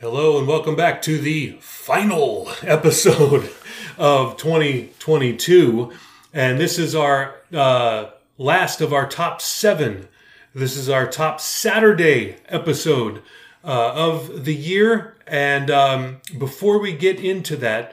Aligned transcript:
Hello 0.00 0.38
and 0.38 0.46
welcome 0.46 0.76
back 0.76 1.02
to 1.02 1.18
the 1.18 1.58
final 1.60 2.48
episode 2.62 3.50
of 3.98 4.36
2022. 4.36 5.90
And 6.32 6.60
this 6.60 6.78
is 6.78 6.94
our 6.94 7.34
uh, 7.52 8.10
last 8.36 8.80
of 8.80 8.92
our 8.92 9.08
top 9.08 9.40
seven. 9.40 10.06
This 10.54 10.76
is 10.76 10.88
our 10.88 11.04
top 11.08 11.40
Saturday 11.40 12.36
episode 12.48 13.22
uh, 13.64 13.92
of 13.92 14.44
the 14.44 14.54
year. 14.54 15.16
And 15.26 15.68
um, 15.68 16.20
before 16.38 16.78
we 16.78 16.92
get 16.92 17.18
into 17.18 17.56
that, 17.56 17.92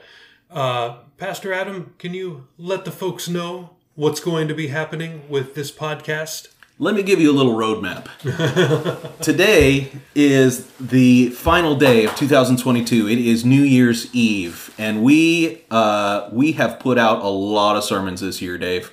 uh, 0.51 0.97
Pastor 1.17 1.53
Adam, 1.53 1.95
can 1.97 2.13
you 2.13 2.45
let 2.59 2.85
the 2.85 2.91
folks 2.91 3.27
know 3.27 3.71
what's 3.95 4.19
going 4.19 4.47
to 4.47 4.53
be 4.53 4.67
happening 4.67 5.23
with 5.27 5.55
this 5.55 5.71
podcast? 5.71 6.49
Let 6.78 6.94
me 6.94 7.04
give 7.04 7.21
you 7.21 7.32
a 7.32 7.34
little 7.34 7.54
roadmap. 7.54 8.10
Today 9.21 9.94
is 10.14 10.68
the 10.78 11.30
final 11.30 11.74
day 11.78 12.04
of 12.04 12.14
2022. 12.18 13.07
It 13.07 13.18
is 13.18 13.46
New 13.46 13.62
Year's 13.62 14.14
Eve, 14.14 14.75
and 14.78 15.02
we 15.02 15.64
uh, 15.71 16.28
we 16.33 16.52
have 16.54 16.80
put 16.80 16.97
out 16.97 17.24
a 17.24 17.30
lot 17.30 17.78
of 17.78 17.86
sermons 17.86 18.19
this 18.19 18.42
year, 18.42 18.57
Dave. 18.57 18.92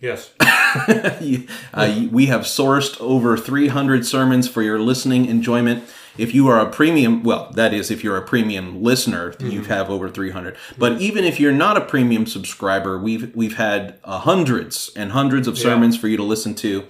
Yes. 0.00 0.32
uh, 0.40 2.08
we 2.10 2.26
have 2.26 2.42
sourced 2.42 3.00
over 3.00 3.36
300 3.36 4.06
sermons 4.06 4.48
for 4.48 4.62
your 4.62 4.78
listening 4.78 5.26
enjoyment. 5.26 5.84
If 6.18 6.34
you 6.34 6.48
are 6.48 6.60
a 6.60 6.70
premium, 6.70 7.22
well, 7.22 7.50
that 7.52 7.74
is, 7.74 7.90
if 7.90 8.02
you're 8.02 8.16
a 8.16 8.22
premium 8.22 8.82
listener, 8.82 9.32
mm-hmm. 9.32 9.50
you 9.50 9.62
have 9.64 9.90
over 9.90 10.08
300. 10.08 10.56
But 10.78 11.00
even 11.00 11.24
if 11.24 11.38
you're 11.38 11.52
not 11.52 11.76
a 11.76 11.82
premium 11.82 12.26
subscriber, 12.26 12.98
we've 12.98 13.34
we've 13.34 13.56
had 13.56 13.98
uh, 14.04 14.18
hundreds 14.20 14.90
and 14.96 15.12
hundreds 15.12 15.46
of 15.46 15.58
sermons 15.58 15.96
yeah. 15.96 16.00
for 16.00 16.08
you 16.08 16.16
to 16.16 16.22
listen 16.22 16.54
to. 16.56 16.86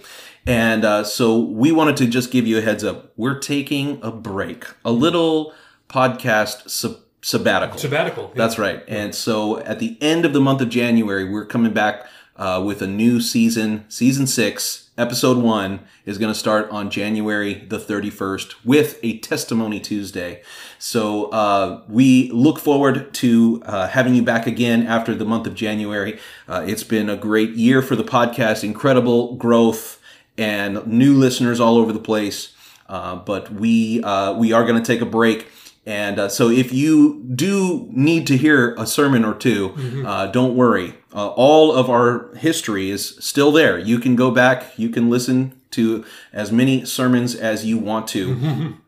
And 0.46 0.84
uh, 0.84 1.02
so 1.02 1.38
we 1.38 1.72
wanted 1.72 1.96
to 1.98 2.06
just 2.06 2.30
give 2.30 2.46
you 2.46 2.58
a 2.58 2.60
heads 2.60 2.84
up. 2.84 3.12
We're 3.16 3.38
taking 3.38 3.98
a 4.02 4.12
break, 4.12 4.64
a 4.84 4.92
little 4.92 5.52
podcast 5.88 6.70
sub- 6.70 7.00
sabbatical. 7.20 7.78
Sabbatical. 7.78 8.30
Yeah. 8.32 8.36
That's 8.36 8.58
right. 8.58 8.84
And 8.86 9.12
so 9.12 9.58
at 9.58 9.80
the 9.80 9.98
end 10.00 10.24
of 10.24 10.32
the 10.32 10.40
month 10.40 10.60
of 10.60 10.68
January, 10.68 11.24
we're 11.24 11.46
coming 11.46 11.72
back 11.72 12.06
uh, 12.36 12.62
with 12.64 12.82
a 12.82 12.86
new 12.86 13.20
season, 13.20 13.84
season 13.88 14.26
six 14.26 14.86
episode 14.98 15.36
one 15.36 15.80
is 16.04 16.18
going 16.18 16.32
to 16.32 16.38
start 16.38 16.70
on 16.70 16.90
January 16.90 17.54
the 17.54 17.78
31st 17.78 18.54
with 18.64 18.98
a 19.02 19.18
testimony 19.18 19.78
Tuesday. 19.78 20.42
So 20.78 21.26
uh, 21.26 21.82
we 21.88 22.30
look 22.30 22.58
forward 22.58 23.12
to 23.14 23.62
uh, 23.66 23.88
having 23.88 24.14
you 24.14 24.22
back 24.22 24.46
again 24.46 24.86
after 24.86 25.14
the 25.14 25.24
month 25.24 25.46
of 25.46 25.54
January. 25.54 26.18
Uh, 26.48 26.64
it's 26.66 26.84
been 26.84 27.10
a 27.10 27.16
great 27.16 27.50
year 27.50 27.82
for 27.82 27.96
the 27.96 28.04
podcast, 28.04 28.64
incredible 28.64 29.34
growth 29.34 30.00
and 30.38 30.86
new 30.86 31.14
listeners 31.14 31.60
all 31.60 31.76
over 31.76 31.92
the 31.92 31.98
place. 31.98 32.54
Uh, 32.88 33.16
but 33.16 33.52
we 33.52 34.02
uh, 34.04 34.32
we 34.34 34.52
are 34.52 34.64
going 34.64 34.80
to 34.80 34.86
take 34.86 35.00
a 35.00 35.06
break. 35.06 35.48
And 35.84 36.18
uh, 36.18 36.28
so, 36.28 36.50
if 36.50 36.72
you 36.72 37.22
do 37.34 37.88
need 37.92 38.26
to 38.28 38.36
hear 38.36 38.74
a 38.74 38.86
sermon 38.86 39.24
or 39.24 39.34
2 39.34 39.68
mm-hmm. 39.68 40.32
don't 40.32 40.56
worry 40.56 40.94
uh, 41.16 41.28
all 41.28 41.72
of 41.72 41.88
our 41.88 42.32
history 42.36 42.90
is 42.90 43.16
still 43.18 43.50
there. 43.50 43.78
You 43.78 43.98
can 43.98 44.14
go 44.16 44.30
back, 44.30 44.78
you 44.78 44.90
can 44.90 45.08
listen 45.08 45.58
to 45.70 46.04
as 46.32 46.52
many 46.52 46.84
sermons 46.84 47.34
as 47.34 47.64
you 47.64 47.78
want 47.78 48.06
to. 48.08 48.76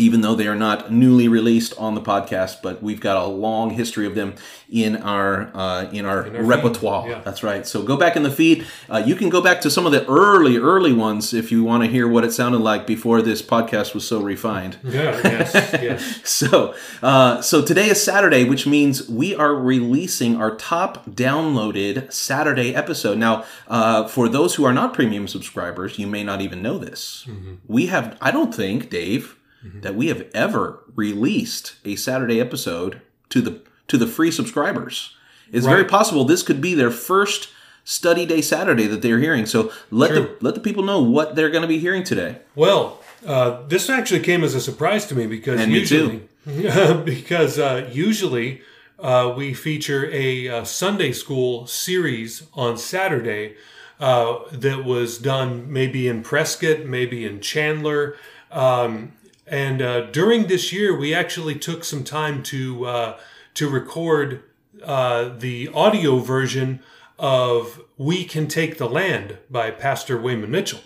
even 0.00 0.22
though 0.22 0.34
they 0.34 0.48
are 0.48 0.56
not 0.56 0.90
newly 0.90 1.28
released 1.28 1.74
on 1.78 1.94
the 1.94 2.00
podcast, 2.00 2.62
but 2.62 2.82
we've 2.82 3.00
got 3.00 3.16
a 3.16 3.26
long 3.26 3.70
history 3.70 4.06
of 4.06 4.14
them 4.14 4.34
in 4.70 4.96
our 4.96 5.50
uh, 5.54 5.90
in 5.92 6.06
our, 6.06 6.26
in 6.26 6.36
our 6.36 6.42
repertoire. 6.42 7.08
Yeah. 7.08 7.20
That's 7.20 7.42
right. 7.42 7.66
So 7.66 7.82
go 7.82 7.96
back 7.96 8.16
in 8.16 8.22
the 8.22 8.30
feed. 8.30 8.66
Uh, 8.88 9.02
you 9.04 9.14
can 9.14 9.28
go 9.28 9.40
back 9.40 9.60
to 9.62 9.70
some 9.70 9.86
of 9.86 9.92
the 9.92 10.06
early 10.06 10.56
early 10.56 10.92
ones 10.92 11.34
if 11.34 11.52
you 11.52 11.64
want 11.64 11.82
to 11.82 11.88
hear 11.88 12.08
what 12.08 12.24
it 12.24 12.32
sounded 12.32 12.58
like 12.58 12.86
before 12.86 13.20
this 13.20 13.42
podcast 13.42 13.94
was 13.94 14.06
so 14.06 14.20
refined. 14.20 14.78
Yeah. 14.82 15.20
Yes. 15.22 15.54
yes. 15.82 16.20
so 16.28 16.74
uh, 17.02 17.42
so 17.42 17.62
today 17.62 17.90
is 17.90 18.02
Saturday, 18.02 18.44
which 18.44 18.66
means 18.66 19.08
we 19.08 19.34
are 19.34 19.54
releasing 19.54 20.36
our 20.36 20.54
top 20.56 21.06
downloaded 21.06 22.12
Saturday 22.12 22.74
episode. 22.74 23.18
Now, 23.18 23.44
uh, 23.68 24.06
for 24.08 24.28
those 24.28 24.54
who 24.54 24.64
are 24.64 24.72
not 24.72 24.94
premium 24.94 25.28
subscribers, 25.28 25.98
you 25.98 26.06
may 26.06 26.24
not 26.24 26.40
even 26.40 26.62
know 26.62 26.78
this. 26.78 27.26
Mm-hmm. 27.28 27.54
We 27.66 27.86
have. 27.86 28.16
I 28.20 28.30
don't 28.30 28.54
think 28.54 28.88
Dave 28.88 29.36
mm-hmm. 29.64 29.80
that 29.80 29.94
we 29.94 30.08
have 30.08 30.26
ever 30.34 30.82
released 30.94 31.76
a 31.84 31.96
Saturday 31.96 32.40
episode 32.40 33.00
to 33.30 33.40
the 33.40 33.62
to 33.88 33.98
the 33.98 34.06
free 34.06 34.30
subscribers. 34.30 35.16
It's 35.52 35.66
right. 35.66 35.72
very 35.72 35.84
possible 35.84 36.24
this 36.24 36.42
could 36.42 36.60
be 36.60 36.74
their 36.74 36.90
first 36.90 37.48
study 37.84 38.24
day 38.24 38.40
Saturday 38.40 38.86
that 38.86 39.02
they're 39.02 39.18
hearing. 39.18 39.46
So 39.46 39.72
let 39.90 40.10
True. 40.10 40.20
the 40.20 40.36
let 40.40 40.54
the 40.54 40.60
people 40.60 40.82
know 40.82 41.02
what 41.02 41.34
they're 41.34 41.50
going 41.50 41.62
to 41.62 41.68
be 41.68 41.78
hearing 41.78 42.04
today. 42.04 42.38
Well, 42.54 43.00
uh, 43.26 43.66
this 43.66 43.90
actually 43.90 44.20
came 44.20 44.44
as 44.44 44.54
a 44.54 44.60
surprise 44.60 45.06
to 45.06 45.14
me 45.14 45.26
because 45.26 45.60
and 45.60 45.72
usually 45.72 46.28
because 47.04 47.58
uh, 47.58 47.88
usually 47.92 48.62
uh, 48.98 49.32
we 49.36 49.54
feature 49.54 50.06
a, 50.10 50.46
a, 50.46 50.58
uh, 50.58 50.64
Sunday 50.64 51.12
school 51.12 51.66
series 51.66 52.46
on 52.54 52.76
Saturday 52.76 53.56
uh, 53.98 54.38
that 54.52 54.84
was 54.84 55.18
done 55.18 55.70
maybe 55.72 56.08
in 56.08 56.22
Prescott, 56.22 56.84
maybe 56.84 57.24
in 57.24 57.40
Chandler. 57.40 58.16
Um, 58.50 59.12
and 59.50 59.82
uh, 59.82 60.02
during 60.12 60.46
this 60.46 60.72
year, 60.72 60.96
we 60.96 61.12
actually 61.12 61.56
took 61.56 61.82
some 61.82 62.04
time 62.04 62.42
to 62.44 62.86
uh, 62.86 63.18
to 63.54 63.68
record 63.68 64.44
uh, 64.82 65.30
the 65.36 65.68
audio 65.74 66.18
version 66.18 66.80
of 67.18 67.82
"We 67.98 68.24
Can 68.24 68.46
Take 68.46 68.78
the 68.78 68.88
Land" 68.88 69.38
by 69.50 69.72
Pastor 69.72 70.18
Wayman 70.20 70.52
Mitchell. 70.52 70.80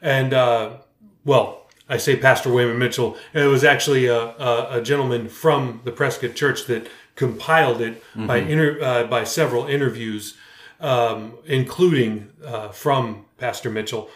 And 0.00 0.32
uh, 0.32 0.78
well, 1.24 1.66
I 1.86 1.98
say 1.98 2.16
Pastor 2.16 2.50
Wayman 2.50 2.78
Mitchell. 2.78 3.18
It 3.34 3.44
was 3.44 3.62
actually 3.62 4.06
a, 4.06 4.20
a, 4.20 4.78
a 4.78 4.82
gentleman 4.82 5.28
from 5.28 5.82
the 5.84 5.92
Prescott 5.92 6.34
Church 6.34 6.64
that 6.66 6.88
compiled 7.14 7.82
it 7.82 8.02
mm-hmm. 8.02 8.26
by 8.26 8.38
inter, 8.38 8.82
uh, 8.82 9.04
by 9.04 9.24
several 9.24 9.66
interviews, 9.66 10.36
um, 10.80 11.34
including 11.44 12.30
uh, 12.42 12.68
from 12.68 13.26
Pastor 13.36 13.68
Mitchell. 13.70 14.08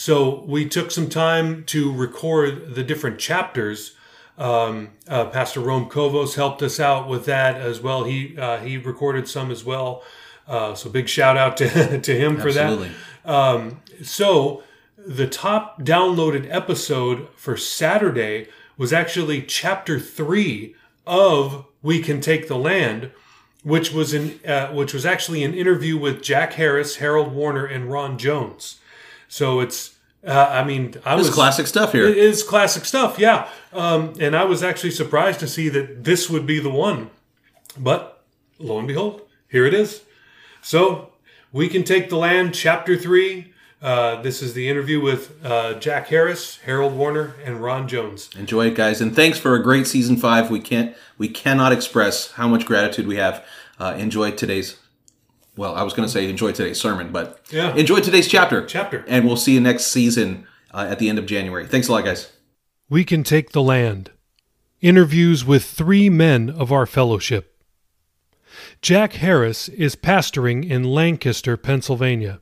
So 0.00 0.44
we 0.46 0.66
took 0.66 0.90
some 0.90 1.10
time 1.10 1.62
to 1.64 1.92
record 1.92 2.74
the 2.74 2.82
different 2.82 3.18
chapters. 3.18 3.96
Um, 4.38 4.92
uh, 5.06 5.26
Pastor 5.26 5.60
Rome 5.60 5.90
Kovos 5.90 6.36
helped 6.36 6.62
us 6.62 6.80
out 6.80 7.06
with 7.06 7.26
that 7.26 7.56
as 7.60 7.82
well. 7.82 8.04
He 8.04 8.34
uh, 8.38 8.60
he 8.60 8.78
recorded 8.78 9.28
some 9.28 9.50
as 9.50 9.62
well. 9.62 10.02
Uh, 10.48 10.74
so 10.74 10.88
big 10.88 11.06
shout 11.06 11.36
out 11.36 11.58
to, 11.58 12.00
to 12.00 12.16
him 12.16 12.40
Absolutely. 12.40 12.88
for 12.88 12.94
that. 13.24 13.30
Um, 13.30 13.82
so 14.02 14.62
the 14.96 15.26
top 15.26 15.82
downloaded 15.82 16.48
episode 16.50 17.28
for 17.36 17.58
Saturday 17.58 18.48
was 18.78 18.94
actually 18.94 19.42
chapter 19.42 20.00
three 20.00 20.76
of 21.06 21.66
We 21.82 22.00
Can 22.00 22.22
Take 22.22 22.48
the 22.48 22.56
Land, 22.56 23.10
which 23.64 23.92
was 23.92 24.14
in 24.14 24.40
uh, 24.46 24.68
which 24.68 24.94
was 24.94 25.04
actually 25.04 25.44
an 25.44 25.52
interview 25.52 25.98
with 25.98 26.22
Jack 26.22 26.54
Harris, 26.54 26.96
Harold 26.96 27.34
Warner, 27.34 27.66
and 27.66 27.92
Ron 27.92 28.16
Jones. 28.16 28.80
So 29.30 29.60
it's, 29.60 29.94
uh, 30.26 30.48
I 30.50 30.64
mean, 30.64 30.96
I 31.06 31.14
this 31.16 31.28
was 31.28 31.34
classic 31.34 31.68
stuff 31.68 31.92
here. 31.92 32.04
It 32.04 32.18
is 32.18 32.42
classic 32.42 32.84
stuff, 32.84 33.16
yeah. 33.16 33.48
Um, 33.72 34.14
and 34.18 34.34
I 34.34 34.44
was 34.44 34.64
actually 34.64 34.90
surprised 34.90 35.38
to 35.38 35.46
see 35.46 35.68
that 35.68 36.02
this 36.02 36.28
would 36.28 36.46
be 36.46 36.58
the 36.58 36.68
one, 36.68 37.10
but 37.78 38.24
lo 38.58 38.76
and 38.80 38.88
behold, 38.88 39.22
here 39.48 39.64
it 39.66 39.72
is. 39.72 40.02
So 40.62 41.12
we 41.52 41.68
can 41.68 41.84
take 41.84 42.10
the 42.10 42.16
land, 42.16 42.54
chapter 42.54 42.96
three. 42.96 43.54
Uh, 43.80 44.20
this 44.20 44.42
is 44.42 44.52
the 44.52 44.68
interview 44.68 45.00
with 45.00 45.32
uh, 45.44 45.74
Jack 45.74 46.08
Harris, 46.08 46.58
Harold 46.66 46.94
Warner, 46.94 47.36
and 47.44 47.62
Ron 47.62 47.86
Jones. 47.86 48.30
Enjoy 48.36 48.66
it, 48.66 48.74
guys, 48.74 49.00
and 49.00 49.14
thanks 49.14 49.38
for 49.38 49.54
a 49.54 49.62
great 49.62 49.86
season 49.86 50.16
five. 50.16 50.50
We 50.50 50.58
can't, 50.58 50.94
we 51.18 51.28
cannot 51.28 51.72
express 51.72 52.32
how 52.32 52.48
much 52.48 52.66
gratitude 52.66 53.06
we 53.06 53.16
have. 53.16 53.46
Uh, 53.78 53.94
enjoy 53.96 54.32
today's 54.32 54.76
well, 55.56 55.74
I 55.74 55.82
was 55.82 55.92
going 55.92 56.06
to 56.06 56.12
say 56.12 56.28
enjoy 56.28 56.52
today's 56.52 56.80
sermon, 56.80 57.12
but 57.12 57.40
yeah. 57.50 57.74
enjoy 57.74 58.00
today's 58.00 58.28
chapter. 58.28 58.64
Chapter. 58.64 59.04
And 59.08 59.26
we'll 59.26 59.36
see 59.36 59.54
you 59.54 59.60
next 59.60 59.86
season 59.86 60.46
uh, 60.72 60.86
at 60.88 60.98
the 60.98 61.08
end 61.08 61.18
of 61.18 61.26
January. 61.26 61.66
Thanks 61.66 61.88
a 61.88 61.92
lot, 61.92 62.04
guys. 62.04 62.32
We 62.88 63.04
can 63.04 63.22
take 63.22 63.52
the 63.52 63.62
land. 63.62 64.10
Interviews 64.80 65.44
with 65.44 65.64
three 65.64 66.08
men 66.08 66.50
of 66.50 66.72
our 66.72 66.86
fellowship. 66.86 67.62
Jack 68.82 69.14
Harris 69.14 69.68
is 69.68 69.94
pastoring 69.94 70.68
in 70.68 70.84
Lancaster, 70.84 71.56
Pennsylvania. 71.56 72.40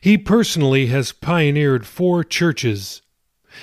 He 0.00 0.18
personally 0.18 0.86
has 0.86 1.12
pioneered 1.12 1.86
four 1.86 2.24
churches. 2.24 3.02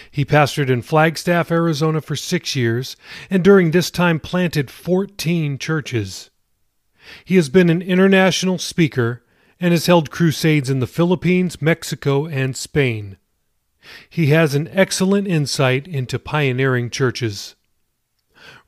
He 0.10 0.26
pastored 0.26 0.70
in 0.70 0.82
Flagstaff, 0.82 1.52
Arizona 1.52 2.02
for 2.02 2.16
six 2.16 2.56
years, 2.56 2.96
and 3.30 3.44
during 3.44 3.72
this 3.72 3.92
time 3.92 4.20
planted 4.20 4.72
14 4.72 5.58
churches. 5.58 6.30
He 7.24 7.36
has 7.36 7.50
been 7.50 7.70
an 7.70 7.82
international 7.82 8.58
speaker 8.58 9.24
and 9.60 9.72
has 9.72 9.86
held 9.86 10.12
crusades 10.12 10.70
in 10.70 10.80
the 10.80 10.88
Philippines, 10.88 11.62
Mexico, 11.62 12.26
and 12.26 12.56
Spain. 12.56 13.18
He 14.10 14.28
has 14.28 14.56
an 14.56 14.68
excellent 14.72 15.28
insight 15.28 15.88
into 15.88 16.20
pioneering 16.20 16.90
churches. 16.90 17.56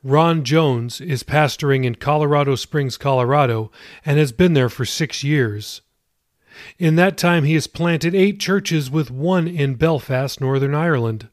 Ron 0.02 0.44
Jones 0.44 1.00
is 1.00 1.22
pastoring 1.22 1.84
in 1.84 1.96
Colorado 1.96 2.54
Springs, 2.54 2.96
Colorado, 2.96 3.70
and 4.04 4.18
has 4.18 4.32
been 4.32 4.54
there 4.54 4.68
for 4.68 4.84
six 4.84 5.24
years. 5.24 5.82
In 6.78 6.96
that 6.96 7.16
time, 7.16 7.44
he 7.44 7.54
has 7.54 7.66
planted 7.66 8.14
eight 8.14 8.40
churches 8.40 8.90
with 8.90 9.10
one 9.10 9.46
in 9.48 9.74
Belfast, 9.74 10.40
Northern 10.40 10.74
Ireland. 10.74 11.28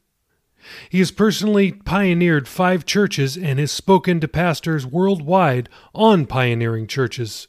He 0.88 0.98
has 0.98 1.10
personally 1.10 1.72
pioneered 1.72 2.48
five 2.48 2.84
churches 2.84 3.36
and 3.36 3.58
has 3.58 3.70
spoken 3.70 4.20
to 4.20 4.28
pastors 4.28 4.86
worldwide 4.86 5.68
on 5.94 6.26
pioneering 6.26 6.86
churches. 6.86 7.48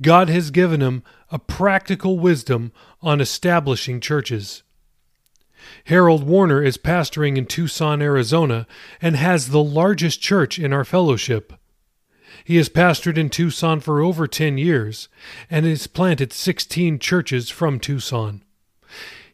God 0.00 0.28
has 0.28 0.50
given 0.50 0.80
him 0.80 1.02
a 1.30 1.38
practical 1.38 2.18
wisdom 2.18 2.72
on 3.02 3.20
establishing 3.20 4.00
churches. 4.00 4.62
Harold 5.84 6.24
Warner 6.24 6.62
is 6.62 6.78
pastoring 6.78 7.36
in 7.36 7.46
Tucson, 7.46 8.00
Arizona, 8.00 8.66
and 9.02 9.16
has 9.16 9.48
the 9.48 9.62
largest 9.62 10.20
church 10.20 10.58
in 10.58 10.72
our 10.72 10.84
fellowship. 10.84 11.52
He 12.44 12.56
has 12.56 12.68
pastored 12.68 13.18
in 13.18 13.28
Tucson 13.28 13.80
for 13.80 14.00
over 14.00 14.26
10 14.26 14.56
years 14.58 15.08
and 15.50 15.66
has 15.66 15.86
planted 15.86 16.32
16 16.32 16.98
churches 16.98 17.50
from 17.50 17.78
Tucson. 17.78 18.42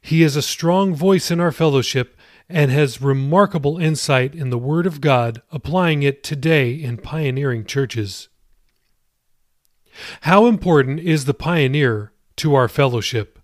He 0.00 0.22
is 0.22 0.36
a 0.36 0.42
strong 0.42 0.94
voice 0.94 1.30
in 1.30 1.40
our 1.40 1.52
fellowship 1.52 2.16
and 2.48 2.70
has 2.70 3.00
remarkable 3.00 3.78
insight 3.78 4.34
in 4.34 4.50
the 4.50 4.58
Word 4.58 4.86
of 4.86 5.00
God, 5.00 5.40
applying 5.50 6.02
it 6.02 6.22
today 6.22 6.72
in 6.72 6.98
pioneering 6.98 7.64
churches. 7.64 8.28
How 10.22 10.46
important 10.46 11.00
is 11.00 11.24
the 11.24 11.34
pioneer 11.34 12.12
to 12.36 12.54
our 12.54 12.68
fellowship? 12.68 13.38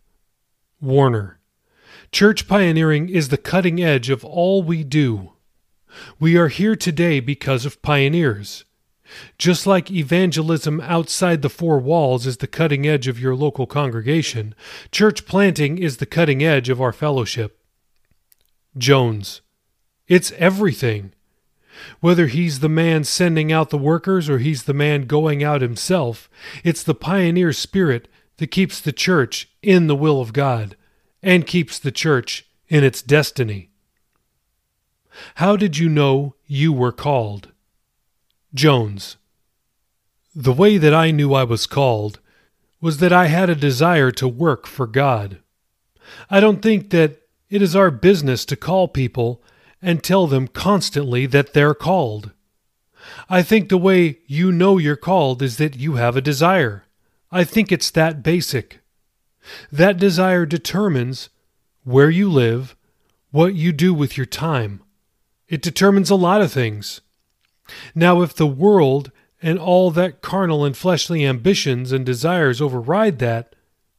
Warner. 0.80 1.38
Church 2.12 2.48
pioneering 2.48 3.08
is 3.08 3.28
the 3.28 3.38
cutting 3.38 3.82
edge 3.82 4.10
of 4.10 4.24
all 4.24 4.62
we 4.62 4.82
do. 4.82 5.32
We 6.18 6.36
are 6.36 6.48
here 6.48 6.76
today 6.76 7.20
because 7.20 7.64
of 7.64 7.82
pioneers. 7.82 8.64
Just 9.38 9.66
like 9.66 9.90
evangelism 9.90 10.80
outside 10.80 11.42
the 11.42 11.48
four 11.48 11.78
walls 11.78 12.26
is 12.26 12.38
the 12.38 12.46
cutting 12.46 12.86
edge 12.86 13.08
of 13.08 13.20
your 13.20 13.34
local 13.34 13.66
congregation, 13.66 14.54
church 14.92 15.26
planting 15.26 15.78
is 15.78 15.96
the 15.96 16.06
cutting 16.06 16.42
edge 16.42 16.68
of 16.68 16.80
our 16.80 16.92
fellowship. 16.92 17.59
Jones. 18.76 19.40
It's 20.08 20.32
everything. 20.32 21.12
Whether 22.00 22.26
he's 22.26 22.60
the 22.60 22.68
man 22.68 23.04
sending 23.04 23.52
out 23.52 23.70
the 23.70 23.78
workers 23.78 24.28
or 24.28 24.38
he's 24.38 24.64
the 24.64 24.74
man 24.74 25.06
going 25.06 25.42
out 25.42 25.62
himself, 25.62 26.28
it's 26.62 26.82
the 26.82 26.94
pioneer 26.94 27.52
spirit 27.52 28.08
that 28.36 28.48
keeps 28.48 28.80
the 28.80 28.92
church 28.92 29.48
in 29.62 29.86
the 29.86 29.96
will 29.96 30.20
of 30.20 30.32
God 30.32 30.76
and 31.22 31.46
keeps 31.46 31.78
the 31.78 31.92
church 31.92 32.46
in 32.68 32.84
its 32.84 33.02
destiny. 33.02 33.70
How 35.36 35.56
did 35.56 35.78
you 35.78 35.88
know 35.88 36.34
you 36.46 36.72
were 36.72 36.92
called? 36.92 37.48
Jones. 38.54 39.16
The 40.34 40.52
way 40.52 40.78
that 40.78 40.94
I 40.94 41.10
knew 41.10 41.34
I 41.34 41.44
was 41.44 41.66
called 41.66 42.20
was 42.80 42.98
that 42.98 43.12
I 43.12 43.26
had 43.26 43.50
a 43.50 43.54
desire 43.54 44.10
to 44.12 44.28
work 44.28 44.66
for 44.66 44.86
God. 44.86 45.38
I 46.30 46.40
don't 46.40 46.62
think 46.62 46.90
that 46.90 47.19
it 47.50 47.60
is 47.60 47.76
our 47.76 47.90
business 47.90 48.44
to 48.46 48.56
call 48.56 48.88
people 48.88 49.42
and 49.82 50.02
tell 50.02 50.26
them 50.26 50.48
constantly 50.48 51.26
that 51.26 51.52
they're 51.52 51.74
called. 51.74 52.30
I 53.28 53.42
think 53.42 53.68
the 53.68 53.78
way 53.78 54.18
you 54.26 54.52
know 54.52 54.78
you're 54.78 54.96
called 54.96 55.42
is 55.42 55.56
that 55.56 55.76
you 55.76 55.94
have 55.94 56.16
a 56.16 56.20
desire. 56.20 56.84
I 57.32 57.44
think 57.44 57.72
it's 57.72 57.90
that 57.90 58.22
basic. 58.22 58.80
That 59.72 59.96
desire 59.96 60.46
determines 60.46 61.30
where 61.84 62.10
you 62.10 62.30
live, 62.30 62.76
what 63.30 63.54
you 63.54 63.72
do 63.72 63.94
with 63.94 64.16
your 64.16 64.26
time. 64.26 64.82
It 65.48 65.62
determines 65.62 66.10
a 66.10 66.16
lot 66.16 66.40
of 66.40 66.52
things. 66.52 67.00
Now, 67.94 68.22
if 68.22 68.34
the 68.34 68.46
world 68.46 69.10
and 69.42 69.58
all 69.58 69.90
that 69.92 70.20
carnal 70.20 70.64
and 70.64 70.76
fleshly 70.76 71.24
ambitions 71.24 71.92
and 71.92 72.04
desires 72.04 72.60
override 72.60 73.18
that, 73.20 73.54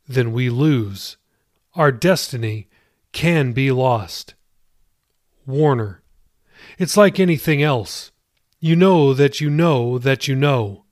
then 0.07 0.31
we 0.31 0.50
lose. 0.50 1.18
Our 1.74 1.92
destiny 1.92 2.68
can 3.11 3.53
be 3.53 3.71
lost. 3.71 4.35
Warner. 5.45 6.01
It's 6.77 6.97
like 6.97 7.19
anything 7.19 7.61
else. 7.61 8.11
You 8.59 8.75
know 8.75 9.13
that 9.13 9.41
you 9.41 9.49
know 9.49 9.97
that 9.97 10.27
you 10.27 10.35
know. 10.35 10.85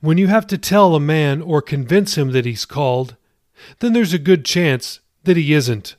When 0.00 0.18
you 0.18 0.28
have 0.28 0.46
to 0.48 0.58
tell 0.58 0.94
a 0.94 1.00
man 1.00 1.42
or 1.42 1.62
convince 1.62 2.16
him 2.16 2.32
that 2.32 2.44
he's 2.44 2.64
called, 2.64 3.16
then 3.78 3.92
there's 3.92 4.14
a 4.14 4.18
good 4.18 4.44
chance 4.44 5.00
that 5.24 5.36
he 5.36 5.52
isn't. 5.52 5.96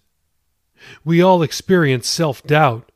We 1.03 1.21
all 1.21 1.43
experience 1.43 2.07
self 2.07 2.43
doubt, 2.43 2.91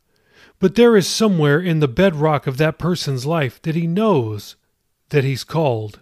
but 0.59 0.75
there 0.75 0.97
is 0.97 1.07
somewhere 1.07 1.59
in 1.59 1.79
the 1.79 1.87
bedrock 1.87 2.47
of 2.47 2.57
that 2.57 2.79
person's 2.79 3.25
life 3.25 3.61
that 3.61 3.75
he 3.75 3.87
knows 3.87 4.55
that 5.09 5.23
he's 5.23 5.43
called. 5.43 5.99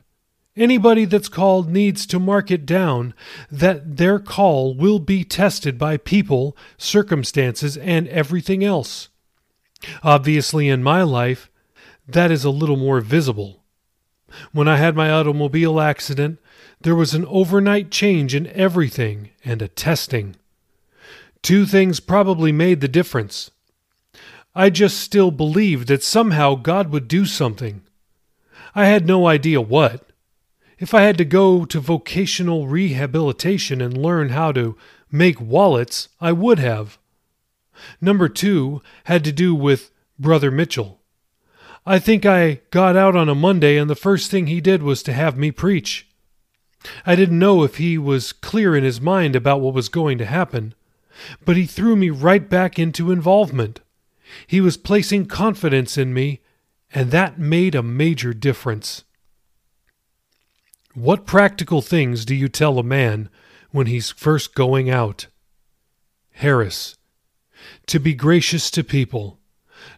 Anybody 0.55 1.05
that's 1.05 1.29
called 1.29 1.69
needs 1.69 2.05
to 2.05 2.19
mark 2.19 2.51
it 2.51 2.65
down 2.65 3.15
that 3.51 3.97
their 3.97 4.19
call 4.19 4.75
will 4.75 4.99
be 4.99 5.23
tested 5.23 5.79
by 5.79 5.97
people, 5.97 6.55
circumstances, 6.77 7.75
and 7.77 8.07
everything 8.09 8.63
else. 8.63 9.09
Obviously, 10.03 10.69
in 10.69 10.83
my 10.83 11.01
life, 11.01 11.49
that 12.07 12.29
is 12.29 12.43
a 12.43 12.51
little 12.51 12.77
more 12.77 13.01
visible. 13.01 13.63
When 14.51 14.67
I 14.67 14.77
had 14.77 14.95
my 14.95 15.09
automobile 15.09 15.79
accident, 15.79 16.39
there 16.81 16.95
was 16.95 17.13
an 17.13 17.25
overnight 17.25 17.89
change 17.89 18.35
in 18.35 18.47
everything 18.47 19.29
and 19.43 19.61
a 19.61 19.67
testing. 19.67 20.35
Two 21.41 21.65
things 21.65 21.99
probably 21.99 22.51
made 22.51 22.79
the 22.79 22.87
difference. 22.87 23.51
I 24.55 24.69
just 24.69 24.99
still 24.99 25.31
believed 25.31 25.87
that 25.87 26.03
somehow 26.03 26.55
God 26.55 26.91
would 26.91 27.07
do 27.07 27.25
something. 27.25 27.81
I 28.75 28.85
had 28.85 29.07
no 29.07 29.27
idea 29.27 29.59
what. 29.59 30.05
If 30.83 30.93
I 30.93 31.03
had 31.03 31.17
to 31.19 31.23
go 31.23 31.63
to 31.63 31.79
vocational 31.79 32.67
rehabilitation 32.67 33.79
and 33.79 33.95
learn 33.95 34.29
how 34.29 34.51
to 34.51 34.75
make 35.09 35.39
wallets, 35.39 36.09
I 36.19 36.33
would 36.33 36.59
have. 36.59 36.97
Number 38.01 38.27
two 38.27 38.81
had 39.05 39.23
to 39.23 39.31
do 39.31 39.55
with 39.55 39.91
Brother 40.19 40.51
Mitchell. 40.51 40.99
I 41.85 41.99
think 41.99 42.25
I 42.25 42.59
got 42.69 42.97
out 42.97 43.15
on 43.15 43.29
a 43.29 43.33
Monday, 43.33 43.77
and 43.77 43.89
the 43.89 43.95
first 43.95 44.29
thing 44.29 44.47
he 44.47 44.59
did 44.59 44.83
was 44.83 45.01
to 45.03 45.13
have 45.13 45.37
me 45.37 45.51
preach. 45.51 46.05
I 47.05 47.15
didn't 47.15 47.39
know 47.39 47.63
if 47.63 47.77
he 47.77 47.97
was 47.97 48.33
clear 48.33 48.75
in 48.75 48.83
his 48.83 48.99
mind 48.99 49.37
about 49.37 49.61
what 49.61 49.73
was 49.73 49.87
going 49.87 50.17
to 50.17 50.25
happen, 50.25 50.75
but 51.45 51.55
he 51.55 51.65
threw 51.65 51.95
me 51.95 52.09
right 52.09 52.49
back 52.49 52.77
into 52.77 53.09
involvement. 53.09 53.79
He 54.47 54.59
was 54.59 54.75
placing 54.75 55.27
confidence 55.27 55.97
in 55.97 56.13
me, 56.13 56.41
and 56.93 57.09
that 57.11 57.39
made 57.39 57.73
a 57.73 57.81
major 57.81 58.33
difference. 58.33 59.05
What 60.93 61.25
practical 61.25 61.81
things 61.81 62.23
do 62.23 62.35
you 62.35 62.47
tell 62.47 62.77
a 62.77 62.83
man 62.83 63.29
when 63.71 63.87
he's 63.87 64.11
first 64.11 64.53
going 64.53 64.91
out? 64.91 65.25
Harris. 66.33 66.97
To 67.87 67.99
be 67.99 68.13
gracious 68.13 68.69
to 68.71 68.83
people, 68.83 69.39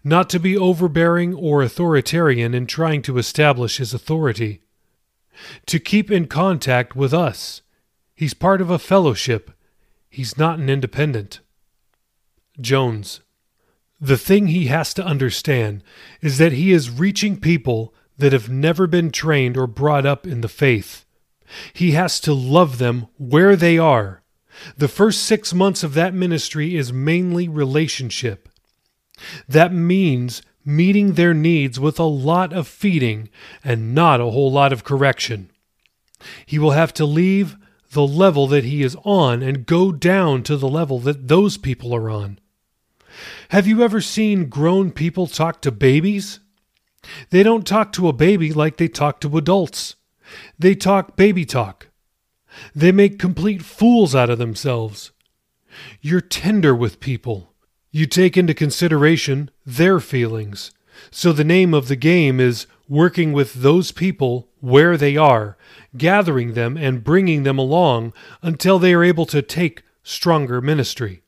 not 0.04 0.30
to 0.30 0.40
be 0.40 0.58
overbearing 0.58 1.34
or 1.34 1.62
authoritarian 1.62 2.54
in 2.54 2.66
trying 2.66 3.02
to 3.04 3.18
establish 3.18 3.78
his 3.78 3.94
authority. 3.94 4.62
To 5.66 5.80
keep 5.80 6.10
in 6.10 6.28
contact 6.28 6.96
with 6.96 7.14
us. 7.14 7.62
He's 8.16 8.34
part 8.34 8.62
of 8.62 8.70
a 8.70 8.80
fellowship. 8.80 9.52
He's 10.10 10.38
not 10.38 10.60
an 10.60 10.70
independent. 10.70 11.42
Jones. 12.62 13.20
The 14.00 14.18
thing 14.18 14.48
he 14.48 14.68
has 14.68 14.94
to 14.94 15.06
understand 15.06 15.84
is 16.22 16.38
that 16.38 16.54
he 16.54 16.72
is 16.72 16.90
reaching 16.90 17.38
people 17.38 17.94
that 18.18 18.34
have 18.34 18.50
never 18.50 18.88
been 18.88 19.12
trained 19.12 19.58
or 19.58 19.68
brought 19.68 20.06
up 20.06 20.26
in 20.26 20.42
the 20.42 20.48
faith. 20.48 21.06
He 21.74 21.92
has 21.92 22.20
to 22.22 22.34
love 22.34 22.78
them 22.78 23.08
where 23.18 23.56
they 23.56 23.78
are. 23.78 24.24
The 24.78 24.88
first 24.88 25.24
six 25.24 25.54
months 25.54 25.84
of 25.84 25.94
that 25.96 26.14
ministry 26.14 26.76
is 26.76 26.94
mainly 26.94 27.48
relationship. 27.48 28.50
That 29.48 29.74
means 29.74 30.42
meeting 30.66 31.14
their 31.14 31.34
needs 31.34 31.80
with 31.80 32.00
a 32.00 32.04
lot 32.04 32.52
of 32.52 32.68
feeding 32.68 33.30
and 33.64 33.94
not 33.94 34.20
a 34.20 34.32
whole 34.32 34.52
lot 34.52 34.74
of 34.74 34.84
correction. 34.84 35.52
He 36.46 36.58
will 36.58 36.72
have 36.72 36.94
to 36.96 37.06
leave 37.06 37.58
the 37.92 38.08
level 38.08 38.48
that 38.48 38.64
he 38.64 38.82
is 38.82 38.98
on 39.04 39.44
and 39.44 39.66
go 39.66 39.92
down 39.92 40.44
to 40.44 40.58
the 40.58 40.68
level 40.68 41.00
that 41.00 41.28
those 41.28 41.58
people 41.58 41.94
are 41.94 42.10
on. 42.10 42.40
Have 43.50 43.68
you 43.68 43.84
ever 43.84 44.02
seen 44.02 44.50
grown 44.50 44.92
people 44.92 45.28
talk 45.28 45.62
to 45.62 45.72
babies? 45.72 46.40
They 47.30 47.44
don't 47.44 47.68
talk 47.68 47.92
to 47.94 48.08
a 48.08 48.14
baby 48.14 48.54
like 48.54 48.78
they 48.78 48.88
talk 48.88 49.20
to 49.22 49.38
adults. 49.38 49.96
They 50.58 50.76
talk 50.76 51.16
baby 51.16 51.46
talk. 51.46 51.90
They 52.74 52.92
make 52.92 53.20
complete 53.20 53.62
fools 53.62 54.16
out 54.16 54.30
of 54.30 54.38
themselves. 54.38 55.12
You're 56.02 56.22
tender 56.22 56.76
with 56.76 57.00
people. 57.00 57.54
You 57.92 58.06
take 58.06 58.38
into 58.38 58.54
consideration 58.54 59.50
their 59.66 60.00
feelings. 60.00 60.72
So 61.12 61.32
the 61.32 61.44
name 61.44 61.74
of 61.74 61.88
the 61.88 61.96
game 61.96 62.40
is 62.40 62.68
working 62.88 63.34
with 63.34 63.56
those 63.56 63.92
people 63.92 64.50
where 64.60 64.98
they 64.98 65.18
are, 65.18 65.58
gathering 65.98 66.54
them 66.54 66.78
and 66.78 67.04
bringing 67.04 67.44
them 67.44 67.58
along 67.58 68.14
until 68.42 68.80
they 68.80 68.94
are 68.94 69.04
able 69.04 69.26
to 69.28 69.42
take 69.42 69.84
stronger 70.04 70.62
ministry. 70.62 71.24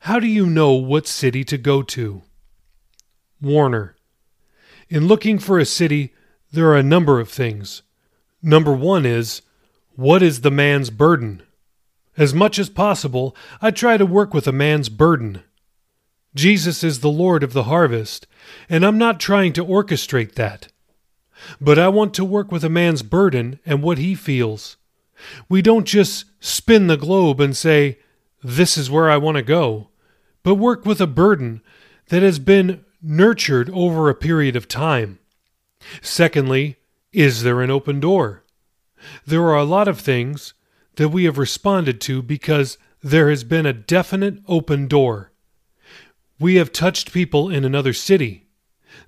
How 0.00 0.18
do 0.18 0.26
you 0.26 0.46
know 0.46 0.72
what 0.72 1.06
city 1.06 1.44
to 1.44 1.58
go 1.58 1.82
to? 1.82 2.22
Warner. 3.40 3.95
In 4.88 5.08
looking 5.08 5.38
for 5.38 5.58
a 5.58 5.64
city, 5.64 6.14
there 6.52 6.68
are 6.68 6.76
a 6.76 6.82
number 6.82 7.18
of 7.18 7.28
things. 7.28 7.82
Number 8.42 8.72
one 8.72 9.04
is 9.04 9.42
what 9.96 10.22
is 10.22 10.42
the 10.42 10.50
man's 10.50 10.90
burden? 10.90 11.42
As 12.16 12.32
much 12.32 12.58
as 12.58 12.68
possible, 12.68 13.36
I 13.60 13.70
try 13.70 13.96
to 13.96 14.06
work 14.06 14.32
with 14.32 14.46
a 14.46 14.52
man's 14.52 14.88
burden. 14.88 15.42
Jesus 16.34 16.84
is 16.84 17.00
the 17.00 17.10
Lord 17.10 17.42
of 17.42 17.52
the 17.52 17.64
harvest, 17.64 18.26
and 18.68 18.84
I'm 18.84 18.98
not 18.98 19.18
trying 19.18 19.52
to 19.54 19.64
orchestrate 19.64 20.34
that. 20.34 20.68
But 21.60 21.78
I 21.78 21.88
want 21.88 22.14
to 22.14 22.24
work 22.24 22.52
with 22.52 22.62
a 22.62 22.70
man's 22.70 23.02
burden 23.02 23.58
and 23.66 23.82
what 23.82 23.98
he 23.98 24.14
feels. 24.14 24.76
We 25.48 25.62
don't 25.62 25.86
just 25.86 26.26
spin 26.40 26.86
the 26.86 26.96
globe 26.96 27.40
and 27.40 27.56
say, 27.56 27.98
This 28.42 28.78
is 28.78 28.90
where 28.90 29.10
I 29.10 29.16
want 29.16 29.36
to 29.36 29.42
go, 29.42 29.88
but 30.42 30.54
work 30.54 30.86
with 30.86 31.00
a 31.00 31.06
burden 31.06 31.62
that 32.08 32.22
has 32.22 32.38
been 32.38 32.84
nurtured 33.02 33.70
over 33.70 34.08
a 34.08 34.14
period 34.14 34.56
of 34.56 34.68
time. 34.68 35.18
Secondly, 36.00 36.76
is 37.12 37.42
there 37.42 37.60
an 37.62 37.70
open 37.70 38.00
door? 38.00 38.44
There 39.26 39.42
are 39.42 39.56
a 39.56 39.64
lot 39.64 39.88
of 39.88 40.00
things 40.00 40.54
that 40.96 41.10
we 41.10 41.24
have 41.24 41.38
responded 41.38 42.00
to 42.02 42.22
because 42.22 42.78
there 43.02 43.30
has 43.30 43.44
been 43.44 43.66
a 43.66 43.72
definite 43.72 44.38
open 44.48 44.88
door. 44.88 45.30
We 46.38 46.56
have 46.56 46.72
touched 46.72 47.12
people 47.12 47.48
in 47.50 47.64
another 47.64 47.92
city. 47.92 48.46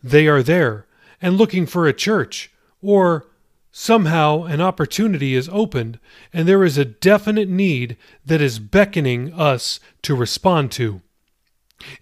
They 0.03 0.27
are 0.27 0.43
there 0.43 0.87
and 1.21 1.37
looking 1.37 1.67
for 1.67 1.87
a 1.87 1.93
church, 1.93 2.51
or 2.81 3.27
somehow 3.73 4.45
an 4.45 4.61
opportunity 4.61 5.35
is 5.35 5.49
opened 5.53 5.99
and 6.33 6.49
there 6.49 6.65
is 6.65 6.79
a 6.79 6.85
definite 6.85 7.49
need 7.49 7.97
that 8.25 8.41
is 8.41 8.59
beckoning 8.59 9.33
us 9.33 9.81
to 10.03 10.15
respond 10.15 10.73
to. 10.73 11.03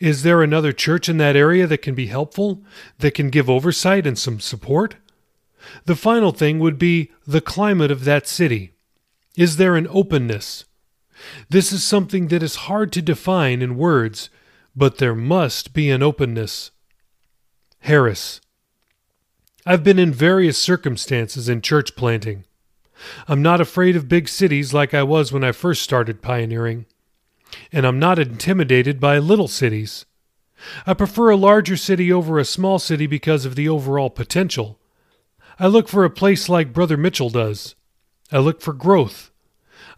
Is 0.00 0.23
there 0.23 0.42
another 0.42 0.73
church 0.73 1.09
in 1.09 1.18
that 1.18 1.37
area 1.37 1.66
that 1.66 1.83
can 1.83 1.95
be 1.95 2.06
helpful, 2.06 2.62
that 2.99 3.14
can 3.14 3.30
give 3.30 3.50
oversight 3.50 4.06
and 4.06 4.18
some 4.18 4.40
support? 4.40 4.97
The 5.85 5.97
final 5.97 6.33
thing 6.33 6.59
would 6.61 6.78
be 6.78 7.11
the 7.26 7.40
climate 7.40 7.90
of 7.90 8.04
that 8.04 8.26
city. 8.26 8.73
Is 9.37 9.56
there 9.56 9.76
an 9.76 9.88
openness? 9.90 10.64
This 11.49 11.73
is 11.73 11.85
something 11.85 12.28
that 12.28 12.42
is 12.42 12.56
hard 12.56 12.92
to 12.92 13.02
define 13.02 13.62
in 13.62 13.76
words, 13.76 14.30
but 14.75 14.99
there 14.99 15.14
must 15.14 15.73
be 15.73 15.90
an 15.90 16.02
openness. 16.02 16.71
Harris. 17.80 18.40
I've 19.64 19.83
been 19.83 19.99
in 19.99 20.12
various 20.12 20.59
circumstances 20.59 21.49
in 21.49 21.61
church 21.61 21.97
planting. 21.97 22.45
I'm 23.28 23.42
not 23.42 23.61
afraid 23.61 23.97
of 23.97 24.09
big 24.09 24.28
cities 24.28 24.73
like 24.73 24.95
I 24.95 25.02
was 25.02 25.33
when 25.33 25.45
I 25.45 25.52
first 25.52 25.83
started 25.83 26.23
pioneering, 26.23 26.87
and 27.73 27.87
I'm 27.87 27.99
not 27.99 28.19
intimidated 28.19 29.01
by 29.01 29.19
little 29.19 29.49
cities. 29.49 30.07
I 30.87 30.95
prefer 30.95 31.31
a 31.31 31.37
larger 31.37 31.77
city 31.77 32.13
over 32.13 32.39
a 32.39 32.45
small 32.45 32.79
city 32.79 33.07
because 33.07 33.45
of 33.45 33.57
the 33.57 33.69
overall 33.69 34.11
potential. 34.11 34.79
I 35.59 35.67
look 35.67 35.89
for 35.89 36.05
a 36.05 36.11
place 36.11 36.49
like 36.49 36.73
Brother 36.73 36.97
Mitchell 36.97 37.31
does. 37.31 37.75
I 38.33 38.39
look 38.39 38.61
for 38.61 38.73
growth. 38.73 39.31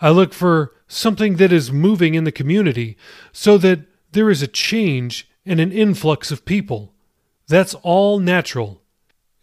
I 0.00 0.10
look 0.10 0.32
for 0.32 0.72
something 0.86 1.36
that 1.36 1.52
is 1.52 1.72
moving 1.72 2.14
in 2.14 2.24
the 2.24 2.32
community 2.32 2.96
so 3.32 3.58
that 3.58 3.80
there 4.12 4.30
is 4.30 4.42
a 4.42 4.48
change 4.48 5.28
and 5.44 5.60
an 5.60 5.72
influx 5.72 6.30
of 6.30 6.44
people. 6.44 6.94
That's 7.48 7.74
all 7.74 8.18
natural. 8.18 8.82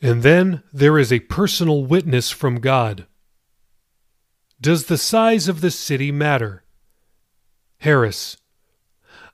And 0.01 0.23
then 0.23 0.63
there 0.71 0.99
is 0.99 1.11
a 1.11 1.19
personal 1.19 1.83
witness 1.85 2.29
from 2.29 2.59
God. 2.59 3.07
Does 4.61 4.85
the 4.85 4.97
size 4.97 5.47
of 5.47 5.61
the 5.61 5.71
city 5.71 6.11
matter? 6.11 6.64
Harris. 7.85 8.37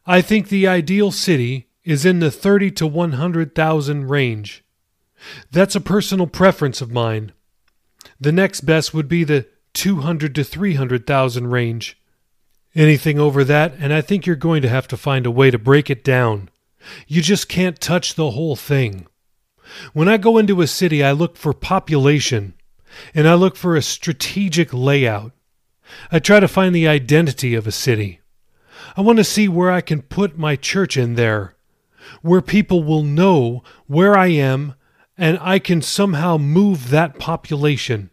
I 0.05 0.21
think 0.21 0.49
the 0.49 0.67
ideal 0.67 1.11
city 1.11 1.69
is 1.83 2.05
in 2.05 2.19
the 2.19 2.29
30 2.29 2.71
to 2.71 2.85
100,000 2.85 4.09
range. 4.09 4.63
That's 5.51 5.75
a 5.75 5.81
personal 5.81 6.27
preference 6.27 6.81
of 6.81 6.91
mine. 6.91 7.31
The 8.19 8.31
next 8.31 8.61
best 8.61 8.93
would 8.93 9.07
be 9.07 9.23
the 9.23 9.47
200 9.73 10.35
to 10.35 10.43
300,000 10.43 11.47
range. 11.47 11.97
Anything 12.75 13.19
over 13.19 13.43
that, 13.43 13.73
and 13.79 13.93
I 13.93 14.01
think 14.01 14.25
you're 14.25 14.35
going 14.35 14.61
to 14.61 14.69
have 14.69 14.87
to 14.89 14.97
find 14.97 15.25
a 15.25 15.31
way 15.31 15.49
to 15.49 15.57
break 15.57 15.89
it 15.89 16.03
down. 16.03 16.49
You 17.07 17.21
just 17.21 17.47
can't 17.49 17.79
touch 17.79 18.15
the 18.15 18.31
whole 18.31 18.55
thing. 18.55 19.07
When 19.93 20.09
I 20.09 20.17
go 20.17 20.37
into 20.37 20.61
a 20.61 20.67
city, 20.67 21.03
I 21.03 21.11
look 21.13 21.37
for 21.37 21.53
population 21.53 22.53
and 23.13 23.27
I 23.27 23.35
look 23.35 23.55
for 23.55 23.75
a 23.75 23.81
strategic 23.81 24.73
layout. 24.73 25.31
I 26.11 26.19
try 26.19 26.39
to 26.39 26.47
find 26.47 26.73
the 26.73 26.87
identity 26.87 27.55
of 27.55 27.67
a 27.67 27.71
city. 27.71 28.20
I 28.95 29.01
want 29.01 29.17
to 29.17 29.23
see 29.23 29.47
where 29.47 29.71
I 29.71 29.81
can 29.81 30.01
put 30.01 30.37
my 30.37 30.55
church 30.55 30.97
in 30.97 31.15
there, 31.15 31.55
where 32.21 32.41
people 32.41 32.83
will 32.83 33.03
know 33.03 33.63
where 33.87 34.17
I 34.17 34.27
am 34.27 34.75
and 35.17 35.37
I 35.41 35.59
can 35.59 35.81
somehow 35.81 36.37
move 36.37 36.89
that 36.89 37.19
population. 37.19 38.09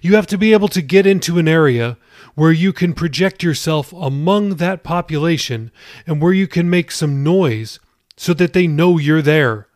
You 0.00 0.14
have 0.16 0.26
to 0.28 0.38
be 0.38 0.52
able 0.52 0.68
to 0.68 0.82
get 0.82 1.06
into 1.06 1.38
an 1.38 1.48
area 1.48 1.96
where 2.34 2.52
you 2.52 2.72
can 2.72 2.92
project 2.92 3.42
yourself 3.42 3.92
among 3.92 4.56
that 4.56 4.82
population 4.82 5.70
and 6.06 6.20
where 6.20 6.32
you 6.32 6.46
can 6.46 6.68
make 6.68 6.90
some 6.90 7.22
noise 7.22 7.78
so 8.16 8.34
that 8.34 8.52
they 8.52 8.66
know 8.66 8.98
you're 8.98 9.22
there. 9.22 9.68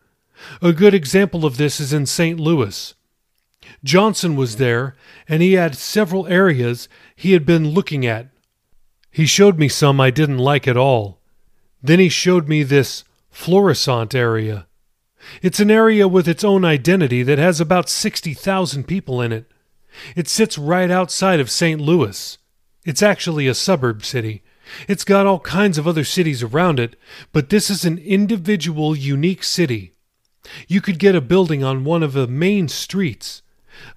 A 0.61 0.73
good 0.73 0.93
example 0.93 1.45
of 1.45 1.57
this 1.57 1.79
is 1.79 1.93
in 1.93 2.05
St. 2.05 2.39
Louis. 2.39 2.93
Johnson 3.83 4.35
was 4.35 4.57
there, 4.57 4.95
and 5.27 5.41
he 5.41 5.53
had 5.53 5.75
several 5.75 6.27
areas 6.27 6.87
he 7.15 7.33
had 7.33 7.45
been 7.45 7.69
looking 7.69 8.05
at. 8.05 8.27
He 9.17 9.25
showed 9.25 9.57
me 9.57 9.67
some 9.67 9.99
I 9.99 10.11
didn't 10.11 10.37
like 10.37 10.67
at 10.67 10.77
all. 10.77 11.19
Then 11.81 11.97
he 11.97 12.07
showed 12.07 12.47
me 12.47 12.61
this 12.61 13.03
Florissant 13.31 14.13
area. 14.13 14.67
It's 15.41 15.59
an 15.59 15.71
area 15.71 16.07
with 16.07 16.27
its 16.27 16.43
own 16.43 16.63
identity 16.63 17.23
that 17.23 17.39
has 17.39 17.59
about 17.59 17.89
60,000 17.89 18.83
people 18.83 19.19
in 19.19 19.31
it. 19.31 19.51
It 20.15 20.27
sits 20.27 20.59
right 20.59 20.91
outside 20.91 21.39
of 21.39 21.49
St. 21.49 21.81
Louis. 21.81 22.37
It's 22.85 23.01
actually 23.01 23.47
a 23.47 23.55
suburb 23.55 24.05
city. 24.05 24.43
It's 24.87 25.03
got 25.03 25.25
all 25.25 25.39
kinds 25.39 25.79
of 25.79 25.87
other 25.87 26.03
cities 26.03 26.43
around 26.43 26.79
it, 26.79 26.95
but 27.31 27.49
this 27.49 27.71
is 27.71 27.85
an 27.85 27.97
individual, 27.97 28.95
unique 28.95 29.43
city. 29.43 29.93
You 30.67 30.79
could 30.79 30.99
get 30.99 31.15
a 31.15 31.21
building 31.21 31.63
on 31.63 31.83
one 31.83 32.03
of 32.03 32.13
the 32.13 32.27
main 32.27 32.67
streets, 32.67 33.41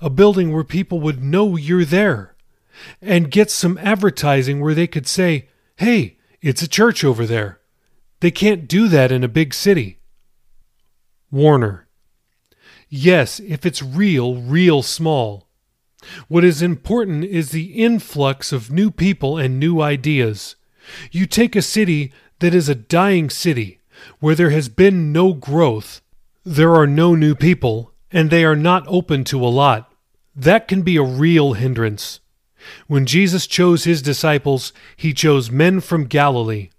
a 0.00 0.08
building 0.08 0.50
where 0.50 0.64
people 0.64 0.98
would 1.00 1.22
know 1.22 1.56
you're 1.56 1.84
there, 1.84 2.36
and 3.00 3.30
get 3.30 3.50
some 3.50 3.78
advertising 3.78 4.60
where 4.60 4.74
they 4.74 4.86
could 4.86 5.06
say, 5.06 5.48
hey, 5.76 6.18
it's 6.40 6.62
a 6.62 6.68
church 6.68 7.04
over 7.04 7.26
there. 7.26 7.60
They 8.20 8.30
can't 8.30 8.68
do 8.68 8.88
that 8.88 9.10
in 9.12 9.24
a 9.24 9.28
big 9.28 9.54
city. 9.54 10.00
Warner. 11.30 11.86
Yes, 12.88 13.40
if 13.40 13.64
it's 13.64 13.82
real, 13.82 14.36
real 14.36 14.82
small. 14.82 15.48
What 16.28 16.44
is 16.44 16.62
important 16.62 17.24
is 17.24 17.50
the 17.50 17.72
influx 17.84 18.52
of 18.52 18.70
new 18.70 18.90
people 18.90 19.38
and 19.38 19.58
new 19.58 19.80
ideas. 19.80 20.56
You 21.12 21.26
take 21.26 21.54
a 21.54 21.62
city 21.62 22.12
that 22.40 22.54
is 22.54 22.68
a 22.68 22.74
dying 22.74 23.30
city, 23.30 23.80
where 24.18 24.34
there 24.34 24.50
has 24.50 24.68
been 24.68 25.12
no 25.12 25.34
growth, 25.34 26.00
there 26.44 26.74
are 26.74 26.86
no 26.86 27.14
new 27.14 27.34
people, 27.34 27.92
and 28.10 28.30
they 28.30 28.44
are 28.44 28.56
not 28.56 28.84
open 28.88 29.24
to 29.24 29.44
a 29.44 29.48
lot. 29.48 29.92
That 30.34 30.66
can 30.66 30.82
be 30.82 30.96
a 30.96 31.02
real 31.02 31.52
hindrance. 31.52 32.20
When 32.86 33.06
Jesus 33.06 33.46
chose 33.46 33.84
his 33.84 34.02
disciples, 34.02 34.72
he 34.96 35.12
chose 35.14 35.50
men 35.50 35.80
from 35.80 36.06
Galilee. 36.06 36.70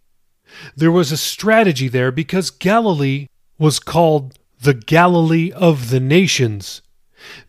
There 0.76 0.92
was 0.92 1.12
a 1.12 1.18
strategy 1.18 1.88
there 1.88 2.12
because 2.12 2.50
Galilee 2.50 3.28
was 3.58 3.80
called 3.80 4.38
the 4.62 4.74
Galilee 4.74 5.52
of 5.52 5.90
the 5.90 6.00
nations. 6.00 6.82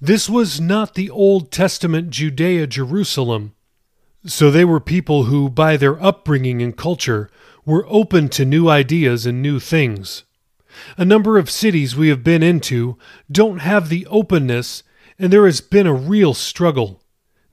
This 0.01 0.29
was 0.29 0.61
not 0.61 0.95
the 0.95 1.11
Old 1.11 1.51
Testament 1.51 2.11
Judea 2.11 2.67
Jerusalem. 2.67 3.55
So 4.25 4.51
they 4.51 4.65
were 4.65 4.81
people 4.81 5.25
who, 5.25 5.51
by 5.51 5.77
their 5.77 6.03
upbringing 6.03 6.63
and 6.63 6.77
culture, 6.77 7.31
were 7.65 7.87
open 7.89 8.29
to 8.31 8.45
new 8.45 8.69
ideas 8.69 9.27
and 9.27 9.43
new 9.43 9.59
things. 9.59 10.25
A 10.97 11.05
number 11.05 11.39
of 11.39 11.51
cities 11.51 11.97
we 11.97 12.09
have 12.09 12.25
been 12.25 12.43
into 12.43 12.97
don't 13.31 13.59
have 13.59 13.89
the 13.89 14.07
openness, 14.07 14.83
and 15.19 15.33
there 15.33 15.45
has 15.47 15.61
been 15.61 15.87
a 15.87 15.95
real 15.95 16.35
struggle. 16.35 17.02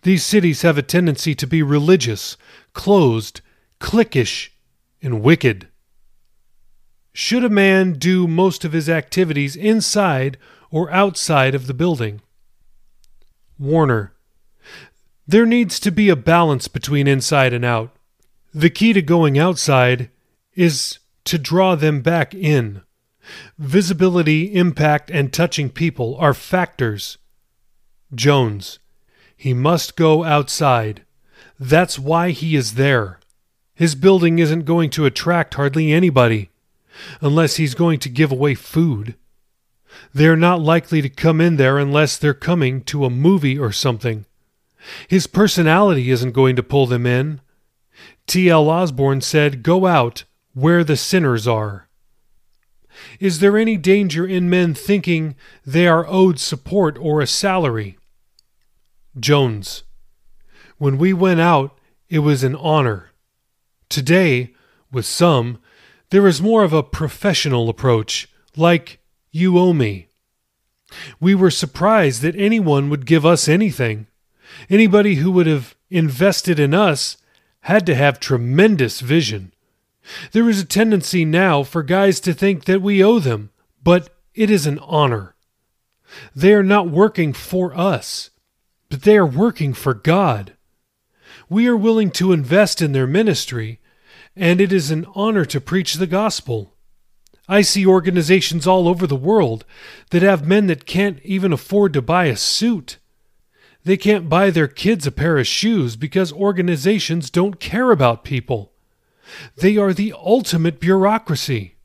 These 0.03 0.23
cities 0.23 0.61
have 0.61 0.77
a 0.77 0.81
tendency 0.81 1.35
to 1.35 1.47
be 1.47 1.61
religious, 1.61 2.37
closed, 2.73 3.41
cliquish, 3.79 4.49
and 5.01 5.21
wicked. 5.21 5.67
Should 7.13 7.43
a 7.43 7.49
man 7.49 7.93
do 7.93 8.27
most 8.27 8.63
of 8.63 8.71
his 8.71 8.87
activities 8.87 9.55
inside 9.55 10.37
or 10.71 10.91
outside 10.91 11.53
of 11.55 11.67
the 11.67 11.73
building? 11.73 12.21
Warner. 13.57 14.13
There 15.27 15.45
needs 15.45 15.79
to 15.81 15.91
be 15.91 16.09
a 16.09 16.15
balance 16.15 16.67
between 16.67 17.07
inside 17.07 17.53
and 17.53 17.65
out. 17.65 17.95
The 18.53 18.69
key 18.69 18.93
to 18.93 19.01
going 19.01 19.37
outside 19.37 20.09
is 20.55 20.99
to 21.25 21.37
draw 21.37 21.75
them 21.75 22.01
back 22.01 22.33
in. 22.33 22.81
Visibility, 23.57 24.55
impact, 24.55 25.11
and 25.11 25.31
touching 25.31 25.69
people 25.69 26.15
are 26.17 26.33
factors. 26.33 27.17
Jones. 28.15 28.79
He 29.39 29.53
must 29.53 29.95
go 29.95 30.25
outside. 30.25 31.05
That's 31.57 31.97
why 31.97 32.31
he 32.31 32.57
is 32.57 32.73
there. 32.73 33.21
His 33.73 33.95
building 33.95 34.37
isn't 34.37 34.65
going 34.65 34.89
to 34.89 35.05
attract 35.05 35.53
hardly 35.53 35.93
anybody, 35.93 36.49
unless 37.21 37.55
he's 37.55 37.73
going 37.73 37.99
to 37.99 38.09
give 38.09 38.33
away 38.33 38.53
food. 38.53 39.15
They're 40.13 40.35
not 40.35 40.59
likely 40.59 41.01
to 41.01 41.07
come 41.07 41.39
in 41.39 41.55
there 41.55 41.77
unless 41.77 42.17
they're 42.17 42.33
coming 42.33 42.81
to 42.91 43.05
a 43.05 43.09
movie 43.09 43.57
or 43.57 43.71
something. 43.71 44.25
His 45.07 45.25
personality 45.25 46.11
isn't 46.11 46.33
going 46.33 46.57
to 46.57 46.61
pull 46.61 46.85
them 46.85 47.05
in. 47.05 47.39
T.L. 48.27 48.69
Osborn 48.69 49.21
said, 49.21 49.63
Go 49.63 49.85
out, 49.85 50.25
where 50.53 50.83
the 50.83 50.97
sinners 50.97 51.47
are. 51.47 51.87
Is 53.21 53.39
there 53.39 53.57
any 53.57 53.77
danger 53.77 54.27
in 54.27 54.49
men 54.49 54.73
thinking 54.73 55.37
they 55.65 55.87
are 55.87 56.05
owed 56.05 56.41
support 56.41 56.97
or 56.99 57.21
a 57.21 57.27
salary? 57.27 57.98
Jones. 59.21 59.83
When 60.77 60.97
we 60.97 61.13
went 61.13 61.39
out, 61.39 61.77
it 62.09 62.19
was 62.19 62.43
an 62.43 62.55
honor. 62.55 63.11
Today, 63.89 64.53
with 64.91 65.05
some, 65.05 65.59
there 66.09 66.27
is 66.27 66.41
more 66.41 66.63
of 66.63 66.73
a 66.73 66.83
professional 66.83 67.69
approach, 67.69 68.29
like, 68.55 68.99
you 69.31 69.59
owe 69.59 69.73
me. 69.73 70.07
We 71.19 71.35
were 71.35 71.51
surprised 71.51 72.21
that 72.23 72.35
anyone 72.35 72.89
would 72.89 73.05
give 73.05 73.25
us 73.25 73.47
anything. 73.47 74.07
Anybody 74.69 75.15
who 75.15 75.31
would 75.31 75.47
have 75.47 75.75
invested 75.89 76.59
in 76.59 76.73
us 76.73 77.17
had 77.61 77.85
to 77.85 77.95
have 77.95 78.19
tremendous 78.19 79.01
vision. 79.01 79.53
There 80.31 80.49
is 80.49 80.61
a 80.61 80.65
tendency 80.65 81.25
now 81.25 81.63
for 81.63 81.83
guys 81.83 82.19
to 82.21 82.33
think 82.33 82.65
that 82.65 82.81
we 82.81 83.03
owe 83.03 83.19
them, 83.19 83.51
but 83.83 84.09
it 84.33 84.49
is 84.49 84.65
an 84.65 84.79
honor. 84.79 85.35
They 86.35 86.53
are 86.53 86.63
not 86.63 86.89
working 86.89 87.33
for 87.33 87.77
us, 87.77 88.31
but 88.89 89.03
they 89.03 89.17
are 89.17 89.25
working 89.25 89.73
for 89.73 89.93
God. 89.93 90.53
We 91.47 91.67
are 91.67 91.77
willing 91.77 92.11
to 92.11 92.31
invest 92.31 92.81
in 92.81 92.91
their 92.91 93.07
ministry, 93.07 93.79
and 94.35 94.59
it 94.59 94.73
is 94.73 94.91
an 94.91 95.05
honor 95.15 95.45
to 95.45 95.61
preach 95.61 95.95
the 95.95 96.07
gospel. 96.07 96.75
I 97.47 97.61
see 97.61 97.85
organizations 97.85 98.67
all 98.67 98.87
over 98.87 99.07
the 99.07 99.15
world 99.15 99.65
that 100.11 100.21
have 100.21 100.47
men 100.47 100.67
that 100.67 100.85
can't 100.85 101.19
even 101.23 101.51
afford 101.51 101.93
to 101.93 102.01
buy 102.01 102.25
a 102.25 102.35
suit. 102.35 102.97
They 103.83 103.97
can't 103.97 104.29
buy 104.29 104.51
their 104.51 104.67
kids 104.67 105.07
a 105.07 105.11
pair 105.11 105.37
of 105.37 105.47
shoes 105.47 105.95
because 105.95 106.31
organizations 106.31 107.29
don't 107.29 107.59
care 107.59 107.91
about 107.91 108.23
people. 108.23 108.73
They 109.57 109.77
are 109.77 109.93
the 109.93 110.13
ultimate 110.15 110.79
bureaucracy. 110.79 111.75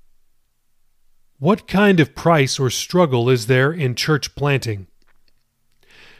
What 1.38 1.66
kind 1.66 2.00
of 2.00 2.14
price 2.14 2.58
or 2.58 2.70
struggle 2.70 3.30
is 3.30 3.46
there 3.46 3.72
in 3.72 3.94
church 3.94 4.34
planting? 4.34 4.86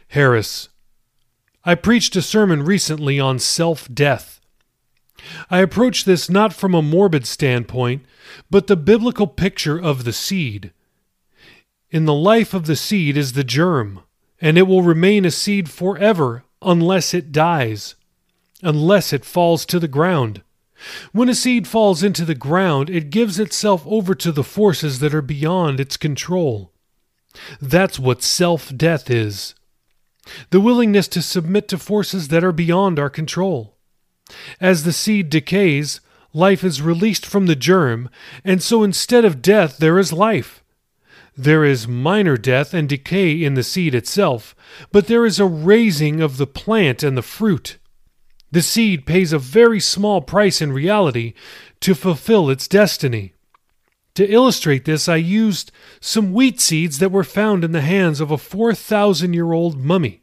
Harris. 0.08 0.68
I 1.66 1.74
preached 1.74 2.14
a 2.14 2.22
sermon 2.22 2.62
recently 2.62 3.18
on 3.18 3.38
self 3.38 3.88
death. 3.92 4.40
I 5.50 5.60
approach 5.60 6.04
this 6.04 6.28
not 6.28 6.52
from 6.52 6.74
a 6.74 6.82
morbid 6.82 7.26
standpoint, 7.26 8.04
but 8.50 8.66
the 8.66 8.76
biblical 8.76 9.26
picture 9.26 9.80
of 9.80 10.04
the 10.04 10.12
seed. 10.12 10.72
In 11.90 12.04
the 12.04 12.14
life 12.14 12.52
of 12.52 12.66
the 12.66 12.76
seed 12.76 13.16
is 13.16 13.32
the 13.32 13.44
germ, 13.44 14.00
and 14.40 14.58
it 14.58 14.62
will 14.62 14.82
remain 14.82 15.24
a 15.24 15.30
seed 15.30 15.70
forever 15.70 16.44
unless 16.60 17.14
it 17.14 17.32
dies, 17.32 17.94
unless 18.62 19.12
it 19.12 19.24
falls 19.24 19.64
to 19.66 19.78
the 19.78 19.88
ground. 19.88 20.42
When 21.12 21.30
a 21.30 21.34
seed 21.34 21.66
falls 21.66 22.02
into 22.02 22.26
the 22.26 22.34
ground, 22.34 22.90
it 22.90 23.08
gives 23.08 23.38
itself 23.38 23.84
over 23.86 24.14
to 24.16 24.32
the 24.32 24.44
forces 24.44 24.98
that 24.98 25.14
are 25.14 25.22
beyond 25.22 25.80
its 25.80 25.96
control. 25.96 26.72
That's 27.60 27.98
what 27.98 28.22
self 28.22 28.76
death 28.76 29.08
is 29.08 29.54
the 30.50 30.60
willingness 30.60 31.08
to 31.08 31.22
submit 31.22 31.68
to 31.68 31.78
forces 31.78 32.28
that 32.28 32.44
are 32.44 32.52
beyond 32.52 32.98
our 32.98 33.10
control. 33.10 33.76
As 34.60 34.84
the 34.84 34.92
seed 34.92 35.30
decays, 35.30 36.00
life 36.32 36.64
is 36.64 36.82
released 36.82 37.26
from 37.26 37.46
the 37.46 37.56
germ, 37.56 38.08
and 38.44 38.62
so 38.62 38.82
instead 38.82 39.24
of 39.24 39.42
death, 39.42 39.78
there 39.78 39.98
is 39.98 40.12
life. 40.12 40.62
There 41.36 41.64
is 41.64 41.88
minor 41.88 42.36
death 42.36 42.72
and 42.72 42.88
decay 42.88 43.42
in 43.42 43.54
the 43.54 43.62
seed 43.62 43.94
itself, 43.94 44.54
but 44.92 45.08
there 45.08 45.26
is 45.26 45.40
a 45.40 45.46
raising 45.46 46.20
of 46.20 46.36
the 46.36 46.46
plant 46.46 47.02
and 47.02 47.16
the 47.16 47.22
fruit. 47.22 47.78
The 48.52 48.62
seed 48.62 49.04
pays 49.04 49.32
a 49.32 49.38
very 49.38 49.80
small 49.80 50.20
price 50.20 50.62
in 50.62 50.72
reality 50.72 51.34
to 51.80 51.94
fulfill 51.94 52.50
its 52.50 52.68
destiny. 52.68 53.33
To 54.14 54.28
illustrate 54.30 54.84
this, 54.84 55.08
I 55.08 55.16
used 55.16 55.72
some 56.00 56.32
wheat 56.32 56.60
seeds 56.60 56.98
that 57.00 57.10
were 57.10 57.24
found 57.24 57.64
in 57.64 57.72
the 57.72 57.80
hands 57.80 58.20
of 58.20 58.30
a 58.30 58.38
4,000 58.38 59.34
year 59.34 59.52
old 59.52 59.76
mummy. 59.76 60.22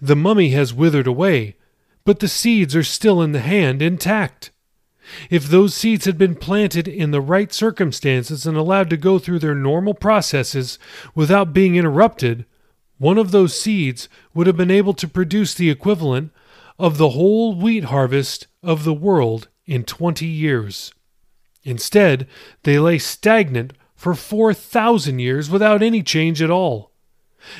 The 0.00 0.16
mummy 0.16 0.50
has 0.50 0.72
withered 0.72 1.06
away, 1.06 1.56
but 2.04 2.20
the 2.20 2.28
seeds 2.28 2.74
are 2.74 2.82
still 2.82 3.20
in 3.20 3.32
the 3.32 3.40
hand 3.40 3.82
intact. 3.82 4.50
If 5.30 5.46
those 5.46 5.74
seeds 5.74 6.04
had 6.04 6.18
been 6.18 6.34
planted 6.34 6.88
in 6.88 7.10
the 7.10 7.20
right 7.20 7.52
circumstances 7.52 8.46
and 8.46 8.56
allowed 8.56 8.90
to 8.90 8.96
go 8.96 9.18
through 9.18 9.40
their 9.40 9.54
normal 9.54 9.94
processes 9.94 10.78
without 11.14 11.52
being 11.52 11.76
interrupted, 11.76 12.46
one 12.98 13.18
of 13.18 13.30
those 13.30 13.58
seeds 13.58 14.08
would 14.34 14.46
have 14.46 14.56
been 14.56 14.70
able 14.70 14.94
to 14.94 15.06
produce 15.06 15.54
the 15.54 15.70
equivalent 15.70 16.32
of 16.78 16.96
the 16.96 17.10
whole 17.10 17.54
wheat 17.54 17.84
harvest 17.84 18.46
of 18.62 18.84
the 18.84 18.94
world 18.94 19.48
in 19.66 19.84
20 19.84 20.26
years. 20.26 20.92
Instead, 21.66 22.28
they 22.62 22.78
lay 22.78 22.96
stagnant 22.96 23.72
for 23.96 24.14
4,000 24.14 25.18
years 25.18 25.50
without 25.50 25.82
any 25.82 26.00
change 26.00 26.40
at 26.40 26.50
all. 26.50 26.92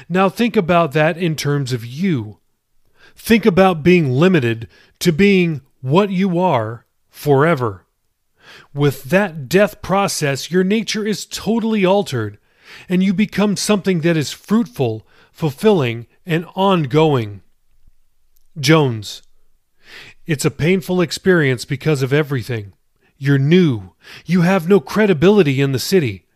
Now 0.09 0.29
think 0.29 0.57
about 0.57 0.93
that 0.93 1.19
in 1.19 1.35
terms 1.35 1.73
of 1.73 1.85
you. 1.85 2.39
Think 3.17 3.45
about 3.45 3.83
being 3.83 4.13
limited 4.13 4.69
to 5.01 5.13
being 5.13 5.61
what 5.81 6.11
you 6.11 6.39
are 6.39 6.87
forever. 7.11 7.85
With 8.73 9.05
that 9.05 9.49
death 9.49 9.83
process, 9.83 10.53
your 10.53 10.63
nature 10.63 11.05
is 11.05 11.27
totally 11.27 11.85
altered, 11.85 12.39
and 12.89 13.03
you 13.03 13.13
become 13.13 13.57
something 13.57 14.03
that 14.03 14.17
is 14.17 14.31
fruitful, 14.31 15.05
fulfilling, 15.33 16.07
and 16.25 16.47
ongoing. 16.55 17.43
Jones. 18.59 19.23
It's 20.27 20.45
a 20.45 20.51
painful 20.51 21.01
experience 21.01 21.65
because 21.65 22.03
of 22.03 22.13
everything. 22.13 22.73
You're 23.19 23.39
new. 23.39 23.93
You 24.25 24.43
have 24.43 24.69
no 24.69 24.81
credibility 24.81 25.61
in 25.61 25.73
the 25.73 25.79
city. 25.79 26.27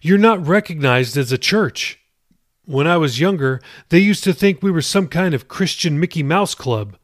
You're 0.00 0.18
not 0.18 0.46
recognized 0.46 1.16
as 1.16 1.32
a 1.32 1.38
church. 1.38 2.00
When 2.64 2.86
I 2.86 2.98
was 2.98 3.20
younger, 3.20 3.62
they 3.88 3.98
used 3.98 4.24
to 4.24 4.34
think 4.34 4.62
we 4.62 4.70
were 4.70 4.82
some 4.82 5.08
kind 5.08 5.34
of 5.34 5.48
Christian 5.48 5.98
Mickey 5.98 6.22
Mouse 6.22 6.54
club. 6.54 6.96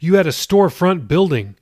You 0.00 0.14
had 0.14 0.26
a 0.26 0.30
storefront 0.30 1.08
building. 1.08 1.56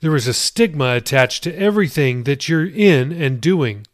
There 0.00 0.16
is 0.16 0.26
a 0.26 0.32
stigma 0.32 0.94
attached 0.94 1.42
to 1.44 1.54
everything 1.56 2.24
that 2.24 2.48
you're 2.48 2.66
in 2.66 3.12
and 3.12 3.40
doing. 3.40 3.86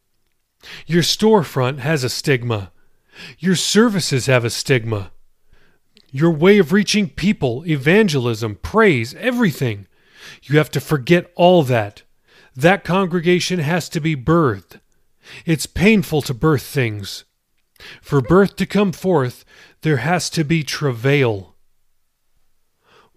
Your 0.87 1.03
storefront 1.03 1.81
has 1.81 2.05
a 2.05 2.09
stigma. 2.09 2.71
Your 3.39 3.57
services 3.57 4.27
have 4.27 4.45
a 4.45 4.51
stigma. 4.51 5.11
Your 6.13 6.31
way 6.31 6.59
of 6.59 6.73
reaching 6.73 7.09
people, 7.09 7.65
evangelism, 7.67 8.57
praise, 8.63 9.15
everything. 9.17 9.88
You 10.43 10.59
have 10.59 10.71
to 10.73 10.81
forget 10.81 11.31
all 11.35 11.63
that. 11.65 12.03
That 12.57 12.85
congregation 12.85 13.61
has 13.61 13.89
to 13.91 14.01
be 14.01 14.17
birthed. 14.17 14.81
It's 15.45 15.67
painful 15.67 16.23
to 16.23 16.35
birth 16.35 16.63
things. 16.63 17.25
For 18.03 18.21
birth 18.21 18.57
to 18.57 18.67
come 18.67 18.93
forth, 18.93 19.45
there 19.83 19.99
has 19.99 20.29
to 20.31 20.45
be 20.45 20.63
travail. 20.63 21.55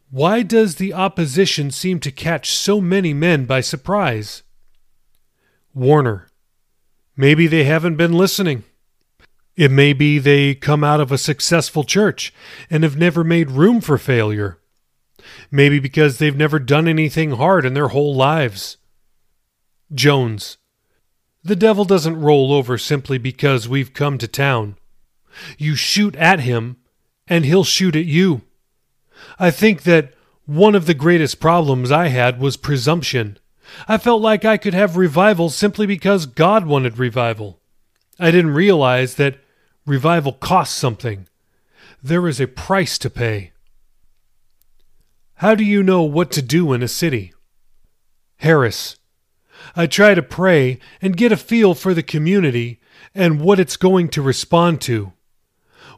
Why 0.09 0.43
does 0.43 0.75
the 0.75 0.93
opposition 0.93 1.71
seem 1.71 1.99
to 2.01 2.11
catch 2.11 2.51
so 2.51 2.81
many 2.81 3.13
men 3.13 3.45
by 3.45 3.61
surprise? 3.61 4.43
Warner. 5.73 6.27
Maybe 7.15 7.47
they 7.47 7.63
haven't 7.63 7.95
been 7.95 8.13
listening. 8.13 8.63
It 9.55 9.71
may 9.71 9.93
be 9.93 10.19
they 10.19 10.53
come 10.53 10.83
out 10.83 10.99
of 10.99 11.11
a 11.11 11.17
successful 11.17 11.83
church 11.83 12.33
and 12.69 12.83
have 12.83 12.97
never 12.97 13.23
made 13.23 13.51
room 13.51 13.81
for 13.81 13.97
failure. 13.97 14.60
Maybe 15.49 15.79
because 15.79 16.17
they've 16.17 16.35
never 16.35 16.59
done 16.59 16.87
anything 16.87 17.31
hard 17.31 17.65
in 17.65 17.73
their 17.73 17.89
whole 17.89 18.15
lives. 18.15 18.77
Jones. 19.93 20.57
The 21.43 21.55
devil 21.55 21.85
doesn't 21.85 22.21
roll 22.21 22.53
over 22.53 22.77
simply 22.77 23.17
because 23.17 23.67
we've 23.67 23.93
come 23.93 24.17
to 24.19 24.27
town. 24.27 24.77
You 25.57 25.75
shoot 25.75 26.15
at 26.15 26.41
him, 26.41 26.77
and 27.27 27.45
he'll 27.45 27.63
shoot 27.63 27.95
at 27.95 28.05
you. 28.05 28.41
I 29.39 29.51
think 29.51 29.83
that 29.83 30.13
one 30.45 30.75
of 30.75 30.85
the 30.85 30.93
greatest 30.93 31.39
problems 31.39 31.91
I 31.91 32.07
had 32.07 32.39
was 32.39 32.57
presumption. 32.57 33.37
I 33.87 33.97
felt 33.97 34.21
like 34.21 34.43
I 34.45 34.57
could 34.57 34.73
have 34.73 34.97
revival 34.97 35.49
simply 35.49 35.85
because 35.85 36.25
God 36.25 36.65
wanted 36.65 36.97
revival. 36.97 37.59
I 38.19 38.31
didn't 38.31 38.53
realize 38.53 39.15
that 39.15 39.39
revival 39.85 40.33
costs 40.33 40.75
something. 40.75 41.27
There 42.03 42.27
is 42.27 42.39
a 42.39 42.47
price 42.47 42.97
to 42.99 43.09
pay. 43.09 43.50
How 45.41 45.55
do 45.55 45.63
you 45.63 45.81
know 45.81 46.03
what 46.03 46.29
to 46.33 46.41
do 46.43 46.71
in 46.71 46.83
a 46.83 46.87
city? 46.87 47.33
Harris. 48.37 48.97
I 49.75 49.87
try 49.87 50.13
to 50.13 50.21
pray 50.21 50.77
and 51.01 51.17
get 51.17 51.31
a 51.31 51.35
feel 51.35 51.73
for 51.73 51.95
the 51.95 52.03
community 52.03 52.79
and 53.15 53.41
what 53.41 53.59
it's 53.59 53.75
going 53.75 54.09
to 54.09 54.21
respond 54.21 54.81
to. 54.81 55.13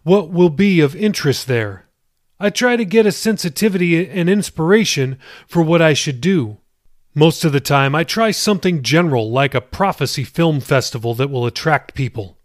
What 0.04 0.30
will 0.30 0.50
be 0.50 0.80
of 0.80 0.96
interest 0.96 1.48
there? 1.48 1.90
I 2.40 2.52
try 2.52 2.78
to 2.78 2.86
get 2.86 3.06
a 3.06 3.12
sensitivity 3.12 4.10
and 4.10 4.30
inspiration 4.30 5.20
for 5.46 5.62
what 5.62 5.82
I 5.82 5.94
should 5.94 6.22
do. 6.22 6.60
Most 7.14 7.44
of 7.44 7.52
the 7.52 7.60
time, 7.60 7.94
I 7.94 8.06
try 8.06 8.32
something 8.32 8.82
general 8.82 9.30
like 9.30 9.54
a 9.54 9.60
prophecy 9.60 10.24
film 10.24 10.62
festival 10.62 11.16
that 11.16 11.30
will 11.30 11.46
attract 11.46 11.96
people. 11.96 12.38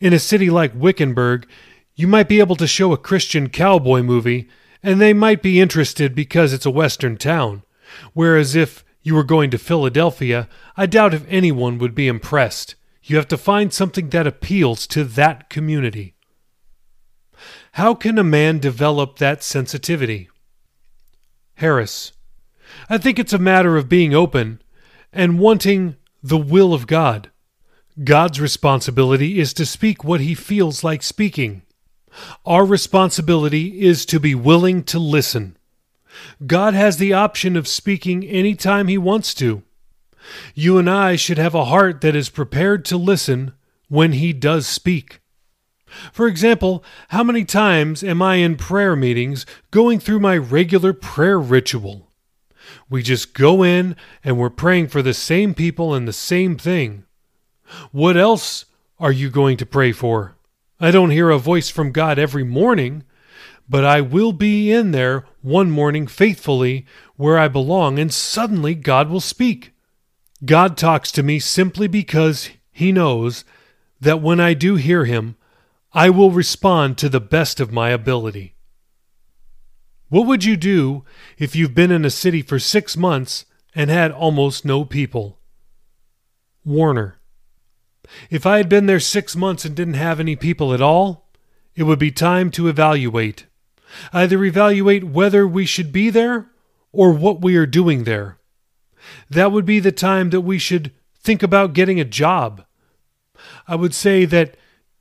In 0.00 0.14
a 0.14 0.18
city 0.18 0.48
like 0.48 0.72
Wickenburg, 0.74 1.46
you 1.94 2.06
might 2.06 2.26
be 2.26 2.40
able 2.40 2.56
to 2.56 2.66
show 2.66 2.94
a 2.94 2.96
Christian 2.96 3.50
cowboy 3.50 4.00
movie, 4.00 4.48
and 4.82 5.00
they 5.00 5.12
might 5.12 5.42
be 5.42 5.60
interested 5.60 6.14
because 6.14 6.52
it's 6.52 6.66
a 6.66 6.70
western 6.70 7.16
town. 7.16 7.62
Whereas 8.12 8.54
if 8.54 8.84
you 9.02 9.14
were 9.14 9.24
going 9.24 9.50
to 9.50 9.58
Philadelphia, 9.58 10.48
I 10.76 10.86
doubt 10.86 11.14
if 11.14 11.24
anyone 11.28 11.78
would 11.78 11.94
be 11.94 12.08
impressed. 12.08 12.74
You 13.02 13.16
have 13.16 13.28
to 13.28 13.38
find 13.38 13.72
something 13.72 14.10
that 14.10 14.26
appeals 14.26 14.86
to 14.88 15.04
that 15.04 15.48
community. 15.48 16.14
How 17.72 17.94
can 17.94 18.18
a 18.18 18.24
man 18.24 18.58
develop 18.58 19.18
that 19.18 19.42
sensitivity? 19.42 20.28
Harris. 21.54 22.12
I 22.90 22.98
think 22.98 23.18
it's 23.18 23.32
a 23.32 23.38
matter 23.38 23.76
of 23.76 23.88
being 23.88 24.14
open 24.14 24.60
and 25.12 25.38
wanting 25.38 25.96
the 26.22 26.38
will 26.38 26.74
of 26.74 26.86
God. 26.86 27.30
God's 28.04 28.40
responsibility 28.40 29.40
is 29.40 29.52
to 29.54 29.66
speak 29.66 30.04
what 30.04 30.20
he 30.20 30.34
feels 30.34 30.84
like 30.84 31.02
speaking. 31.02 31.62
Our 32.44 32.64
responsibility 32.64 33.82
is 33.82 34.06
to 34.06 34.20
be 34.20 34.34
willing 34.34 34.82
to 34.84 34.98
listen. 34.98 35.56
God 36.46 36.74
has 36.74 36.96
the 36.96 37.12
option 37.12 37.56
of 37.56 37.68
speaking 37.68 38.24
any 38.24 38.54
time 38.54 38.88
he 38.88 38.98
wants 38.98 39.34
to. 39.34 39.62
You 40.54 40.78
and 40.78 40.88
I 40.88 41.16
should 41.16 41.38
have 41.38 41.54
a 41.54 41.66
heart 41.66 42.00
that 42.00 42.16
is 42.16 42.28
prepared 42.28 42.84
to 42.86 42.96
listen 42.96 43.52
when 43.88 44.12
he 44.12 44.32
does 44.32 44.66
speak. 44.66 45.20
For 46.12 46.26
example, 46.26 46.84
how 47.08 47.24
many 47.24 47.44
times 47.44 48.04
am 48.04 48.20
I 48.20 48.36
in 48.36 48.56
prayer 48.56 48.94
meetings 48.94 49.46
going 49.70 50.00
through 50.00 50.20
my 50.20 50.36
regular 50.36 50.92
prayer 50.92 51.38
ritual? 51.38 52.10
We 52.90 53.02
just 53.02 53.32
go 53.32 53.62
in 53.62 53.96
and 54.22 54.38
we're 54.38 54.50
praying 54.50 54.88
for 54.88 55.00
the 55.00 55.14
same 55.14 55.54
people 55.54 55.94
and 55.94 56.06
the 56.06 56.12
same 56.12 56.56
thing. 56.56 57.04
What 57.92 58.16
else 58.16 58.66
are 58.98 59.12
you 59.12 59.30
going 59.30 59.56
to 59.58 59.66
pray 59.66 59.92
for? 59.92 60.36
I 60.80 60.90
don't 60.90 61.10
hear 61.10 61.30
a 61.30 61.38
voice 61.38 61.68
from 61.70 61.90
God 61.90 62.18
every 62.18 62.44
morning, 62.44 63.02
but 63.68 63.84
I 63.84 64.00
will 64.00 64.32
be 64.32 64.70
in 64.70 64.92
there 64.92 65.24
one 65.42 65.70
morning 65.70 66.06
faithfully 66.06 66.86
where 67.16 67.36
I 67.36 67.48
belong, 67.48 67.98
and 67.98 68.12
suddenly 68.12 68.74
God 68.74 69.10
will 69.10 69.20
speak. 69.20 69.72
God 70.44 70.76
talks 70.76 71.10
to 71.12 71.22
me 71.22 71.40
simply 71.40 71.88
because 71.88 72.50
He 72.70 72.92
knows 72.92 73.44
that 74.00 74.22
when 74.22 74.38
I 74.38 74.54
do 74.54 74.76
hear 74.76 75.04
Him, 75.04 75.36
I 75.92 76.10
will 76.10 76.30
respond 76.30 76.96
to 76.98 77.08
the 77.08 77.20
best 77.20 77.58
of 77.58 77.72
my 77.72 77.90
ability. 77.90 78.54
What 80.10 80.26
would 80.26 80.44
you 80.44 80.56
do 80.56 81.04
if 81.38 81.56
you've 81.56 81.74
been 81.74 81.90
in 81.90 82.04
a 82.04 82.10
city 82.10 82.40
for 82.40 82.58
six 82.58 82.96
months 82.96 83.44
and 83.74 83.90
had 83.90 84.12
almost 84.12 84.64
no 84.64 84.84
people? 84.84 85.40
Warner. 86.64 87.18
If 88.30 88.46
I 88.46 88.56
had 88.58 88.68
been 88.68 88.86
there 88.86 89.00
six 89.00 89.36
months 89.36 89.64
and 89.64 89.74
didn't 89.74 89.94
have 89.94 90.20
any 90.20 90.36
people 90.36 90.72
at 90.72 90.80
all, 90.80 91.28
it 91.74 91.84
would 91.84 91.98
be 91.98 92.10
time 92.10 92.50
to 92.52 92.68
evaluate. 92.68 93.46
Either 94.12 94.44
evaluate 94.44 95.04
whether 95.04 95.46
we 95.46 95.64
should 95.64 95.92
be 95.92 96.10
there 96.10 96.50
or 96.92 97.12
what 97.12 97.40
we 97.40 97.56
are 97.56 97.66
doing 97.66 98.04
there. 98.04 98.38
That 99.30 99.52
would 99.52 99.64
be 99.64 99.80
the 99.80 99.92
time 99.92 100.30
that 100.30 100.40
we 100.40 100.58
should 100.58 100.92
think 101.20 101.42
about 101.42 101.72
getting 101.72 102.00
a 102.00 102.04
job. 102.04 102.64
I 103.66 103.76
would 103.76 103.94
say 103.94 104.24
that 104.24 104.56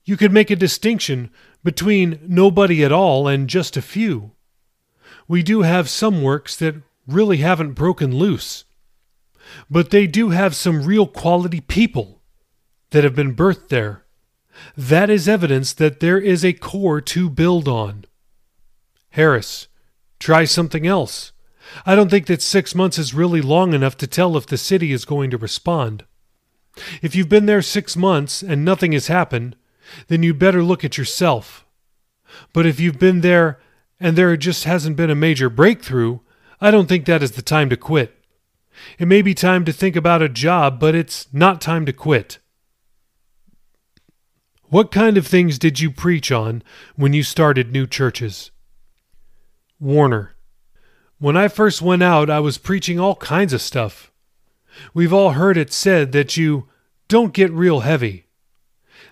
you 0.05 0.15
could 0.15 0.31
make 0.31 0.49
a 0.49 0.55
distinction 0.55 1.31
between 1.63 2.19
nobody 2.27 2.83
at 2.83 2.91
all 2.91 3.27
and 3.27 3.49
just 3.49 3.75
a 3.75 3.81
few. 3.81 4.31
We 5.27 5.43
do 5.43 5.63
have 5.63 5.89
some 5.89 6.21
works 6.21 6.55
that 6.57 6.75
really 7.07 7.37
haven't 7.37 7.73
broken 7.73 8.15
loose, 8.15 8.65
but 9.69 9.89
they 9.89 10.07
do 10.07 10.29
have 10.29 10.55
some 10.55 10.85
real 10.85 11.07
quality 11.07 11.59
people 11.59 12.16
that 12.91 13.03
have 13.03 13.15
been 13.15 13.35
birthed 13.35 13.69
there. 13.69 14.05
That 14.75 15.09
is 15.09 15.27
evidence 15.27 15.73
that 15.73 15.99
there 15.99 16.19
is 16.19 16.43
a 16.43 16.53
core 16.53 17.01
to 17.01 17.29
build 17.29 17.67
on. 17.67 18.05
Harris, 19.11 19.67
try 20.19 20.45
something 20.45 20.87
else. 20.87 21.31
I 21.85 21.95
don't 21.95 22.09
think 22.09 22.27
that 22.27 22.41
six 22.41 22.73
months 22.73 22.97
is 22.97 23.13
really 23.13 23.41
long 23.41 23.73
enough 23.73 23.97
to 23.97 24.07
tell 24.07 24.37
if 24.37 24.45
the 24.45 24.57
city 24.57 24.91
is 24.91 25.05
going 25.05 25.29
to 25.31 25.37
respond. 25.37 26.05
If 27.01 27.15
you've 27.15 27.29
been 27.29 27.45
there 27.45 27.61
six 27.61 27.97
months 27.97 28.41
and 28.41 28.63
nothing 28.63 28.91
has 28.93 29.07
happened, 29.07 29.55
then 30.07 30.23
you'd 30.23 30.39
better 30.39 30.63
look 30.63 30.83
at 30.83 30.97
yourself. 30.97 31.65
But 32.53 32.65
if 32.65 32.79
you've 32.79 32.99
been 32.99 33.21
there 33.21 33.59
and 33.99 34.15
there 34.15 34.35
just 34.37 34.63
hasn't 34.63 34.97
been 34.97 35.09
a 35.09 35.15
major 35.15 35.49
breakthrough, 35.49 36.19
I 36.61 36.71
don't 36.71 36.87
think 36.87 37.05
that 37.05 37.23
is 37.23 37.31
the 37.31 37.41
time 37.41 37.69
to 37.69 37.77
quit. 37.77 38.13
It 38.99 39.07
may 39.07 39.21
be 39.21 39.33
time 39.33 39.65
to 39.65 39.73
think 39.73 39.95
about 39.95 40.21
a 40.21 40.29
job, 40.29 40.79
but 40.79 40.93
it's 40.93 41.27
not 41.33 41.61
time 41.61 41.85
to 41.85 41.93
quit. 41.93 42.37
What 44.69 44.91
kind 44.91 45.17
of 45.17 45.25
things 45.25 45.57
did 45.57 45.79
you 45.79 45.89
preach 45.89 46.29
on 46.29 46.61
when 46.97 47.13
you 47.13 47.23
started 47.23 47.71
new 47.71 47.87
churches? 47.87 48.51
Warner. 49.79 50.35
When 51.19 51.37
I 51.37 51.47
first 51.47 51.81
went 51.81 52.03
out, 52.03 52.29
I 52.29 52.41
was 52.41 52.57
preaching 52.57 52.99
all 52.99 53.15
kinds 53.15 53.53
of 53.53 53.61
stuff. 53.61 54.11
We've 54.93 55.13
all 55.13 55.31
heard 55.31 55.55
it 55.55 55.71
said 55.71 56.11
that 56.11 56.35
you 56.35 56.67
don't 57.07 57.33
get 57.33 57.51
real 57.51 57.79
heavy. 57.79 58.25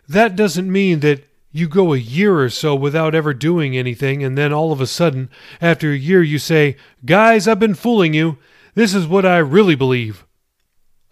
That 0.10 0.36
doesn't 0.36 0.70
mean 0.70 1.00
that 1.00 1.24
you 1.54 1.70
go 1.70 1.94
a 1.94 1.98
year 1.98 2.38
or 2.41 2.50
so 2.50 2.76
without 2.76 3.15
ever 3.15 3.34
doing 3.34 3.78
anything, 3.78 4.26
and 4.26 4.38
then 4.38 4.52
all 4.52 4.74
of 4.74 4.82
a 4.82 4.88
sudden, 4.88 5.30
after 5.62 5.94
a 5.94 5.98
year, 5.98 6.22
you 6.22 6.38
say, 6.38 6.76
Guys, 7.06 7.48
I've 7.48 7.60
been 7.60 7.76
fooling 7.76 8.13
you. 8.13 8.38
This 8.74 8.94
is 8.94 9.08
what 9.08 9.26
I 9.26 9.38
really 9.38 9.76
believe. 9.76 10.26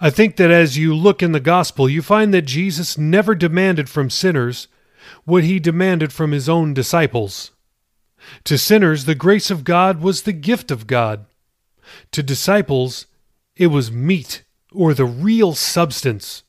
I 0.04 0.10
think 0.10 0.36
that 0.36 0.52
as 0.52 0.78
you 0.78 0.94
look 0.94 1.24
in 1.24 1.32
the 1.32 1.39
gospel, 1.39 1.88
you 1.88 2.02
find 2.02 2.34
that 2.34 2.42
Jesus 2.42 2.98
never 2.98 3.34
demanded 3.34 3.88
from 3.88 4.10
sinners 4.10 4.68
what 5.24 5.46
he 5.46 5.62
demanded 5.62 6.12
from 6.12 6.34
his 6.34 6.50
own 6.50 6.74
disciples. 6.74 7.52
To 8.44 8.58
sinners, 8.58 9.06
the 9.06 9.16
grace 9.16 9.50
of 9.50 9.63
God 9.63 10.02
was 10.02 10.24
the 10.24 10.34
gift 10.34 10.72
of 10.72 10.88
God. 10.88 11.26
To 12.12 12.22
disciples, 12.22 13.06
it 13.56 13.68
was 13.68 13.94
meat 13.94 14.44
or 14.74 14.94
the 14.94 15.06
real 15.06 15.56
substance. 15.56 16.44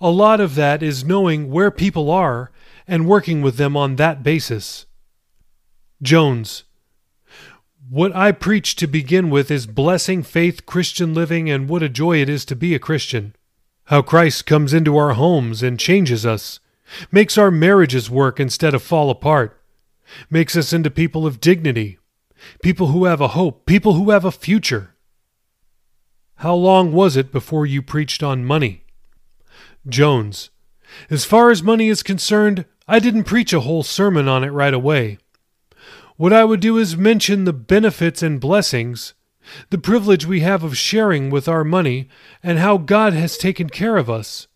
A 0.00 0.10
lot 0.10 0.40
of 0.40 0.54
that 0.54 0.80
is 0.80 1.04
knowing 1.04 1.50
where 1.50 1.72
people 1.72 2.12
are 2.12 2.52
and 2.86 3.08
working 3.08 3.42
with 3.42 3.56
them 3.56 3.76
on 3.76 3.96
that 3.96 4.22
basis. 4.22 4.86
Jones. 6.00 6.62
What 7.90 8.14
I 8.14 8.32
preach 8.32 8.76
to 8.76 8.86
begin 8.86 9.30
with 9.30 9.50
is 9.50 9.66
blessing 9.66 10.22
faith, 10.22 10.66
Christian 10.66 11.14
living, 11.14 11.48
and 11.48 11.70
what 11.70 11.82
a 11.82 11.88
joy 11.88 12.20
it 12.20 12.28
is 12.28 12.44
to 12.46 12.56
be 12.56 12.74
a 12.74 12.78
Christian. 12.78 13.34
How 13.84 14.02
Christ 14.02 14.44
comes 14.44 14.74
into 14.74 14.98
our 14.98 15.14
homes 15.14 15.62
and 15.62 15.80
changes 15.80 16.26
us, 16.26 16.60
makes 17.10 17.38
our 17.38 17.50
marriages 17.50 18.10
work 18.10 18.38
instead 18.38 18.74
of 18.74 18.82
fall 18.82 19.08
apart, 19.08 19.58
makes 20.28 20.54
us 20.54 20.74
into 20.74 20.90
people 20.90 21.26
of 21.26 21.40
dignity, 21.40 21.98
people 22.62 22.88
who 22.88 23.06
have 23.06 23.22
a 23.22 23.28
hope, 23.28 23.64
people 23.64 23.94
who 23.94 24.10
have 24.10 24.26
a 24.26 24.30
future. 24.30 24.94
How 26.36 26.54
long 26.54 26.92
was 26.92 27.16
it 27.16 27.32
before 27.32 27.64
you 27.64 27.80
preached 27.80 28.22
on 28.22 28.44
money? 28.44 28.84
Jones. 29.88 30.50
As 31.08 31.24
far 31.24 31.50
as 31.50 31.62
money 31.62 31.88
is 31.88 32.02
concerned, 32.02 32.66
I 32.86 32.98
didn't 32.98 33.24
preach 33.24 33.54
a 33.54 33.60
whole 33.60 33.82
sermon 33.82 34.28
on 34.28 34.44
it 34.44 34.50
right 34.50 34.74
away. 34.74 35.16
What 36.18 36.32
I 36.32 36.44
would 36.44 36.58
do 36.58 36.76
is 36.78 36.96
mention 36.96 37.44
the 37.44 37.52
benefits 37.52 38.24
and 38.24 38.40
blessings, 38.40 39.14
the 39.70 39.78
privilege 39.78 40.26
we 40.26 40.40
have 40.40 40.64
of 40.64 40.76
sharing 40.76 41.30
with 41.30 41.46
our 41.46 41.62
money, 41.62 42.08
and 42.42 42.58
how 42.58 42.76
God 42.76 43.12
has 43.12 43.38
taken 43.38 43.70
care 43.70 43.96
of 43.96 44.10
us. 44.10 44.48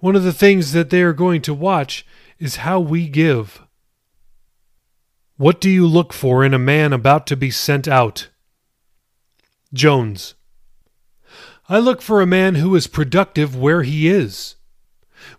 One 0.00 0.16
of 0.16 0.24
the 0.24 0.32
things 0.32 0.72
that 0.72 0.90
they 0.90 1.02
are 1.02 1.12
going 1.12 1.40
to 1.42 1.54
watch 1.54 2.04
is 2.40 2.56
how 2.56 2.80
we 2.80 3.06
give. 3.06 3.62
What 5.36 5.60
do 5.60 5.70
you 5.70 5.86
look 5.86 6.12
for 6.12 6.44
in 6.44 6.52
a 6.52 6.58
man 6.58 6.92
about 6.92 7.28
to 7.28 7.36
be 7.36 7.52
sent 7.52 7.86
out? 7.86 8.30
Jones. 9.72 10.34
I 11.68 11.78
look 11.78 12.02
for 12.02 12.20
a 12.20 12.26
man 12.26 12.56
who 12.56 12.74
is 12.74 12.88
productive 12.88 13.54
where 13.54 13.84
he 13.84 14.08
is. 14.08 14.56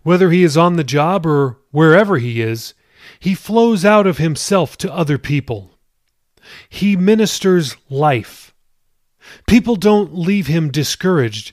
Whether 0.02 0.30
he 0.30 0.42
is 0.42 0.56
on 0.56 0.76
the 0.76 0.84
job 0.84 1.26
or 1.26 1.58
wherever 1.70 2.16
he 2.16 2.40
is, 2.40 2.72
he 3.18 3.34
flows 3.34 3.84
out 3.84 4.06
of 4.06 4.18
himself 4.18 4.76
to 4.78 4.92
other 4.92 5.18
people. 5.18 5.78
He 6.68 6.96
ministers 6.96 7.76
life. 7.90 8.54
People 9.46 9.76
don't 9.76 10.14
leave 10.14 10.46
him 10.46 10.70
discouraged, 10.70 11.52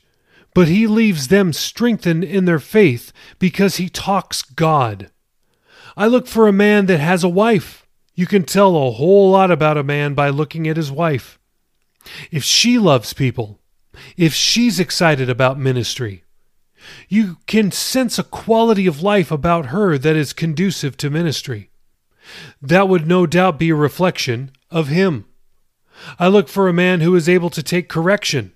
but 0.54 0.68
he 0.68 0.88
leaves 0.88 1.28
them 1.28 1.52
strengthened 1.52 2.24
in 2.24 2.46
their 2.46 2.60
faith 2.60 3.12
because 3.39 3.76
he 3.76 3.89
talks 3.89 4.41
God. 4.41 5.12
I 5.98 6.08
look 6.08 6.28
for 6.28 6.48
a 6.48 6.54
man 6.54 6.86
that 6.88 7.00
has 7.00 7.24
a 7.24 7.30
wife. 7.30 7.86
You 8.13 8.26
can 8.26 8.44
tell 8.44 8.76
a 8.76 8.91
whole 8.91 9.32
lot 9.32 9.52
about 9.52 9.78
a 9.78 9.84
man 9.84 10.13
by 10.13 10.30
looking 10.30 10.68
at 10.68 10.78
his 10.78 10.91
wife. 10.91 11.39
If 12.32 12.44
she 12.44 12.78
loves 12.78 13.13
people, 13.13 13.60
if 14.18 14.34
she's 14.34 14.80
excited 14.80 15.30
about 15.30 15.60
ministry, 15.60 16.24
you 17.10 17.38
can 17.48 17.71
sense 17.71 18.17
a 18.19 18.24
quality 18.24 18.88
of 18.88 19.02
life 19.02 19.32
about 19.32 19.67
her 19.67 19.98
that 19.98 20.15
is 20.15 20.34
conducive 20.34 20.98
to 20.98 21.10
ministry. 21.10 21.69
That 22.62 22.89
would 22.89 23.08
no 23.08 23.26
doubt 23.26 23.60
be 23.60 23.69
a 23.69 23.76
reflection 23.76 24.52
of 24.71 24.88
him. 24.88 25.26
I 26.19 26.28
look 26.28 26.50
for 26.50 26.67
a 26.67 26.74
man 26.74 27.02
who 27.02 27.15
is 27.15 27.30
able 27.30 27.50
to 27.52 27.63
take 27.63 27.88
correction. 27.88 28.52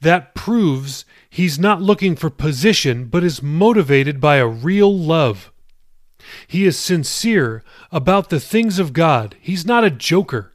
That 0.00 0.34
proves 0.34 1.04
he's 1.30 1.58
not 1.58 1.80
looking 1.80 2.16
for 2.16 2.30
position, 2.30 3.06
but 3.06 3.24
is 3.24 3.42
motivated 3.42 4.20
by 4.20 4.36
a 4.36 4.46
real 4.46 4.94
love. 4.94 5.52
He 6.46 6.66
is 6.66 6.78
sincere 6.78 7.62
about 7.90 8.28
the 8.28 8.40
things 8.40 8.78
of 8.78 8.92
God. 8.92 9.36
He's 9.40 9.64
not 9.64 9.84
a 9.84 9.90
joker. 9.90 10.52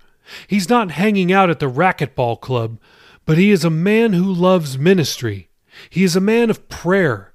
He's 0.48 0.70
not 0.70 0.92
hanging 0.92 1.32
out 1.32 1.50
at 1.50 1.60
the 1.60 1.70
racquetball 1.70 2.40
club, 2.42 2.80
but 3.26 3.38
he 3.38 3.52
is 3.52 3.66
a 3.66 3.70
man 3.70 4.14
who 4.14 4.32
loves 4.32 4.78
ministry. 4.78 5.50
He 5.90 6.04
is 6.04 6.16
a 6.16 6.22
man 6.22 6.50
of 6.50 6.70
prayer. 6.70 7.34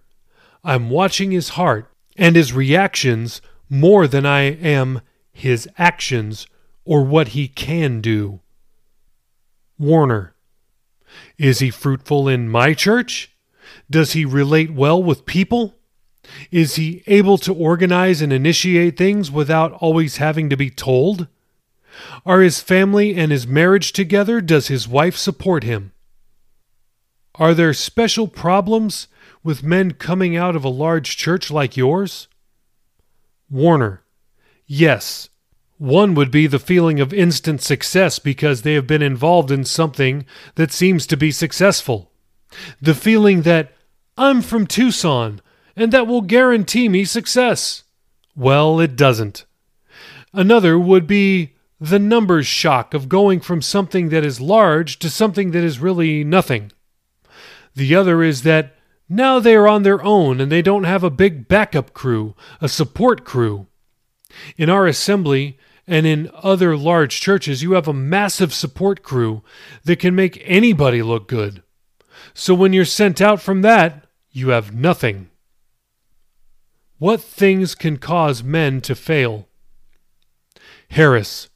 I'm 0.63 0.91
watching 0.91 1.31
his 1.31 1.51
heart 1.51 1.91
and 2.17 2.37
his 2.37 2.53
reactions 2.53 3.41
more 3.69 4.07
than 4.07 4.27
I 4.27 4.43
am 4.43 5.01
his 5.33 5.69
actions 5.79 6.47
or 6.85 7.05
what 7.05 7.29
he 7.29 7.49
can 7.49 8.01
do. 8.01 8.41
Warner. 9.79 10.35
Is 11.39 11.61
he 11.61 11.71
fruitful 11.71 12.29
in 12.29 12.49
my 12.49 12.75
church? 12.75 13.35
Does 13.89 14.13
he 14.13 14.25
relate 14.25 14.73
well 14.73 15.03
with 15.03 15.27
people? 15.27 15.77
Is 16.51 16.77
he 16.77 17.03
able 17.07 17.39
to 17.39 17.55
organize 17.55 18.21
and 18.21 18.33
initiate 18.33 18.97
things 18.97 19.31
without 19.31 19.73
always 19.75 20.19
having 20.19 20.51
to 20.51 20.57
be 20.57 20.71
told? 20.71 21.27
Are 22.25 22.41
his 22.41 22.61
family 22.61 23.15
and 23.15 23.33
his 23.33 23.47
marriage 23.47 23.93
together? 23.93 24.41
Does 24.41 24.69
his 24.69 24.87
wife 24.87 25.17
support 25.17 25.65
him? 25.65 25.93
Are 27.37 27.55
there 27.55 27.73
special 27.73 28.29
problems 28.29 29.09
with 29.43 29.63
men 29.63 29.93
coming 29.93 30.37
out 30.37 30.57
of 30.57 30.65
a 30.65 30.69
large 30.69 31.17
church 31.17 31.51
like 31.51 31.77
yours? 31.77 32.29
Warner. 33.49 34.03
Yes. 34.67 35.29
One 35.79 36.15
would 36.15 36.31
be 36.31 36.47
the 36.47 36.59
feeling 36.59 37.01
of 37.01 37.13
instant 37.13 37.63
success 37.63 38.19
because 38.19 38.63
they 38.63 38.75
have 38.75 38.87
been 38.87 39.03
involved 39.03 39.51
in 39.51 39.65
something 39.65 40.27
that 40.57 40.73
seems 40.73 41.07
to 41.07 41.17
be 41.17 41.31
successful. 41.31 42.13
The 42.83 42.95
feeling 42.95 43.43
that 43.43 43.73
I'm 44.19 44.43
from 44.43 44.67
Tucson 44.67 45.41
and 45.77 45.93
that 45.93 46.07
will 46.07 46.21
guarantee 46.21 46.89
me 46.89 47.05
success. 47.05 47.85
Well, 48.37 48.81
it 48.81 48.97
doesn't. 48.97 49.47
Another 50.33 50.79
would 50.79 51.07
be 51.07 51.55
the 51.81 51.99
numbers 51.99 52.47
shock 52.47 52.93
of 52.93 53.09
going 53.09 53.41
from 53.41 53.63
something 53.63 54.11
that 54.11 54.25
is 54.25 54.41
large 54.41 54.99
to 54.99 55.09
something 55.09 55.53
that 55.53 55.65
is 55.65 55.79
really 55.79 56.23
nothing. 56.23 56.73
The 57.75 57.95
other 57.95 58.23
is 58.23 58.43
that 58.43 58.75
now 59.09 59.41
they 59.41 59.55
are 59.55 59.69
on 59.69 59.83
their 59.83 60.03
own 60.05 60.41
and 60.41 60.51
they 60.51 60.63
don't 60.63 60.85
have 60.85 61.03
a 61.03 61.11
big 61.11 61.49
backup 61.49 61.93
crew, 61.93 62.35
a 62.61 62.69
support 62.69 63.25
crew. 63.25 63.67
In 64.57 64.71
our 64.71 64.87
assembly 64.87 65.59
and 65.87 66.07
in 66.07 66.31
other 66.35 66.77
large 66.77 67.21
churches, 67.21 67.63
you 67.63 67.73
have 67.73 67.89
a 67.89 67.93
massive 67.93 68.55
support 68.55 69.03
crew 69.03 69.43
that 69.85 69.99
can 69.99 70.15
make 70.15 70.41
anybody 70.45 71.03
look 71.03 71.27
good. 71.27 71.63
So 72.35 72.55
when 72.55 72.73
you're 72.73 72.85
sent 72.85 73.21
out 73.21 73.41
from 73.41 73.63
that, 73.63 74.07
you 74.31 74.51
have 74.51 74.75
nothing. 74.75 75.31
What 76.99 77.21
things 77.21 77.75
can 77.75 77.97
cause 77.97 78.45
men 78.45 78.81
to 78.83 78.95
fail? 78.95 79.49
Harris. 80.91 81.49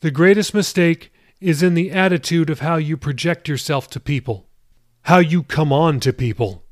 The 0.00 0.10
greatest 0.10 0.54
mistake 0.54 1.12
is 1.40 1.62
in 1.62 1.74
the 1.74 1.92
attitude 1.92 2.50
of 2.50 2.60
how 2.60 2.76
you 2.76 2.96
project 2.96 3.48
yourself 3.48 3.88
to 3.90 4.00
people, 4.00 4.47
how 5.02 5.18
you 5.18 5.42
come 5.42 5.72
on 5.72 6.00
to 6.00 6.12
people. 6.12 6.64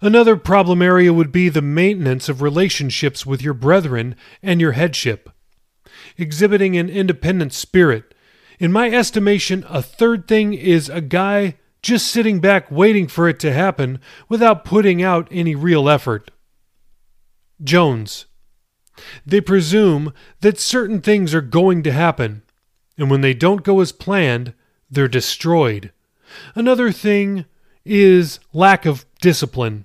Another 0.00 0.36
problem 0.36 0.82
area 0.82 1.12
would 1.12 1.32
be 1.32 1.48
the 1.48 1.62
maintenance 1.62 2.28
of 2.28 2.42
relationships 2.42 3.26
with 3.26 3.42
your 3.42 3.54
brethren 3.54 4.16
and 4.42 4.60
your 4.60 4.72
headship. 4.72 5.30
Exhibiting 6.16 6.76
an 6.76 6.88
independent 6.88 7.52
spirit. 7.52 8.14
In 8.58 8.72
my 8.72 8.90
estimation, 8.90 9.64
a 9.68 9.82
third 9.82 10.28
thing 10.28 10.54
is 10.54 10.88
a 10.88 11.00
guy 11.00 11.56
just 11.82 12.08
sitting 12.08 12.40
back 12.40 12.70
waiting 12.70 13.06
for 13.06 13.28
it 13.28 13.40
to 13.40 13.52
happen 13.52 14.00
without 14.28 14.64
putting 14.64 15.02
out 15.02 15.28
any 15.30 15.54
real 15.54 15.88
effort. 15.88 16.30
Jones. 17.62 18.26
They 19.24 19.40
presume 19.40 20.12
that 20.40 20.58
certain 20.58 21.00
things 21.00 21.34
are 21.34 21.40
going 21.40 21.82
to 21.84 21.92
happen, 21.92 22.42
and 22.98 23.10
when 23.10 23.22
they 23.22 23.32
don't 23.32 23.62
go 23.62 23.80
as 23.80 23.92
planned, 23.92 24.52
they're 24.90 25.08
destroyed. 25.08 25.92
Another 26.54 26.92
thing 26.92 27.44
is 27.84 28.40
lack 28.52 28.86
of 28.86 29.06
discipline. 29.20 29.84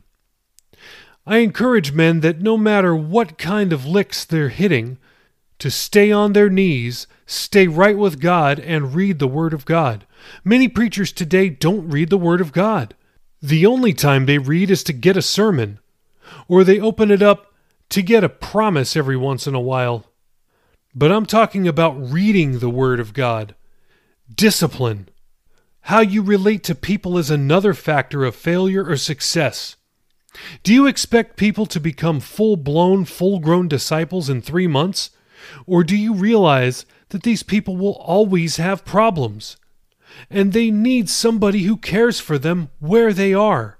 I 1.25 1.37
encourage 1.37 1.91
men 1.91 2.19
that 2.19 2.41
no 2.41 2.57
matter 2.57 2.95
what 2.95 3.37
kind 3.37 3.73
of 3.73 3.85
licks 3.85 4.23
they're 4.23 4.49
hitting, 4.49 4.99
to 5.59 5.71
stay 5.71 6.11
on 6.11 6.33
their 6.33 6.49
knees, 6.49 7.07
stay 7.25 7.67
right 7.67 7.97
with 7.97 8.19
God, 8.19 8.59
and 8.59 8.93
read 8.93 9.19
the 9.19 9.27
Word 9.27 9.53
of 9.53 9.65
God. 9.65 10.05
Many 10.43 10.67
preachers 10.67 11.11
today 11.11 11.49
don't 11.49 11.89
read 11.89 12.09
the 12.09 12.17
Word 12.17 12.41
of 12.41 12.51
God. 12.51 12.93
The 13.41 13.65
only 13.65 13.93
time 13.93 14.25
they 14.25 14.37
read 14.37 14.69
is 14.69 14.83
to 14.83 14.93
get 14.93 15.17
a 15.17 15.21
sermon, 15.21 15.79
or 16.47 16.63
they 16.63 16.79
open 16.79 17.09
it 17.09 17.21
up 17.21 17.53
to 17.89 18.01
get 18.01 18.23
a 18.23 18.29
promise 18.29 18.95
every 18.95 19.17
once 19.17 19.47
in 19.47 19.55
a 19.55 19.59
while. 19.59 20.05
But 20.93 21.11
I'm 21.11 21.25
talking 21.25 21.67
about 21.67 22.11
reading 22.11 22.59
the 22.59 22.69
Word 22.69 22.99
of 22.99 23.13
God. 23.13 23.55
Discipline. 24.33 25.09
How 25.85 25.99
you 25.99 26.23
relate 26.23 26.63
to 26.63 26.73
people 26.73 27.15
is 27.15 27.29
another 27.29 27.75
factor 27.75 28.25
of 28.25 28.35
failure 28.35 28.83
or 28.83 28.97
success. 28.97 29.75
Do 30.63 30.73
you 30.73 30.87
expect 30.87 31.37
people 31.37 31.67
to 31.67 31.79
become 31.79 32.19
full 32.19 32.57
blown, 32.57 33.05
full 33.05 33.37
grown 33.37 33.67
disciples 33.67 34.27
in 34.27 34.41
three 34.41 34.65
months? 34.65 35.11
Or 35.67 35.83
do 35.83 35.95
you 35.95 36.11
realize 36.11 36.87
that 37.09 37.21
these 37.21 37.43
people 37.43 37.77
will 37.77 37.97
always 37.97 38.57
have 38.57 38.83
problems? 38.83 39.57
And 40.27 40.53
they 40.53 40.71
need 40.71 41.07
somebody 41.07 41.65
who 41.65 41.77
cares 41.77 42.19
for 42.19 42.39
them 42.39 42.69
where 42.79 43.13
they 43.13 43.35
are. 43.35 43.77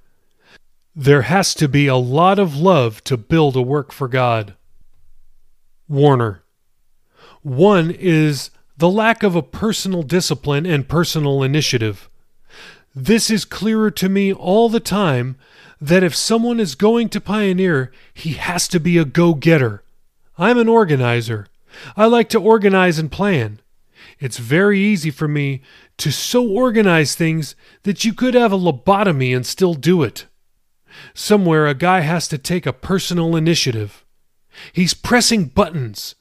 There 0.96 1.24
has 1.24 1.56
to 1.56 1.68
be 1.68 1.88
a 1.88 1.96
lot 1.96 2.38
of 2.38 2.56
love 2.56 3.04
to 3.06 3.18
build 3.18 3.56
a 3.56 3.64
work 3.64 3.92
for 3.92 4.08
God. 4.08 4.54
Warner. 5.88 6.44
One 7.42 7.90
is 7.90 8.52
the 8.78 8.90
lack 8.90 9.24
of 9.24 9.36
a 9.36 9.42
personal 9.42 10.04
discipline 10.04 10.66
and 10.66 10.88
personal 10.88 11.44
initiative. 11.44 12.10
This 12.94 13.30
is 13.30 13.46
clearer 13.46 13.92
to 13.92 14.10
me 14.10 14.34
all 14.34 14.70
the 14.70 14.80
time 14.80 15.38
that 15.82 16.04
if 16.04 16.16
someone 16.16 16.60
is 16.60 16.76
going 16.76 17.10
to 17.10 17.22
pioneer, 17.22 17.92
he 18.14 18.34
has 18.34 18.68
to 18.70 18.80
be 18.80 18.98
a 18.98 19.06
go 19.06 19.34
getter. 19.34 19.84
I'm 20.38 20.58
an 20.58 20.70
organizer. 20.70 21.48
I 21.96 22.06
like 22.06 22.30
to 22.30 22.40
organize 22.40 22.98
and 23.00 23.12
plan. 23.12 23.60
It's 24.20 24.38
very 24.38 24.80
easy 24.80 25.12
for 25.12 25.28
me 25.28 25.62
to 25.98 26.12
so 26.12 26.48
organize 26.48 27.16
things 27.16 27.56
that 27.84 28.06
you 28.06 28.14
could 28.14 28.34
have 28.34 28.52
a 28.52 28.58
lobotomy 28.58 29.36
and 29.36 29.46
still 29.46 29.74
do 29.74 30.04
it. 30.04 30.26
Somewhere 31.14 31.68
a 31.68 31.74
guy 31.74 32.02
has 32.02 32.28
to 32.30 32.38
take 32.38 32.66
a 32.66 32.74
personal 32.74 33.36
initiative. 33.36 34.06
He's 34.72 34.94
pressing 34.94 35.46
buttons. 35.46 36.16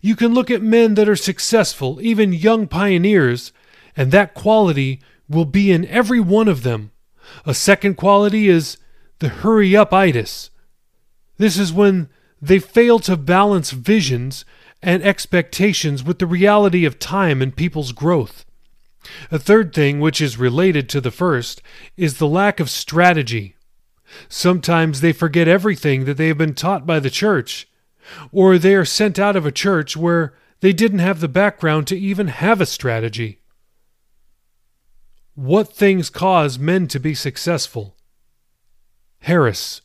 You 0.00 0.16
can 0.16 0.34
look 0.34 0.50
at 0.50 0.62
men 0.62 0.94
that 0.94 1.08
are 1.08 1.16
successful, 1.16 2.00
even 2.00 2.32
young 2.32 2.66
pioneers, 2.66 3.52
and 3.96 4.10
that 4.12 4.34
quality 4.34 5.00
will 5.28 5.44
be 5.44 5.70
in 5.70 5.86
every 5.86 6.20
one 6.20 6.48
of 6.48 6.62
them. 6.62 6.90
A 7.46 7.54
second 7.54 7.94
quality 7.94 8.48
is 8.48 8.76
the 9.18 9.28
hurry 9.28 9.76
up 9.76 9.92
itis. 9.92 10.50
This 11.38 11.58
is 11.58 11.72
when 11.72 12.08
they 12.40 12.58
fail 12.58 12.98
to 13.00 13.16
balance 13.16 13.70
visions 13.70 14.44
and 14.82 15.02
expectations 15.02 16.02
with 16.02 16.18
the 16.18 16.26
reality 16.26 16.84
of 16.84 16.98
time 16.98 17.40
and 17.40 17.54
people's 17.54 17.92
growth. 17.92 18.44
A 19.30 19.38
third 19.38 19.72
thing, 19.72 20.00
which 20.00 20.20
is 20.20 20.36
related 20.38 20.88
to 20.90 21.00
the 21.00 21.10
first, 21.10 21.62
is 21.96 22.18
the 22.18 22.26
lack 22.26 22.60
of 22.60 22.70
strategy. 22.70 23.56
Sometimes 24.28 25.00
they 25.00 25.12
forget 25.12 25.48
everything 25.48 26.04
that 26.04 26.16
they 26.16 26.28
have 26.28 26.38
been 26.38 26.54
taught 26.54 26.86
by 26.86 27.00
the 27.00 27.10
church, 27.10 27.68
or 28.30 28.58
they 28.58 28.74
are 28.74 28.84
sent 28.84 29.18
out 29.18 29.36
of 29.36 29.46
a 29.46 29.52
church 29.52 29.96
where 29.96 30.34
they 30.60 30.72
didn't 30.72 31.00
have 31.00 31.20
the 31.20 31.28
background 31.28 31.86
to 31.88 31.98
even 31.98 32.28
have 32.28 32.60
a 32.60 32.66
strategy. 32.66 33.40
What 35.34 35.72
things 35.72 36.10
cause 36.10 36.58
men 36.58 36.88
to 36.88 37.00
be 37.00 37.14
successful? 37.14 37.96
Harris. 39.20 39.80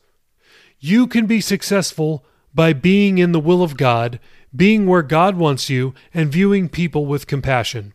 You 0.80 1.08
can 1.08 1.26
be 1.26 1.42
successful 1.42 2.26
by 2.54 2.74
being 2.74 3.18
in 3.18 3.32
the 3.32 3.40
will 3.40 3.64
of 3.64 3.78
God, 3.78 4.20
being 4.56 4.86
where 4.86 5.04
God 5.04 5.38
wants 5.38 5.70
you, 5.70 5.94
and 6.14 6.32
viewing 6.32 6.70
people 6.70 7.06
with 7.06 7.28
compassion. 7.28 7.94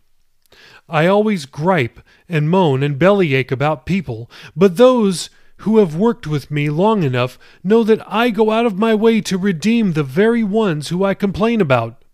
I 0.89 1.07
always 1.07 1.47
gripe 1.47 2.01
and 2.29 2.51
moan 2.51 2.83
and 2.83 2.99
bellyache 2.99 3.53
about 3.53 3.87
people, 3.87 4.31
but 4.57 4.77
those 4.77 5.31
who 5.63 5.79
have 5.79 5.95
worked 5.95 6.27
with 6.27 6.51
me 6.51 6.69
long 6.69 7.03
enough 7.05 7.39
know 7.63 7.85
that 7.85 8.03
I 8.07 8.31
go 8.31 8.51
out 8.51 8.67
of 8.67 8.79
my 8.79 8.95
way 8.95 9.21
to 9.23 9.39
redeem 9.39 9.93
the 9.93 10.03
very 10.03 10.43
ones 10.43 10.89
who 10.89 11.05
I 11.05 11.15
complain 11.15 11.61
about. 11.61 12.05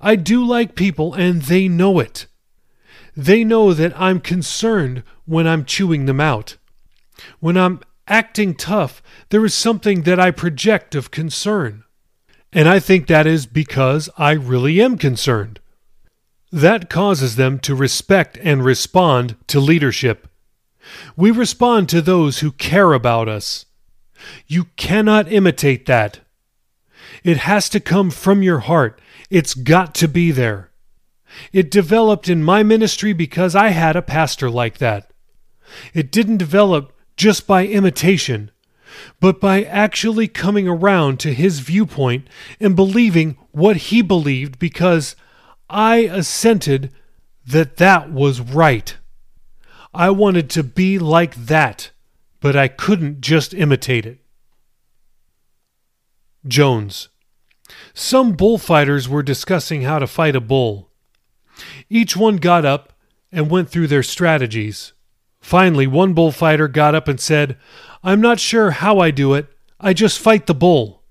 I 0.00 0.16
do 0.16 0.44
like 0.44 0.74
people, 0.74 1.14
and 1.14 1.42
they 1.42 1.66
know 1.66 1.98
it. 1.98 2.26
They 3.16 3.42
know 3.42 3.72
that 3.72 3.98
I'm 3.98 4.20
concerned 4.20 5.02
when 5.24 5.46
I'm 5.46 5.64
chewing 5.64 6.04
them 6.06 6.20
out. 6.20 6.56
When 7.40 7.56
I'm 7.56 7.80
acting 8.06 8.54
tough, 8.54 9.02
there 9.30 9.44
is 9.44 9.54
something 9.54 10.02
that 10.02 10.20
I 10.20 10.30
project 10.30 10.94
of 10.94 11.10
concern. 11.10 11.84
And 12.52 12.68
I 12.68 12.80
think 12.80 13.06
that 13.06 13.26
is 13.26 13.46
because 13.46 14.10
I 14.18 14.32
really 14.32 14.82
am 14.82 14.98
concerned. 14.98 15.58
That 16.50 16.90
causes 16.90 17.36
them 17.36 17.58
to 17.60 17.74
respect 17.74 18.38
and 18.42 18.62
respond 18.62 19.36
to 19.46 19.58
leadership. 19.58 20.28
We 21.16 21.30
respond 21.30 21.88
to 21.88 22.02
those 22.02 22.40
who 22.40 22.52
care 22.52 22.92
about 22.92 23.28
us. 23.28 23.66
You 24.46 24.64
cannot 24.76 25.30
imitate 25.30 25.86
that. 25.86 26.20
It 27.24 27.38
has 27.38 27.68
to 27.70 27.80
come 27.80 28.10
from 28.10 28.42
your 28.42 28.60
heart. 28.60 29.00
It's 29.30 29.54
got 29.54 29.94
to 29.96 30.08
be 30.08 30.30
there. 30.30 30.70
It 31.52 31.70
developed 31.70 32.28
in 32.28 32.42
my 32.42 32.62
ministry 32.62 33.12
because 33.12 33.54
I 33.54 33.68
had 33.68 33.96
a 33.96 34.02
pastor 34.02 34.50
like 34.50 34.78
that. 34.78 35.12
It 35.94 36.12
didn't 36.12 36.36
develop 36.36 36.92
just 37.16 37.46
by 37.46 37.66
imitation, 37.66 38.50
but 39.20 39.40
by 39.40 39.62
actually 39.62 40.28
coming 40.28 40.68
around 40.68 41.20
to 41.20 41.32
his 41.32 41.60
viewpoint 41.60 42.28
and 42.60 42.76
believing 42.76 43.38
what 43.52 43.76
he 43.76 44.02
believed 44.02 44.58
because 44.58 45.16
I 45.70 45.98
assented 45.98 46.92
that 47.46 47.76
that 47.78 48.12
was 48.12 48.40
right. 48.40 48.96
I 49.94 50.10
wanted 50.10 50.48
to 50.50 50.62
be 50.62 50.98
like 50.98 51.34
that, 51.34 51.90
but 52.40 52.56
I 52.56 52.68
couldn't 52.68 53.20
just 53.20 53.52
imitate 53.52 54.06
it. 54.06 54.18
Jones. 56.46 57.08
Some 57.94 58.32
bullfighters 58.32 59.08
were 59.08 59.22
discussing 59.22 59.82
how 59.82 59.98
to 59.98 60.06
fight 60.06 60.34
a 60.34 60.40
bull. 60.40 60.90
Each 61.88 62.16
one 62.16 62.36
got 62.36 62.64
up 62.64 62.92
and 63.30 63.50
went 63.50 63.68
through 63.68 63.86
their 63.86 64.02
strategies. 64.02 64.92
Finally, 65.40 65.86
one 65.86 66.14
bullfighter 66.14 66.68
got 66.68 66.94
up 66.94 67.08
and 67.08 67.20
said, 67.20 67.58
I'm 68.02 68.20
not 68.20 68.40
sure 68.40 68.70
how 68.70 68.98
I 68.98 69.10
do 69.10 69.34
it. 69.34 69.46
I 69.78 69.92
just 69.92 70.18
fight 70.18 70.46
the 70.46 70.54
bull. 70.54 71.02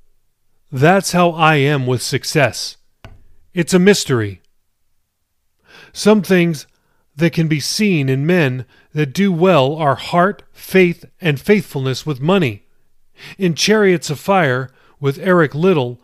That's 0.71 1.11
how 1.11 1.31
I 1.31 1.55
am 1.55 1.85
with 1.85 2.01
success. 2.01 2.77
It's 3.53 3.73
a 3.73 3.79
mystery. 3.79 4.41
Some 5.91 6.21
things 6.21 6.65
that 7.15 7.33
can 7.33 7.47
be 7.47 7.59
seen 7.59 8.09
in 8.09 8.25
men 8.25 8.65
that 8.93 9.13
do 9.13 9.31
well 9.31 9.75
are 9.75 9.95
heart, 9.95 10.43
faith, 10.51 11.05
and 11.19 11.39
faithfulness 11.39 12.05
with 12.05 12.21
money. 12.21 12.63
In 13.37 13.53
Chariots 13.53 14.09
of 14.09 14.19
Fire, 14.19 14.69
with 14.99 15.19
Eric 15.19 15.53
Liddell, 15.53 15.99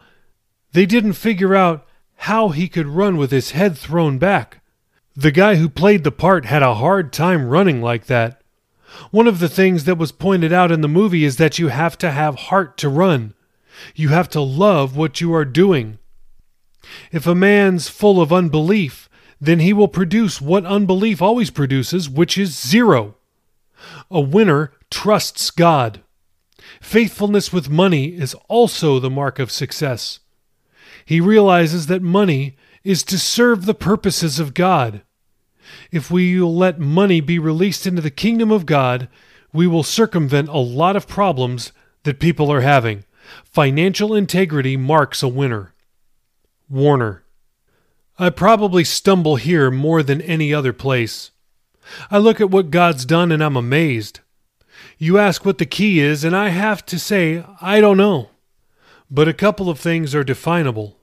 they 0.73 0.85
didn't 0.85 1.13
figure 1.13 1.55
out 1.55 1.87
how 2.21 2.49
he 2.49 2.67
could 2.67 2.87
run 2.87 3.17
with 3.17 3.31
his 3.31 3.51
head 3.51 3.77
thrown 3.77 4.17
back. 4.17 4.61
The 5.15 5.31
guy 5.31 5.55
who 5.55 5.69
played 5.69 6.03
the 6.03 6.11
part 6.11 6.45
had 6.45 6.61
a 6.61 6.75
hard 6.75 7.13
time 7.13 7.47
running 7.47 7.81
like 7.81 8.05
that. 8.07 8.41
One 9.11 9.27
of 9.27 9.39
the 9.39 9.49
things 9.49 9.83
that 9.85 9.97
was 9.97 10.11
pointed 10.11 10.53
out 10.53 10.71
in 10.71 10.81
the 10.81 10.87
movie 10.87 11.23
is 11.23 11.37
that 11.37 11.59
you 11.59 11.67
have 11.69 11.97
to 11.99 12.11
have 12.11 12.35
heart 12.35 12.77
to 12.79 12.89
run. 12.89 13.33
You 13.95 14.09
have 14.09 14.29
to 14.29 14.41
love 14.41 14.95
what 14.95 15.21
you 15.21 15.33
are 15.33 15.45
doing. 15.45 15.99
If 17.11 17.27
a 17.27 17.35
man's 17.35 17.89
full 17.89 18.21
of 18.21 18.33
unbelief, 18.33 19.06
then 19.39 19.59
he 19.59 19.73
will 19.73 19.87
produce 19.87 20.41
what 20.41 20.65
unbelief 20.65 21.21
always 21.21 21.49
produces, 21.49 22.09
which 22.09 22.37
is 22.37 22.57
zero. 22.59 23.15
A 24.09 24.19
winner 24.19 24.71
trusts 24.89 25.51
God. 25.51 26.01
Faithfulness 26.81 27.53
with 27.53 27.69
money 27.69 28.15
is 28.15 28.35
also 28.47 28.99
the 28.99 29.09
mark 29.09 29.39
of 29.39 29.51
success. 29.51 30.19
He 31.05 31.21
realizes 31.21 31.87
that 31.87 32.01
money 32.01 32.57
is 32.83 33.03
to 33.03 33.19
serve 33.19 33.65
the 33.65 33.73
purposes 33.73 34.39
of 34.39 34.53
God. 34.53 35.01
If 35.91 36.09
we 36.09 36.39
let 36.39 36.79
money 36.79 37.21
be 37.21 37.39
released 37.39 37.85
into 37.85 38.01
the 38.01 38.11
kingdom 38.11 38.51
of 38.51 38.65
God, 38.65 39.07
we 39.53 39.67
will 39.67 39.83
circumvent 39.83 40.49
a 40.49 40.57
lot 40.57 40.95
of 40.95 41.07
problems 41.07 41.71
that 42.03 42.19
people 42.19 42.51
are 42.51 42.61
having. 42.61 43.03
Financial 43.43 44.15
integrity 44.15 44.77
marks 44.77 45.21
a 45.21 45.27
winner. 45.27 45.73
Warner. 46.69 47.23
I 48.19 48.29
probably 48.31 48.83
stumble 48.83 49.35
here 49.35 49.69
more 49.69 50.01
than 50.01 50.21
any 50.21 50.53
other 50.53 50.73
place. 50.73 51.31
I 52.09 52.17
look 52.17 52.41
at 52.41 52.49
what 52.49 52.71
God's 52.71 53.05
done 53.05 53.31
and 53.31 53.43
I'm 53.43 53.55
amazed. 53.55 54.21
You 54.97 55.19
ask 55.19 55.45
what 55.45 55.59
the 55.59 55.65
key 55.65 55.99
is, 55.99 56.23
and 56.23 56.35
I 56.35 56.49
have 56.49 56.85
to 56.87 56.97
say, 56.97 57.43
I 57.61 57.79
don't 57.79 57.97
know. 57.97 58.29
But 59.09 59.27
a 59.27 59.33
couple 59.33 59.69
of 59.69 59.79
things 59.79 60.15
are 60.15 60.23
definable. 60.23 60.97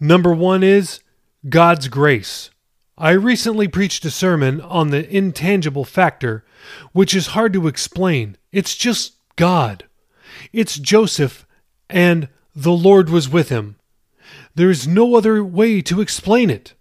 Number 0.00 0.34
one 0.34 0.62
is 0.62 1.00
God's 1.48 1.88
grace. 1.88 2.50
I 2.98 3.12
recently 3.12 3.68
preached 3.68 4.04
a 4.04 4.10
sermon 4.10 4.60
on 4.60 4.90
the 4.90 5.08
intangible 5.08 5.84
factor, 5.84 6.44
which 6.92 7.14
is 7.14 7.28
hard 7.28 7.52
to 7.54 7.66
explain. 7.66 8.36
It's 8.52 8.76
just 8.76 9.14
God. 9.36 9.84
It's 10.52 10.76
Joseph, 10.78 11.46
and 11.88 12.28
the 12.54 12.72
Lord 12.72 13.08
was 13.08 13.28
with 13.28 13.48
him. 13.48 13.76
There 14.54 14.70
is 14.70 14.86
no 14.86 15.14
other 15.16 15.44
way 15.44 15.80
to 15.82 16.00
explain 16.00 16.50
it, 16.50 16.74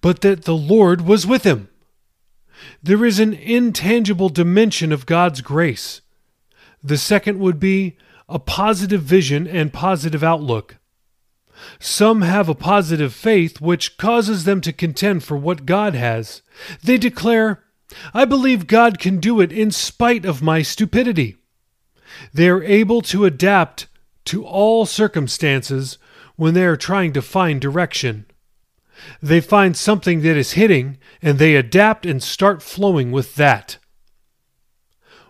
but 0.00 0.20
that 0.22 0.44
the 0.44 0.56
Lord 0.56 1.02
was 1.02 1.26
with 1.26 1.44
him. 1.44 1.68
There 2.82 3.04
is 3.04 3.18
an 3.18 3.34
intangible 3.34 4.28
dimension 4.28 4.92
of 4.92 5.06
God's 5.06 5.40
grace. 5.40 6.00
The 6.82 6.98
second 6.98 7.38
would 7.38 7.60
be 7.60 7.96
a 8.28 8.38
positive 8.38 9.02
vision 9.02 9.46
and 9.46 9.72
positive 9.72 10.24
outlook. 10.24 10.76
Some 11.78 12.22
have 12.22 12.48
a 12.48 12.54
positive 12.54 13.14
faith 13.14 13.60
which 13.60 13.96
causes 13.96 14.44
them 14.44 14.60
to 14.62 14.72
contend 14.72 15.24
for 15.24 15.36
what 15.36 15.66
God 15.66 15.94
has. 15.94 16.42
They 16.82 16.98
declare, 16.98 17.64
I 18.12 18.24
believe 18.24 18.66
God 18.66 18.98
can 18.98 19.20
do 19.20 19.40
it 19.40 19.52
in 19.52 19.70
spite 19.70 20.24
of 20.24 20.42
my 20.42 20.62
stupidity. 20.62 21.36
They 22.32 22.48
are 22.48 22.62
able 22.62 23.02
to 23.02 23.24
adapt 23.24 23.86
to 24.26 24.44
all 24.44 24.86
circumstances 24.86 25.98
when 26.36 26.54
they 26.54 26.64
are 26.64 26.76
trying 26.76 27.12
to 27.12 27.22
find 27.22 27.60
direction. 27.60 28.26
They 29.20 29.40
find 29.40 29.76
something 29.76 30.22
that 30.22 30.36
is 30.36 30.52
hitting 30.52 30.98
and 31.20 31.38
they 31.38 31.56
adapt 31.56 32.06
and 32.06 32.22
start 32.22 32.62
flowing 32.62 33.12
with 33.12 33.34
that. 33.34 33.78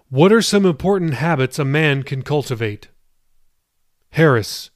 What 0.09 0.33
are 0.33 0.42
some 0.42 0.64
important 0.64 1.14
habits 1.14 1.59
a 1.59 1.64
man 1.64 2.05
can 2.05 2.23
cultivate? 2.23 2.88
Harris. 4.11 4.71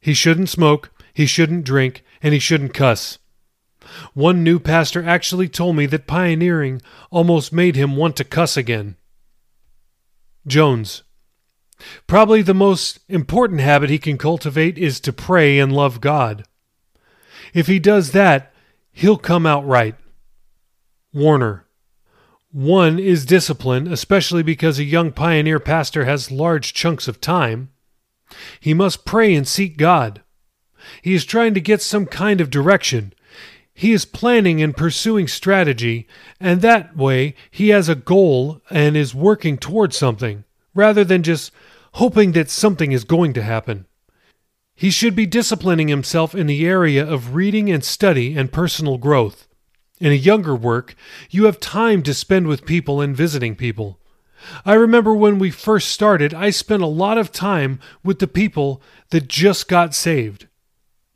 He 0.00 0.12
shouldn't 0.12 0.48
smoke, 0.48 0.90
he 1.14 1.24
shouldn't 1.24 1.64
drink, 1.64 2.02
and 2.20 2.34
he 2.34 2.40
shouldn't 2.40 2.74
cuss. 2.74 3.18
One 4.12 4.42
new 4.42 4.58
pastor 4.58 5.04
actually 5.04 5.48
told 5.48 5.76
me 5.76 5.86
that 5.86 6.06
pioneering 6.06 6.82
almost 7.10 7.52
made 7.52 7.76
him 7.76 7.96
want 7.96 8.16
to 8.16 8.24
cuss 8.24 8.56
again. 8.56 8.96
Jones. 10.46 11.03
Probably 12.06 12.42
the 12.42 12.54
most 12.54 13.00
important 13.08 13.60
habit 13.60 13.90
he 13.90 13.98
can 13.98 14.18
cultivate 14.18 14.78
is 14.78 15.00
to 15.00 15.12
pray 15.12 15.58
and 15.58 15.72
love 15.72 16.00
God. 16.00 16.44
If 17.52 17.66
he 17.66 17.78
does 17.78 18.12
that, 18.12 18.52
he'll 18.92 19.18
come 19.18 19.46
out 19.46 19.66
right. 19.66 19.94
Warner. 21.12 21.66
One 22.50 22.98
is 22.98 23.26
discipline, 23.26 23.88
especially 23.88 24.42
because 24.42 24.78
a 24.78 24.84
young 24.84 25.10
pioneer 25.10 25.58
pastor 25.58 26.04
has 26.04 26.30
large 26.30 26.72
chunks 26.72 27.08
of 27.08 27.20
time. 27.20 27.70
He 28.60 28.74
must 28.74 29.04
pray 29.04 29.34
and 29.34 29.46
seek 29.46 29.76
God. 29.76 30.22
He 31.02 31.14
is 31.14 31.24
trying 31.24 31.54
to 31.54 31.60
get 31.60 31.82
some 31.82 32.06
kind 32.06 32.40
of 32.40 32.50
direction. 32.50 33.12
He 33.72 33.92
is 33.92 34.04
planning 34.04 34.62
and 34.62 34.76
pursuing 34.76 35.26
strategy, 35.26 36.06
and 36.38 36.60
that 36.60 36.96
way 36.96 37.34
he 37.50 37.70
has 37.70 37.88
a 37.88 37.96
goal 37.96 38.60
and 38.70 38.96
is 38.96 39.14
working 39.14 39.58
towards 39.58 39.96
something, 39.96 40.44
rather 40.74 41.02
than 41.02 41.24
just 41.24 41.50
hoping 41.94 42.32
that 42.32 42.50
something 42.50 42.92
is 42.92 43.04
going 43.04 43.32
to 43.32 43.42
happen. 43.42 43.86
He 44.74 44.90
should 44.90 45.14
be 45.14 45.26
disciplining 45.26 45.86
himself 45.88 46.34
in 46.34 46.48
the 46.48 46.66
area 46.66 47.06
of 47.06 47.36
reading 47.36 47.70
and 47.70 47.84
study 47.84 48.36
and 48.36 48.52
personal 48.52 48.98
growth. 48.98 49.46
In 50.00 50.10
a 50.10 50.16
younger 50.16 50.56
work, 50.56 50.96
you 51.30 51.44
have 51.44 51.60
time 51.60 52.02
to 52.02 52.12
spend 52.12 52.48
with 52.48 52.66
people 52.66 53.00
and 53.00 53.16
visiting 53.16 53.54
people. 53.54 54.00
I 54.66 54.74
remember 54.74 55.14
when 55.14 55.38
we 55.38 55.52
first 55.52 55.88
started, 55.88 56.34
I 56.34 56.50
spent 56.50 56.82
a 56.82 56.86
lot 56.86 57.16
of 57.16 57.30
time 57.30 57.78
with 58.02 58.18
the 58.18 58.26
people 58.26 58.82
that 59.10 59.28
just 59.28 59.68
got 59.68 59.94
saved. 59.94 60.48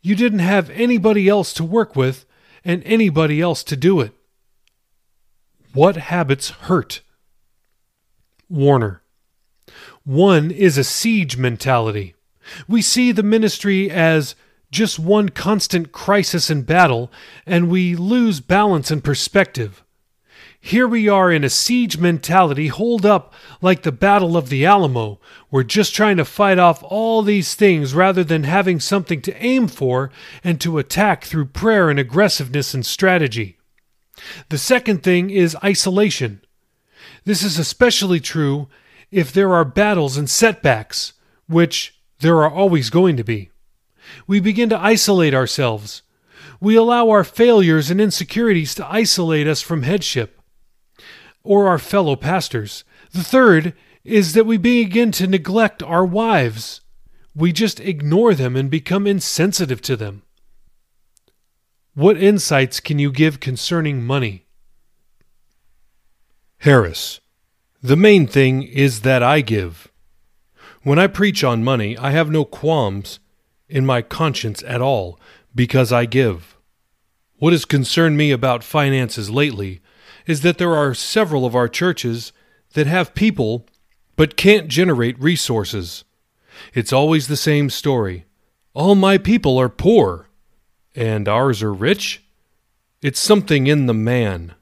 You 0.01 0.15
didn't 0.15 0.39
have 0.39 0.71
anybody 0.71 1.29
else 1.29 1.53
to 1.55 1.65
work 1.65 1.97
with 1.97 2.25
and 2.65 2.85
anybody 2.85 3.41
else 3.41 3.65
to 3.65 3.77
do 3.77 4.01
it. 4.01 4.13
What 5.73 5.97
habits 5.97 6.51
hurt? 6.51 7.03
Warner. 8.49 9.03
One 10.09 10.51
is 10.51 10.79
a 10.79 10.85
siege 10.85 11.37
mentality. 11.37 12.15
We 12.67 12.81
see 12.81 13.13
the 13.13 13.23
ministry 13.23 13.91
as 13.91 14.35
just 14.71 14.99
one 14.99 15.29
constant 15.29 15.93
crisis 15.93 16.49
and 16.49 16.65
battle, 16.65 17.13
and 17.45 17.69
we 17.69 17.95
lose 17.95 18.41
balance 18.41 18.91
and 18.91 19.05
perspective. 19.05 19.85
Here 20.59 20.89
we 20.89 21.11
are 21.11 21.31
in 21.31 21.45
a 21.45 21.51
siege 21.51 21.99
mentality, 21.99 22.69
holed 22.69 23.05
up 23.05 23.35
like 23.61 23.83
the 23.83 23.93
Battle 23.93 24.35
of 24.35 24.49
the 24.49 24.65
Alamo. 24.65 25.21
We're 25.51 25.63
just 25.63 25.95
trying 25.95 26.17
to 26.17 26.25
fight 26.25 26.59
off 26.59 26.83
all 26.83 27.21
these 27.21 27.55
things 27.55 27.93
rather 27.93 28.25
than 28.25 28.45
having 28.45 28.81
something 28.81 29.21
to 29.21 29.45
aim 29.45 29.69
for 29.69 30.11
and 30.43 30.59
to 30.63 30.79
attack 30.79 31.25
through 31.25 31.49
prayer 31.49 31.91
and 31.91 31.99
aggressiveness 31.99 32.73
and 32.73 32.87
strategy. 32.87 33.59
The 34.49 34.57
second 34.57 35.03
thing 35.03 35.29
is 35.29 35.55
isolation. 35.63 36.41
This 37.27 37.43
is 37.43 37.59
especially 37.59 38.21
true 38.21 38.69
if 39.11 39.33
there 39.33 39.55
are 39.55 39.65
battles 39.65 40.17
and 40.17 40.29
setbacks, 40.29 41.15
which 41.47 41.99
there 42.21 42.37
are 42.43 42.51
always 42.51 42.91
going 42.91 43.17
to 43.17 43.25
be. 43.25 43.51
We 44.27 44.41
begin 44.41 44.69
to 44.71 44.79
isolate 44.79 45.35
ourselves. 45.35 46.03
We 46.61 46.77
allow 46.77 47.09
our 47.11 47.25
failures 47.25 47.91
and 47.91 48.01
insecurities 48.01 48.75
to 48.77 48.93
isolate 48.93 49.47
us 49.47 49.63
from 49.63 49.83
headship 49.83 50.41
or 51.43 51.69
our 51.69 51.79
fellow 51.79 52.17
pastors. 52.17 52.85
The 53.13 53.25
third 53.25 53.75
is 54.05 54.35
that 54.35 54.47
we 54.47 54.57
begin 54.57 55.13
to 55.13 55.27
neglect 55.27 55.83
our 55.83 56.05
wives. 56.05 56.81
We 57.35 57.53
just 57.53 57.81
ignore 57.81 58.35
them 58.35 58.57
and 58.57 58.71
become 58.71 59.07
insensitive 59.07 59.81
to 59.83 59.97
them. 59.97 60.23
What 61.95 62.17
insights 62.17 62.81
can 62.81 62.99
you 62.99 63.13
give 63.13 63.41
concerning 63.41 64.05
money? 64.05 64.47
Harris. 66.59 67.21
The 67.83 67.97
main 67.97 68.27
thing 68.27 68.65
is 68.65 69.03
that 69.03 69.23
I 69.23 69.41
give. 69.41 69.93
When 70.83 70.99
I 70.99 71.07
preach 71.07 71.45
on 71.45 71.63
money, 71.63 71.97
I 71.97 72.11
have 72.11 72.29
no 72.29 72.45
qualms 72.45 73.21
in 73.69 73.87
my 73.87 74.03
conscience 74.03 74.65
at 74.67 74.83
all 74.83 75.21
because 75.55 75.93
I 75.93 76.05
give. 76.05 76.57
What 77.37 77.53
has 77.53 77.65
concerned 77.65 78.17
me 78.17 78.33
about 78.33 78.65
finances 78.65 79.31
lately 79.31 79.81
is 80.27 80.41
that 80.41 80.59
there 80.59 80.75
are 80.75 80.93
several 80.93 81.47
of 81.47 81.55
our 81.55 81.69
churches 81.69 82.33
that 82.73 82.89
have 82.89 83.15
people 83.15 83.65
but 84.17 84.37
can't 84.37 84.67
generate 84.67 85.21
resources. 85.21 86.03
It's 86.75 86.93
always 86.93 87.29
the 87.29 87.37
same 87.37 87.71
story. 87.71 88.25
All 88.75 88.97
my 88.97 89.19
people 89.19 89.57
are 89.57 89.69
poor, 89.69 90.29
and 90.97 91.29
ours 91.29 91.63
are 91.63 91.73
rich? 91.73 92.25
It's 93.03 93.21
something 93.21 93.69
in 93.69 93.87
the 93.87 93.95
man. 93.95 94.55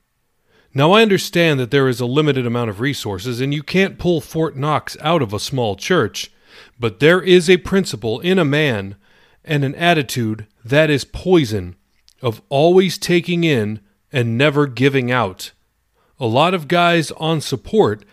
Now, 0.77 0.93
I 0.93 1.01
understand 1.01 1.59
that 1.59 1.71
there 1.71 1.89
is 1.89 2.01
a 2.01 2.05
limited 2.05 2.45
amount 2.45 2.69
of 2.69 2.81
resources, 2.81 3.41
and 3.41 3.55
you 3.55 3.63
can't 3.63 3.97
pull 3.99 4.21
Fort 4.21 4.57
Knox 4.59 4.95
out 5.01 5.23
of 5.23 5.33
a 5.33 5.41
small 5.41 5.75
church, 5.75 6.31
but 6.79 7.01
there 7.01 7.23
is 7.23 7.49
a 7.49 7.57
principle 7.57 8.21
in 8.21 8.39
a 8.39 8.45
man 8.45 8.97
and 9.43 9.65
an 9.65 9.75
attitude 9.77 10.47
that 10.63 10.91
is 10.91 11.07
poison 11.07 11.77
of 12.21 12.43
always 12.51 12.99
taking 12.99 13.43
in 13.43 13.81
and 14.13 14.37
never 14.37 14.67
giving 14.67 15.11
out. 15.11 15.53
A 16.21 16.27
lot 16.27 16.53
of 16.53 16.69
guys 16.69 17.11
on 17.13 17.41
support 17.41 18.05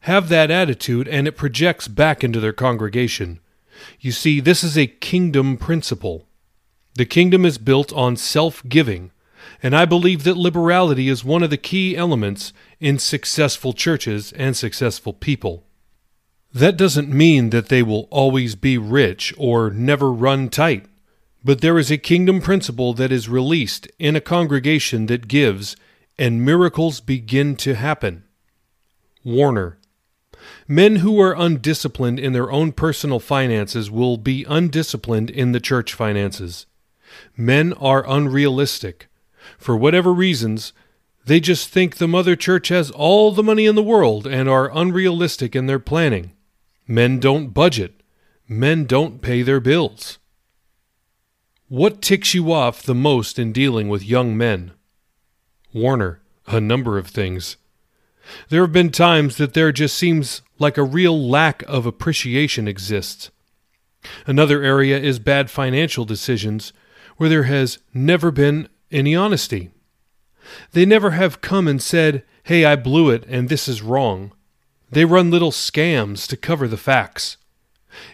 have 0.00 0.28
that 0.30 0.50
attitude 0.50 1.06
and 1.06 1.28
it 1.28 1.36
projects 1.36 1.86
back 1.86 2.24
into 2.24 2.40
their 2.40 2.52
congregation. 2.52 3.38
You 4.00 4.10
see, 4.10 4.40
this 4.40 4.64
is 4.64 4.76
a 4.76 4.88
kingdom 4.88 5.56
principle. 5.56 6.26
The 6.94 7.06
kingdom 7.06 7.44
is 7.44 7.56
built 7.56 7.92
on 7.92 8.16
self 8.16 8.64
giving, 8.68 9.12
and 9.62 9.76
I 9.76 9.84
believe 9.84 10.24
that 10.24 10.36
liberality 10.36 11.08
is 11.08 11.24
one 11.24 11.42
of 11.42 11.50
the 11.50 11.56
key 11.56 11.96
elements 11.96 12.52
in 12.78 12.98
successful 12.98 13.72
churches 13.72 14.32
and 14.32 14.56
successful 14.56 15.12
people. 15.12 15.64
That 16.52 16.76
doesn't 16.76 17.08
mean 17.08 17.50
that 17.50 17.68
they 17.68 17.82
will 17.82 18.08
always 18.10 18.54
be 18.54 18.78
rich 18.78 19.32
or 19.38 19.70
never 19.70 20.10
run 20.10 20.48
tight, 20.48 20.86
but 21.44 21.60
there 21.60 21.78
is 21.78 21.90
a 21.90 21.98
kingdom 21.98 22.40
principle 22.40 22.92
that 22.94 23.12
is 23.12 23.28
released 23.28 23.86
in 23.98 24.16
a 24.16 24.20
congregation 24.20 25.06
that 25.06 25.28
gives, 25.28 25.76
and 26.18 26.44
miracles 26.44 27.00
begin 27.00 27.54
to 27.56 27.74
happen. 27.74 28.24
Warner. 29.22 29.78
Men 30.66 30.96
who 30.96 31.20
are 31.20 31.36
undisciplined 31.36 32.18
in 32.18 32.32
their 32.32 32.50
own 32.50 32.72
personal 32.72 33.20
finances 33.20 33.90
will 33.90 34.16
be 34.16 34.44
undisciplined 34.48 35.30
in 35.30 35.52
the 35.52 35.60
church 35.60 35.92
finances. 35.94 36.66
Men 37.36 37.72
are 37.74 38.08
unrealistic. 38.08 39.09
For 39.58 39.76
whatever 39.76 40.12
reasons, 40.12 40.72
they 41.24 41.40
just 41.40 41.68
think 41.68 41.96
the 41.96 42.08
mother 42.08 42.36
church 42.36 42.68
has 42.68 42.90
all 42.90 43.32
the 43.32 43.42
money 43.42 43.66
in 43.66 43.74
the 43.74 43.82
world 43.82 44.26
and 44.26 44.48
are 44.48 44.76
unrealistic 44.76 45.54
in 45.54 45.66
their 45.66 45.78
planning. 45.78 46.32
Men 46.86 47.20
don't 47.20 47.48
budget. 47.48 48.02
Men 48.48 48.84
don't 48.84 49.22
pay 49.22 49.42
their 49.42 49.60
bills. 49.60 50.18
What 51.68 52.02
ticks 52.02 52.34
you 52.34 52.52
off 52.52 52.82
the 52.82 52.96
most 52.96 53.38
in 53.38 53.52
dealing 53.52 53.88
with 53.88 54.02
young 54.02 54.36
men? 54.36 54.72
Warner, 55.72 56.20
a 56.48 56.60
number 56.60 56.98
of 56.98 57.06
things. 57.06 57.56
There 58.48 58.62
have 58.62 58.72
been 58.72 58.90
times 58.90 59.36
that 59.36 59.54
there 59.54 59.70
just 59.70 59.96
seems 59.96 60.42
like 60.58 60.76
a 60.76 60.82
real 60.82 61.28
lack 61.28 61.62
of 61.68 61.86
appreciation 61.86 62.66
exists. 62.66 63.30
Another 64.26 64.62
area 64.62 64.98
is 64.98 65.18
bad 65.18 65.50
financial 65.50 66.04
decisions 66.04 66.72
where 67.16 67.28
there 67.28 67.44
has 67.44 67.78
never 67.94 68.30
been 68.30 68.68
any 68.90 69.14
honesty. 69.14 69.70
They 70.72 70.84
never 70.84 71.12
have 71.12 71.40
come 71.40 71.68
and 71.68 71.82
said, 71.82 72.24
Hey, 72.44 72.64
I 72.64 72.76
blew 72.76 73.10
it 73.10 73.24
and 73.28 73.48
this 73.48 73.68
is 73.68 73.82
wrong. 73.82 74.32
They 74.90 75.04
run 75.04 75.30
little 75.30 75.52
scams 75.52 76.26
to 76.28 76.36
cover 76.36 76.66
the 76.66 76.76
facts. 76.76 77.36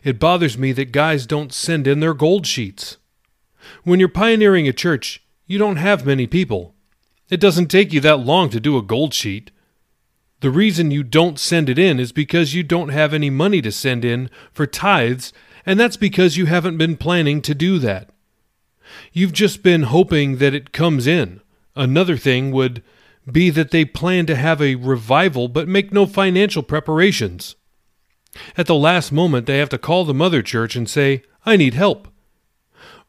It 0.05 0.18
bothers 0.18 0.59
me 0.59 0.72
that 0.72 0.93
guys 0.93 1.27
don't 1.27 1.53
send 1.53 1.87
in 1.87 2.01
their 2.01 2.14
gold 2.14 2.47
sheets. 2.47 2.97
When 3.85 3.99
you're 4.01 4.09
pioneering 4.09 4.68
a 4.68 4.72
church, 4.72 5.22
you 5.47 5.59
don't 5.59 5.77
have 5.77 6.07
many 6.07 6.27
people. 6.27 6.74
It 7.29 7.41
doesn't 7.41 7.68
take 7.68 7.93
you 7.93 8.01
that 8.01 8.20
long 8.20 8.51
to 8.51 8.61
do 8.61 8.77
a 8.77 8.83
gold 8.83 9.14
sheet. 9.14 9.51
The 10.41 10.51
reason 10.51 10.91
you 10.91 11.03
don't 11.03 11.39
send 11.39 11.68
it 11.68 11.79
in 11.79 11.99
is 11.99 12.12
because 12.12 12.55
you 12.55 12.62
don't 12.62 12.91
have 12.91 13.14
any 13.14 13.31
money 13.31 13.62
to 13.62 13.72
send 13.72 14.05
in 14.05 14.31
for 14.53 14.66
tithes, 14.66 15.33
and 15.64 15.81
that's 15.81 15.97
because 15.97 16.37
you 16.37 16.47
haven't 16.47 16.77
been 16.77 16.97
planning 16.97 17.41
to 17.43 17.55
do 17.55 17.79
that. 17.79 18.11
You've 19.12 19.32
just 19.32 19.62
been 19.62 19.82
hoping 19.84 20.38
that 20.38 20.55
it 20.55 20.72
comes 20.72 21.07
in. 21.07 21.40
Another 21.74 22.16
thing 22.16 22.51
would 22.53 22.82
be 23.30 23.51
that 23.51 23.70
they 23.70 23.84
plan 23.84 24.26
to 24.26 24.36
have 24.36 24.62
a 24.62 24.76
revival 24.76 25.49
but 25.49 25.68
make 25.68 25.92
no 25.92 26.07
financial 26.07 26.62
preparations. 26.62 27.57
At 28.57 28.66
the 28.66 28.74
last 28.74 29.12
moment, 29.12 29.47
they 29.47 29.59
have 29.59 29.68
to 29.70 29.78
call 29.78 30.05
the 30.05 30.14
mother 30.14 30.42
church 30.42 30.76
and 30.76 30.88
say, 30.88 31.22
I 31.44 31.57
need 31.57 31.74
help. 31.74 32.09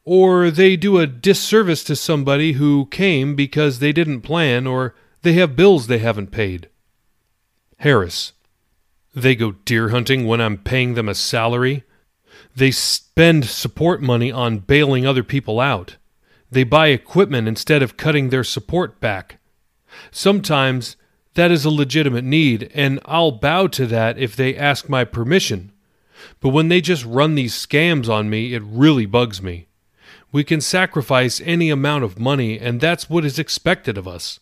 Or 0.04 0.50
they 0.50 0.76
do 0.76 0.98
a 0.98 1.06
disservice 1.06 1.84
to 1.84 1.96
somebody 1.96 2.52
who 2.52 2.86
came 2.86 3.34
because 3.34 3.78
they 3.78 3.92
didn't 3.92 4.22
plan 4.22 4.66
or 4.66 4.94
they 5.22 5.34
have 5.34 5.56
bills 5.56 5.86
they 5.86 5.98
haven't 5.98 6.30
paid. 6.30 6.68
Harris. 7.78 8.32
They 9.14 9.34
go 9.34 9.52
deer 9.52 9.90
hunting 9.90 10.26
when 10.26 10.40
I'm 10.40 10.58
paying 10.58 10.94
them 10.94 11.08
a 11.08 11.14
salary. 11.14 11.84
They 12.54 12.70
spend 12.70 13.44
support 13.44 14.02
money 14.02 14.32
on 14.32 14.58
bailing 14.58 15.06
other 15.06 15.22
people 15.22 15.60
out. 15.60 15.96
They 16.50 16.64
buy 16.64 16.88
equipment 16.88 17.46
instead 17.46 17.82
of 17.82 17.96
cutting 17.96 18.30
their 18.30 18.44
support 18.44 19.00
back. 19.00 19.38
Sometimes 20.10 20.96
that 21.34 21.50
is 21.50 21.64
a 21.64 21.70
legitimate 21.70 22.24
need, 22.24 22.70
and 22.74 22.98
I'll 23.04 23.30
bow 23.30 23.68
to 23.68 23.86
that 23.86 24.18
if 24.18 24.34
they 24.34 24.56
ask 24.56 24.88
my 24.88 25.04
permission. 25.04 25.72
But 26.40 26.48
when 26.48 26.68
they 26.68 26.80
just 26.80 27.04
run 27.04 27.36
these 27.36 27.54
scams 27.54 28.08
on 28.08 28.28
me, 28.28 28.54
it 28.54 28.62
really 28.64 29.06
bugs 29.06 29.40
me. 29.40 29.66
We 30.32 30.42
can 30.42 30.60
sacrifice 30.60 31.40
any 31.44 31.70
amount 31.70 32.04
of 32.04 32.18
money, 32.18 32.58
and 32.58 32.80
that's 32.80 33.08
what 33.08 33.24
is 33.24 33.38
expected 33.38 33.96
of 33.96 34.08
us. 34.08 34.40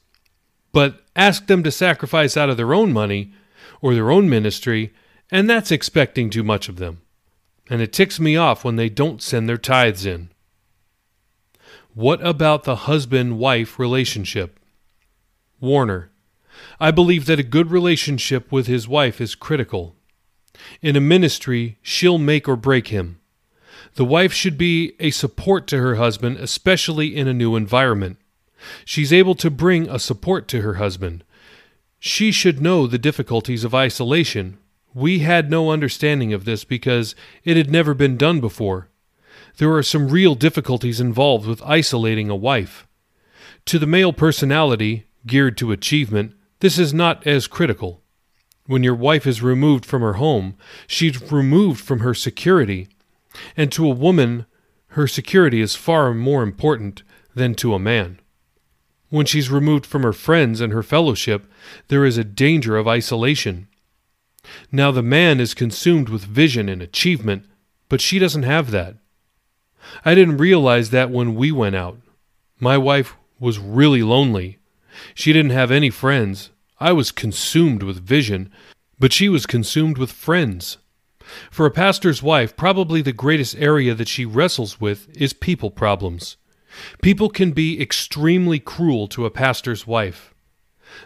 But 0.73 1.03
ask 1.15 1.47
them 1.47 1.63
to 1.65 1.71
sacrifice 1.71 2.37
out 2.37 2.49
of 2.49 2.57
their 2.57 2.75
own 2.75 2.93
money 2.93 3.33
or 3.81 3.95
their 3.95 4.11
own 4.11 4.29
ministry, 4.29 4.95
and 5.31 5.51
that's 5.51 5.71
expecting 5.71 6.31
too 6.31 6.43
much 6.43 6.69
of 6.69 6.77
them 6.77 7.03
and 7.69 7.81
it 7.81 7.93
ticks 7.93 8.21
me 8.21 8.37
off 8.37 8.65
when 8.65 8.77
they 8.77 8.89
don't 8.89 9.23
send 9.23 9.49
their 9.49 9.59
tithes 9.59 10.07
in. 10.07 10.31
What 11.95 12.25
about 12.25 12.65
the 12.65 12.77
husband 12.77 13.39
wife 13.39 13.79
relationship? 13.79 14.61
Warner, 15.61 16.11
I 16.79 16.91
believe 16.91 17.27
that 17.27 17.41
a 17.41 17.45
good 17.45 17.71
relationship 17.71 18.53
with 18.53 18.67
his 18.67 18.87
wife 18.87 19.21
is 19.21 19.35
critical. 19.35 19.97
In 20.83 20.97
a 20.97 21.01
ministry, 21.01 21.79
she'll 21.83 22.19
make 22.19 22.49
or 22.49 22.57
break 22.57 22.89
him. 22.89 23.19
The 23.95 24.05
wife 24.05 24.33
should 24.33 24.59
be 24.59 24.95
a 25.01 25.11
support 25.11 25.67
to 25.69 25.79
her 25.79 25.95
husband, 25.95 26.37
especially 26.37 27.17
in 27.17 27.29
a 27.29 27.35
new 27.35 27.57
environment. 27.57 28.19
She's 28.85 29.13
able 29.13 29.35
to 29.37 29.51
bring 29.51 29.89
a 29.89 29.99
support 29.99 30.49
to 30.49 30.61
her 30.61 30.75
husband. 30.75 31.25
She 31.99 32.31
should 32.31 32.61
know 32.61 32.87
the 32.87 32.99
difficulties 32.99 33.65
of 33.65 33.75
isolation, 33.75 34.59
we 34.97 35.19
had 35.19 35.51
no 35.51 35.71
understanding 35.71 36.33
of 36.33 36.47
this 36.47 36.65
because 36.65 37.15
it 37.45 37.55
had 37.55 37.71
never 37.71 37.93
been 37.93 38.17
done 38.17 38.41
before. 38.41 38.89
There 39.59 39.75
are 39.75 39.83
some 39.83 40.09
real 40.09 40.35
difficulties 40.35 41.01
involved 41.01 41.47
with 41.47 41.63
isolating 41.63 42.31
a 42.31 42.35
wife. 42.35 42.87
To 43.67 43.79
the 43.79 43.87
male 43.87 44.15
personality, 44.15 45.05
geared 45.27 45.59
to 45.59 45.71
achievement, 45.71 46.33
this 46.61 46.79
is 46.79 46.95
not 46.95 47.27
as 47.27 47.47
critical. 47.47 48.01
When 48.65 48.83
your 48.83 48.95
wife 48.95 49.27
is 49.27 49.43
removed 49.43 49.85
from 49.85 50.01
her 50.01 50.15
home, 50.15 50.57
she's 50.87 51.31
removed 51.31 51.85
from 51.85 52.01
her 52.01 52.15
security. 52.15 52.89
And 53.55 53.71
to 53.73 53.85
a 53.85 53.95
woman, 53.95 54.47
her 54.89 55.07
security 55.07 55.61
is 55.61 55.75
far 55.75 56.15
more 56.15 56.43
important 56.43 57.03
than 57.35 57.55
to 57.57 57.75
a 57.75 57.79
man. 57.79 58.19
When 59.11 59.27
she's 59.27 59.51
removed 59.51 59.85
from 59.85 60.05
her 60.05 60.15
friends 60.15 60.63
and 60.63 60.73
her 60.73 60.83
fellowship, 60.83 61.45
there 61.89 62.07
is 62.07 62.17
a 62.17 62.25
danger 62.25 62.79
of 62.79 62.89
isolation. 62.89 63.69
Now 64.71 64.91
the 64.91 65.03
man 65.03 65.41
is 65.41 65.55
consumed 65.55 66.09
with 66.09 66.25
vision 66.25 66.69
and 66.69 66.83
achievement, 66.83 67.45
but 67.89 68.01
she 68.01 68.19
doesn't 68.19 68.43
have 68.43 68.71
that. 68.71 68.97
I 70.05 70.15
didn't 70.15 70.39
realize 70.39 70.91
that 70.91 71.11
when 71.11 71.35
we 71.35 71.53
went 71.53 71.77
out. 71.77 71.99
My 72.59 72.79
wife 72.79 73.15
was 73.39 73.59
really 73.59 74.03
lonely. 74.03 74.59
She 75.15 75.33
didn't 75.33 75.51
have 75.53 75.71
any 75.71 75.91
friends. 75.91 76.51
I 76.81 76.93
was 76.93 77.13
consumed 77.13 77.83
with 77.83 78.07
vision, 78.07 78.51
but 78.99 79.13
she 79.13 79.29
was 79.29 79.47
consumed 79.47 79.99
with 79.99 80.11
friends. 80.11 80.79
For 81.51 81.67
a 81.67 81.71
pastor's 81.71 82.23
wife, 82.23 82.57
probably 82.57 83.03
the 83.03 83.13
greatest 83.13 83.57
area 83.57 83.95
that 83.95 84.09
she 84.09 84.25
wrestles 84.25 84.81
with 84.81 85.09
is 85.17 85.33
people 85.33 85.71
problems. 85.71 86.37
People 87.03 87.29
can 87.29 87.53
be 87.53 87.81
extremely 87.81 88.59
cruel 88.59 89.09
to 89.09 89.27
a 89.27 89.31
pastor's 89.31 89.87
wife. 89.87 90.35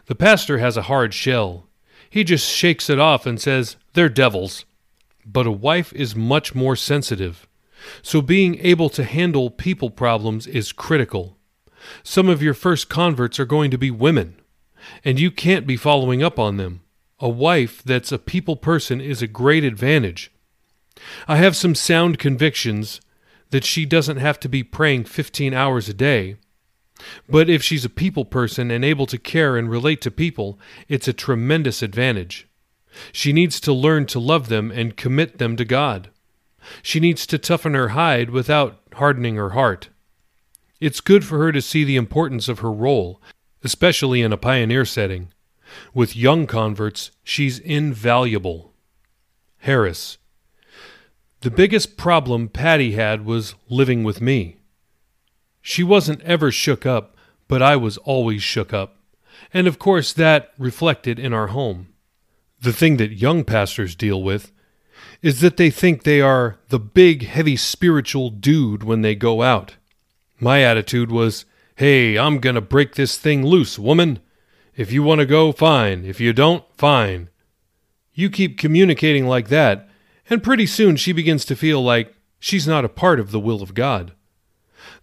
The 0.07 0.14
pastor 0.14 0.59
has 0.59 0.76
a 0.76 0.82
hard 0.82 1.14
shell. 1.14 1.68
He 2.11 2.25
just 2.25 2.47
shakes 2.47 2.91
it 2.91 2.99
off 2.99 3.25
and 3.25 3.41
says, 3.41 3.77
They're 3.95 4.09
devils. 4.09 4.65
But 5.25 5.47
a 5.47 5.53
wife 5.53 5.93
is 5.93 6.17
much 6.17 6.55
more 6.55 6.75
sensitive. 6.75 7.47
So 8.03 8.21
being 8.21 8.59
able 8.59 8.91
to 8.91 9.05
handle 9.05 9.49
people 9.49 9.91
problems 9.91 10.47
is 10.47 10.73
critical. 10.73 11.39
Some 12.03 12.29
of 12.29 12.43
your 12.43 12.53
first 12.53 12.89
converts 12.89 13.39
are 13.39 13.47
going 13.47 13.71
to 13.71 13.79
be 13.79 13.91
women, 13.91 14.37
and 15.05 15.19
you 15.19 15.31
can't 15.31 15.67
be 15.67 15.77
following 15.77 16.23
up 16.23 16.39
on 16.39 16.57
them. 16.57 16.83
A 17.21 17.29
wife 17.29 17.83
that's 17.83 18.13
a 18.13 18.19
people 18.19 18.57
person 18.57 19.01
is 19.01 19.23
a 19.23 19.27
great 19.27 19.65
advantage. 19.65 20.33
I 21.29 21.37
have 21.37 21.57
some 21.57 21.75
sound 21.75 22.19
convictions 22.19 23.01
that 23.51 23.65
she 23.65 23.87
doesn't 23.87 24.19
have 24.19 24.41
to 24.41 24.49
be 24.49 24.63
praying 24.63 25.05
15 25.05 25.55
hours 25.55 25.89
a 25.89 25.95
day. 25.95 26.37
But 27.29 27.49
if 27.49 27.63
she's 27.63 27.85
a 27.85 27.91
people 27.91 28.25
person 28.25 28.71
and 28.71 28.85
able 28.85 29.07
to 29.07 29.19
care 29.19 29.57
and 29.57 29.71
relate 29.71 30.01
to 30.03 30.11
people, 30.11 30.59
it's 30.89 31.09
a 31.09 31.13
tremendous 31.13 31.83
advantage. 31.83 32.47
She 33.13 33.33
needs 33.33 33.61
to 33.61 33.73
learn 33.73 34.07
to 34.07 34.21
love 34.21 34.49
them 34.49 34.71
and 34.71 34.97
commit 34.97 35.39
them 35.39 35.57
to 35.57 35.65
God. 35.65 36.11
She 36.83 37.01
needs 37.01 37.27
to 37.27 37.39
toughen 37.39 37.75
her 37.75 37.91
hide 37.91 38.31
without 38.31 38.81
hardening 38.95 39.37
her 39.37 39.51
heart. 39.51 39.89
It's 40.81 41.01
good 41.01 41.25
for 41.25 41.39
her 41.39 41.53
to 41.53 41.63
see 41.63 41.85
the 41.85 41.97
importance 41.97 42.49
of 42.49 42.61
her 42.61 42.73
role, 42.73 43.21
especially 43.63 44.23
in 44.23 44.33
a 44.33 44.39
pioneer 44.39 44.85
setting. 44.85 45.29
With 45.95 46.17
young 46.17 46.47
converts, 46.47 47.11
she's 47.23 47.59
invaluable. 47.59 48.73
Harris. 49.59 50.19
The 51.43 51.51
biggest 51.51 51.97
problem 51.97 52.49
Patty 52.49 52.93
had 52.93 53.25
was 53.25 53.55
living 53.69 54.05
with 54.05 54.21
me. 54.21 54.57
She 55.63 55.83
wasn't 55.83 56.23
ever 56.23 56.51
shook 56.51 56.87
up, 56.87 57.17
but 57.49 57.63
I 57.63 57.77
was 57.77 57.97
always 57.99 58.43
shook 58.43 58.73
up. 58.73 58.97
And 59.53 59.67
of 59.67 59.79
course, 59.79 60.13
that 60.13 60.53
reflected 60.59 61.19
in 61.19 61.33
our 61.33 61.49
home. 61.49 61.89
The 62.61 62.73
thing 62.73 62.97
that 62.99 63.13
young 63.13 63.45
pastors 63.45 63.95
deal 63.95 64.23
with 64.23 64.53
is 65.23 65.41
that 65.41 65.57
they 65.57 65.71
think 65.71 66.03
they 66.03 66.21
are 66.21 66.59
the 66.69 66.79
big, 66.79 67.25
heavy 67.25 67.57
spiritual 67.57 68.31
dude 68.31 68.83
when 68.83 69.03
they 69.03 69.15
go 69.15 69.43
out. 69.43 69.77
My 70.39 70.63
attitude 70.63 71.11
was, 71.11 71.45
hey, 71.77 72.19
I'm 72.19 72.39
going 72.39 72.55
to 72.55 72.61
break 72.61 72.95
this 72.95 73.17
thing 73.17 73.45
loose, 73.45 73.79
woman. 73.79 74.21
If 74.77 74.93
you 74.93 75.03
want 75.03 75.21
to 75.21 75.27
go, 75.27 75.53
fine. 75.53 76.05
If 76.05 76.21
you 76.21 76.33
don't, 76.33 76.65
fine. 76.77 77.29
You 78.15 78.31
keep 78.31 78.59
communicating 78.59 79.27
like 79.27 79.49
that, 79.49 79.89
and 80.29 80.43
pretty 80.43 80.67
soon 80.67 80.97
she 80.97 81.13
begins 81.13 81.45
to 81.47 81.57
feel 81.57 81.83
like 81.83 82.15
she's 82.39 82.67
not 82.67 82.85
a 82.85 82.89
part 82.89 83.21
of 83.21 83.31
the 83.31 83.41
will 83.41 83.63
of 83.63 83.75
God. 83.75 84.13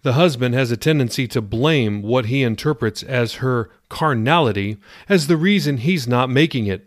The 0.02 0.12
husband 0.12 0.54
has 0.54 0.70
a 0.70 0.76
tendency 0.76 1.26
to 1.28 1.40
blame 1.40 2.02
what 2.02 2.26
he 2.26 2.42
interprets 2.42 3.02
as 3.02 3.34
her 3.34 3.70
carnality 3.88 4.76
as 5.08 5.26
the 5.26 5.36
reason 5.36 5.78
he's 5.78 6.06
not 6.06 6.30
making 6.30 6.66
it, 6.66 6.86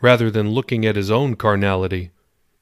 rather 0.00 0.30
than 0.30 0.50
looking 0.50 0.86
at 0.86 0.96
his 0.96 1.10
own 1.10 1.34
carnality. 1.34 2.10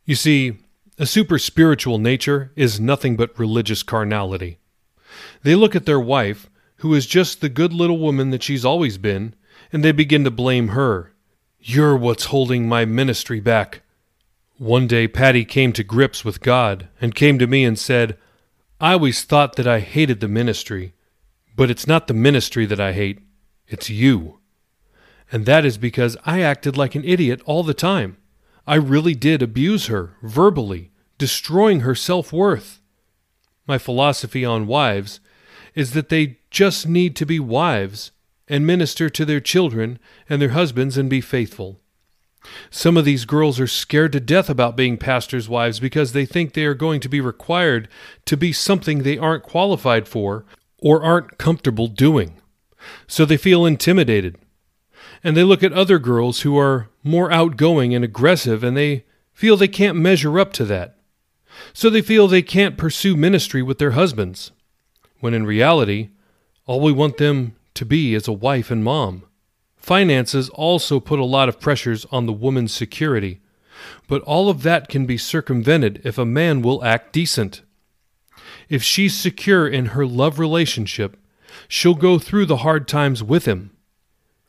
You 0.05 0.15
see, 0.15 0.59
a 0.99 1.05
super 1.05 1.39
spiritual 1.39 1.99
nature 1.99 2.53
is 2.57 2.81
nothing 2.81 3.17
but 3.17 3.39
religious 3.39 3.83
carnality. 3.83 4.59
They 5.43 5.55
look 5.55 5.77
at 5.77 5.85
their 5.85 6.01
wife, 6.01 6.49
who 6.77 6.95
is 6.95 7.07
just 7.07 7.41
the 7.41 7.49
good 7.49 7.73
little 7.73 7.99
woman 7.99 8.31
that 8.31 8.43
she's 8.43 8.65
always 8.65 8.97
been, 8.97 9.35
and 9.73 9.85
they 9.85 9.93
begin 9.93 10.25
to 10.25 10.31
blame 10.31 10.69
her. 10.69 11.13
You're 11.61 11.97
what's 11.97 12.27
holding 12.27 12.67
my 12.69 12.85
ministry 12.85 13.41
back. 13.41 13.83
One 14.57 14.87
day 14.87 15.07
Patty 15.07 15.45
came 15.45 15.73
to 15.75 15.85
grips 15.85 16.25
with 16.25 16.41
God 16.41 16.89
and 17.01 17.15
came 17.15 17.39
to 17.39 17.47
me 17.47 17.65
and 17.65 17.79
said, 17.79 18.17
I 18.81 18.93
always 18.93 19.25
thought 19.25 19.57
that 19.57 19.67
I 19.67 19.81
hated 19.81 20.21
the 20.21 20.29
ministry, 20.29 20.93
but 21.55 21.71
it's 21.71 21.87
not 21.87 22.09
the 22.09 22.15
ministry 22.15 22.67
that 22.67 22.81
I 22.81 22.93
hate, 22.93 23.21
it's 23.67 23.89
you. 23.89 24.39
And 25.33 25.47
that 25.47 25.65
is 25.65 25.79
because 25.79 26.17
I 26.27 26.43
acted 26.43 26.77
like 26.77 26.95
an 26.95 27.05
idiot 27.05 27.41
all 27.47 27.63
the 27.63 27.75
time. 27.75 28.19
I 28.67 28.75
really 28.75 29.15
did 29.15 29.43
abuse 29.43 29.87
her, 29.87 30.17
verbally, 30.23 30.91
destroying 31.19 31.81
her 31.81 31.95
self 31.95 32.33
worth. 32.33 32.81
My 33.67 33.79
philosophy 33.79 34.45
on 34.45 34.67
wives 34.67 35.21
is 35.75 35.93
that 35.93 36.11
they 36.11 36.39
just 36.51 36.87
need 36.87 37.17
to 37.17 37.27
be 37.27 37.41
wives 37.41 38.13
and 38.47 38.67
minister 38.67 39.09
to 39.11 39.25
their 39.25 39.41
children 39.41 39.99
and 40.29 40.41
their 40.41 40.51
husbands 40.51 40.97
and 40.97 41.09
be 41.09 41.21
faithful. 41.21 41.81
Some 42.71 42.97
of 42.97 43.05
these 43.05 43.25
girls 43.25 43.59
are 43.61 43.67
scared 43.67 44.13
to 44.13 44.21
death 44.21 44.49
about 44.49 44.77
being 44.77 44.99
pastors' 44.99 45.49
wives 45.49 45.81
because 45.81 46.13
they 46.13 46.27
think 46.27 46.53
they 46.53 46.65
are 46.65 46.75
going 46.75 47.01
to 47.01 47.09
be 47.09 47.21
required 47.21 47.89
to 48.27 48.37
be 48.37 48.53
something 48.53 49.03
they 49.03 49.19
aren't 49.19 49.43
qualified 49.43 50.07
for 50.09 50.45
or 50.79 51.03
aren't 51.03 51.39
comfortable 51.39 51.89
doing. 51.89 52.41
So 53.07 53.25
they 53.25 53.37
feel 53.37 53.67
intimidated 53.67 54.39
and 55.25 55.37
they 55.37 55.43
look 55.43 55.63
at 55.63 55.73
other 55.73 55.99
girls 55.99 56.43
who 56.43 56.59
are 56.59 56.89
more 57.03 57.33
outgoing 57.33 57.95
and 57.95 58.05
aggressive 58.05 58.63
and 58.63 58.77
they 58.77 59.05
feel 59.33 59.57
they 59.57 59.69
can't 59.69 59.97
measure 59.97 60.39
up 60.39 60.53
to 60.55 60.65
that. 60.65 60.97
So 61.73 61.91
they 61.91 62.03
feel 62.03 62.29
they 62.29 62.43
can't 62.43 62.77
pursue 62.77 63.17
ministry 63.17 63.63
with 63.63 63.79
their 63.79 63.93
husbands, 63.93 64.53
when 65.21 65.35
in 65.35 65.47
reality, 65.47 66.11
all 66.67 66.81
we 66.81 66.93
want 66.93 67.17
them 67.17 67.57
to 67.75 67.85
be 67.85 68.15
is 68.15 68.29
a 68.29 68.33
wife 68.33 68.71
and 68.71 68.85
mom. 68.85 69.25
Finances 69.87 70.49
also 70.51 70.99
put 70.99 71.21
a 71.21 71.25
lot 71.25 71.49
of 71.49 71.61
pressures 71.61 72.05
on 72.11 72.27
the 72.27 72.33
woman's 72.33 72.73
security, 72.73 73.41
but 74.09 74.23
all 74.23 74.49
of 74.49 74.63
that 74.63 74.89
can 74.89 75.07
be 75.07 75.17
circumvented 75.17 76.01
if 76.05 76.19
a 76.19 76.25
man 76.25 76.61
will 76.61 76.85
act 76.85 77.13
decent. 77.13 77.63
If 78.69 78.83
she's 78.83 79.17
secure 79.17 79.69
in 79.69 79.87
her 79.87 80.05
love 80.05 80.39
relationship, 80.39 81.17
she'll 81.69 81.95
go 81.95 82.19
through 82.19 82.47
the 82.47 82.59
hard 82.59 82.89
times 82.89 83.23
with 83.23 83.45
him 83.45 83.77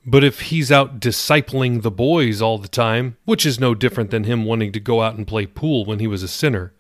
but 0.10 0.24
if 0.24 0.40
he's 0.44 0.72
out 0.72 1.02
discipling 1.02 1.82
the 1.82 1.92
boys 1.92 2.42
all 2.42 2.58
the 2.58 2.70
time, 2.70 3.18
which 3.26 3.46
is 3.46 3.60
no 3.60 3.76
different 3.76 4.10
than 4.10 4.24
him 4.24 4.46
wanting 4.46 4.72
to 4.72 4.80
go 4.80 5.02
out 5.02 5.16
and 5.16 5.28
play 5.28 5.46
pool 5.46 5.84
when 5.84 6.00
he 6.00 6.08
was 6.08 6.24
a 6.24 6.30
sinner, 6.30 6.74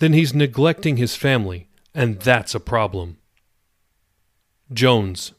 then 0.00 0.12
he's 0.12 0.34
neglecting 0.34 0.96
his 0.96 1.14
family, 1.14 1.68
and 1.94 2.18
that's 2.18 2.56
a 2.56 2.60
problem. 2.60 3.16
Jones. 4.72 5.34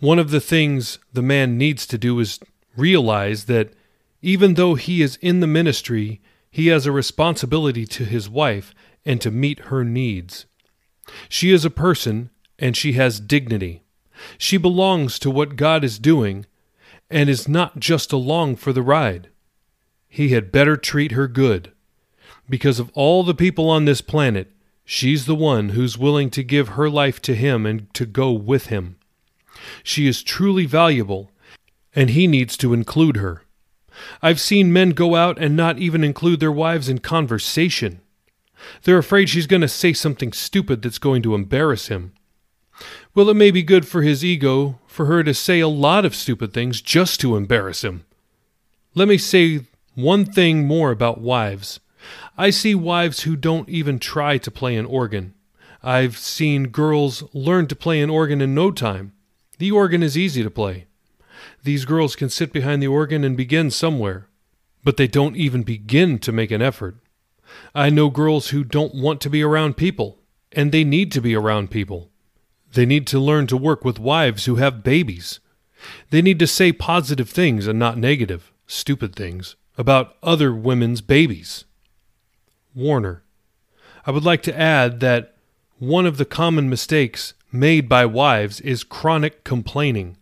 One 0.00 0.18
of 0.18 0.30
the 0.30 0.40
things 0.40 0.98
the 1.12 1.22
man 1.22 1.58
needs 1.58 1.86
to 1.86 1.98
do 1.98 2.18
is 2.20 2.38
realize 2.76 3.46
that 3.46 3.72
even 4.22 4.54
though 4.54 4.74
he 4.74 5.02
is 5.02 5.16
in 5.16 5.40
the 5.40 5.46
ministry, 5.46 6.20
he 6.50 6.68
has 6.68 6.86
a 6.86 6.92
responsibility 6.92 7.84
to 7.86 8.04
his 8.04 8.28
wife 8.28 8.74
and 9.04 9.20
to 9.20 9.30
meet 9.30 9.58
her 9.60 9.84
needs. 9.84 10.46
She 11.28 11.50
is 11.50 11.64
a 11.64 11.70
person, 11.70 12.30
and 12.58 12.76
she 12.76 12.92
has 12.92 13.20
dignity. 13.20 13.82
She 14.36 14.56
belongs 14.56 15.18
to 15.20 15.30
what 15.30 15.56
God 15.56 15.82
is 15.82 15.98
doing 15.98 16.46
and 17.10 17.28
is 17.28 17.48
not 17.48 17.80
just 17.80 18.12
along 18.12 18.56
for 18.56 18.72
the 18.72 18.82
ride. 18.82 19.30
He 20.08 20.30
had 20.30 20.52
better 20.52 20.76
treat 20.76 21.12
her 21.12 21.26
good. 21.28 21.72
Because 22.48 22.78
of 22.78 22.90
all 22.94 23.22
the 23.22 23.34
people 23.34 23.68
on 23.68 23.84
this 23.84 24.00
planet, 24.00 24.52
she's 24.84 25.26
the 25.26 25.34
one 25.34 25.70
who's 25.70 25.98
willing 25.98 26.30
to 26.30 26.42
give 26.42 26.70
her 26.70 26.88
life 26.88 27.20
to 27.22 27.34
him 27.34 27.66
and 27.66 27.92
to 27.94 28.06
go 28.06 28.32
with 28.32 28.66
him. 28.66 28.96
She 29.82 30.06
is 30.06 30.22
truly 30.22 30.66
valuable, 30.66 31.30
and 31.94 32.10
he 32.10 32.26
needs 32.26 32.56
to 32.58 32.72
include 32.72 33.16
her. 33.16 33.42
I've 34.22 34.40
seen 34.40 34.72
men 34.72 34.90
go 34.90 35.16
out 35.16 35.38
and 35.38 35.56
not 35.56 35.78
even 35.78 36.04
include 36.04 36.40
their 36.40 36.52
wives 36.52 36.88
in 36.88 36.98
conversation. 36.98 38.00
They're 38.82 38.98
afraid 38.98 39.28
she's 39.28 39.46
going 39.46 39.62
to 39.62 39.68
say 39.68 39.92
something 39.92 40.32
stupid 40.32 40.82
that's 40.82 40.98
going 40.98 41.22
to 41.22 41.34
embarrass 41.34 41.88
him. 41.88 42.12
Well, 43.14 43.28
it 43.28 43.34
may 43.34 43.50
be 43.50 43.62
good 43.62 43.86
for 43.86 44.02
his 44.02 44.24
ego 44.24 44.78
for 44.86 45.06
her 45.06 45.24
to 45.24 45.34
say 45.34 45.60
a 45.60 45.68
lot 45.68 46.04
of 46.04 46.14
stupid 46.14 46.52
things 46.52 46.80
just 46.80 47.20
to 47.20 47.36
embarrass 47.36 47.82
him. 47.82 48.04
Let 48.94 49.08
me 49.08 49.18
say 49.18 49.60
one 49.94 50.24
thing 50.24 50.66
more 50.66 50.90
about 50.90 51.20
wives. 51.20 51.80
I 52.36 52.50
see 52.50 52.74
wives 52.74 53.22
who 53.22 53.34
don't 53.34 53.68
even 53.68 53.98
try 53.98 54.38
to 54.38 54.50
play 54.50 54.76
an 54.76 54.86
organ. 54.86 55.34
I've 55.82 56.16
seen 56.16 56.68
girls 56.68 57.22
learn 57.32 57.66
to 57.68 57.76
play 57.76 58.00
an 58.00 58.10
organ 58.10 58.40
in 58.40 58.54
no 58.54 58.70
time. 58.70 59.12
The 59.58 59.70
organ 59.70 60.02
is 60.02 60.16
easy 60.16 60.42
to 60.42 60.50
play. 60.50 60.86
These 61.62 61.84
girls 61.84 62.16
can 62.16 62.28
sit 62.28 62.52
behind 62.52 62.82
the 62.82 62.88
organ 62.88 63.24
and 63.24 63.36
begin 63.36 63.70
somewhere, 63.70 64.28
but 64.84 64.96
they 64.96 65.06
don't 65.06 65.36
even 65.36 65.62
begin 65.62 66.18
to 66.20 66.32
make 66.32 66.50
an 66.50 66.62
effort. 66.62 66.96
I 67.74 67.90
know 67.90 68.10
girls 68.10 68.48
who 68.48 68.64
don't 68.64 68.94
want 68.94 69.20
to 69.22 69.30
be 69.30 69.42
around 69.42 69.76
people, 69.76 70.18
and 70.52 70.70
they 70.70 70.84
need 70.84 71.10
to 71.12 71.20
be 71.20 71.34
around 71.34 71.70
people. 71.70 72.10
They 72.72 72.86
need 72.86 73.06
to 73.08 73.18
learn 73.18 73.46
to 73.48 73.56
work 73.56 73.84
with 73.84 73.98
wives 73.98 74.44
who 74.44 74.56
have 74.56 74.82
babies. 74.82 75.40
They 76.10 76.22
need 76.22 76.38
to 76.38 76.46
say 76.46 76.72
positive 76.72 77.28
things 77.30 77.66
and 77.66 77.78
not 77.78 77.98
negative, 77.98 78.52
stupid 78.66 79.14
things 79.14 79.56
about 79.76 80.16
other 80.22 80.54
women's 80.54 81.00
babies. 81.00 81.64
Warner. 82.74 83.22
I 84.06 84.10
would 84.10 84.24
like 84.24 84.42
to 84.44 84.58
add 84.58 85.00
that 85.00 85.36
one 85.78 86.06
of 86.06 86.16
the 86.16 86.24
common 86.24 86.68
mistakes 86.68 87.34
made 87.50 87.88
by 87.88 88.04
wives 88.04 88.60
is 88.60 88.84
chronic 88.84 89.44
complaining. 89.44 90.16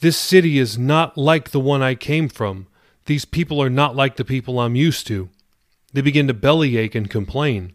This 0.00 0.16
city 0.16 0.58
is 0.58 0.78
not 0.78 1.18
like 1.18 1.50
the 1.50 1.60
one 1.60 1.82
I 1.82 1.94
came 1.94 2.28
from. 2.28 2.66
These 3.04 3.24
people 3.24 3.62
are 3.62 3.70
not 3.70 3.94
like 3.94 4.16
the 4.16 4.24
people 4.24 4.58
I'm 4.58 4.74
used 4.74 5.06
to. 5.08 5.28
They 5.92 6.00
begin 6.00 6.26
to 6.28 6.34
bellyache 6.34 6.94
and 6.94 7.10
complain. 7.10 7.72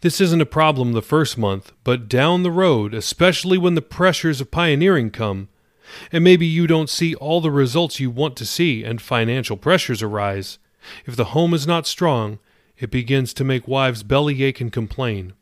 This 0.00 0.20
isn't 0.20 0.40
a 0.40 0.46
problem 0.46 0.92
the 0.92 1.02
first 1.02 1.36
month, 1.36 1.72
but 1.84 2.08
down 2.08 2.42
the 2.42 2.50
road, 2.50 2.94
especially 2.94 3.58
when 3.58 3.74
the 3.74 3.82
pressures 3.82 4.40
of 4.40 4.50
pioneering 4.50 5.10
come, 5.10 5.48
and 6.10 6.24
maybe 6.24 6.46
you 6.46 6.66
don't 6.66 6.90
see 6.90 7.14
all 7.14 7.40
the 7.40 7.50
results 7.50 8.00
you 8.00 8.10
want 8.10 8.36
to 8.36 8.46
see 8.46 8.84
and 8.84 9.00
financial 9.00 9.56
pressures 9.56 10.02
arise, 10.02 10.58
if 11.04 11.16
the 11.16 11.26
home 11.26 11.54
is 11.54 11.66
not 11.66 11.86
strong, 11.86 12.38
it 12.78 12.90
begins 12.90 13.32
to 13.34 13.44
make 13.44 13.66
wives 13.66 14.02
bellyache 14.02 14.60
and 14.60 14.72
complain. 14.72 15.32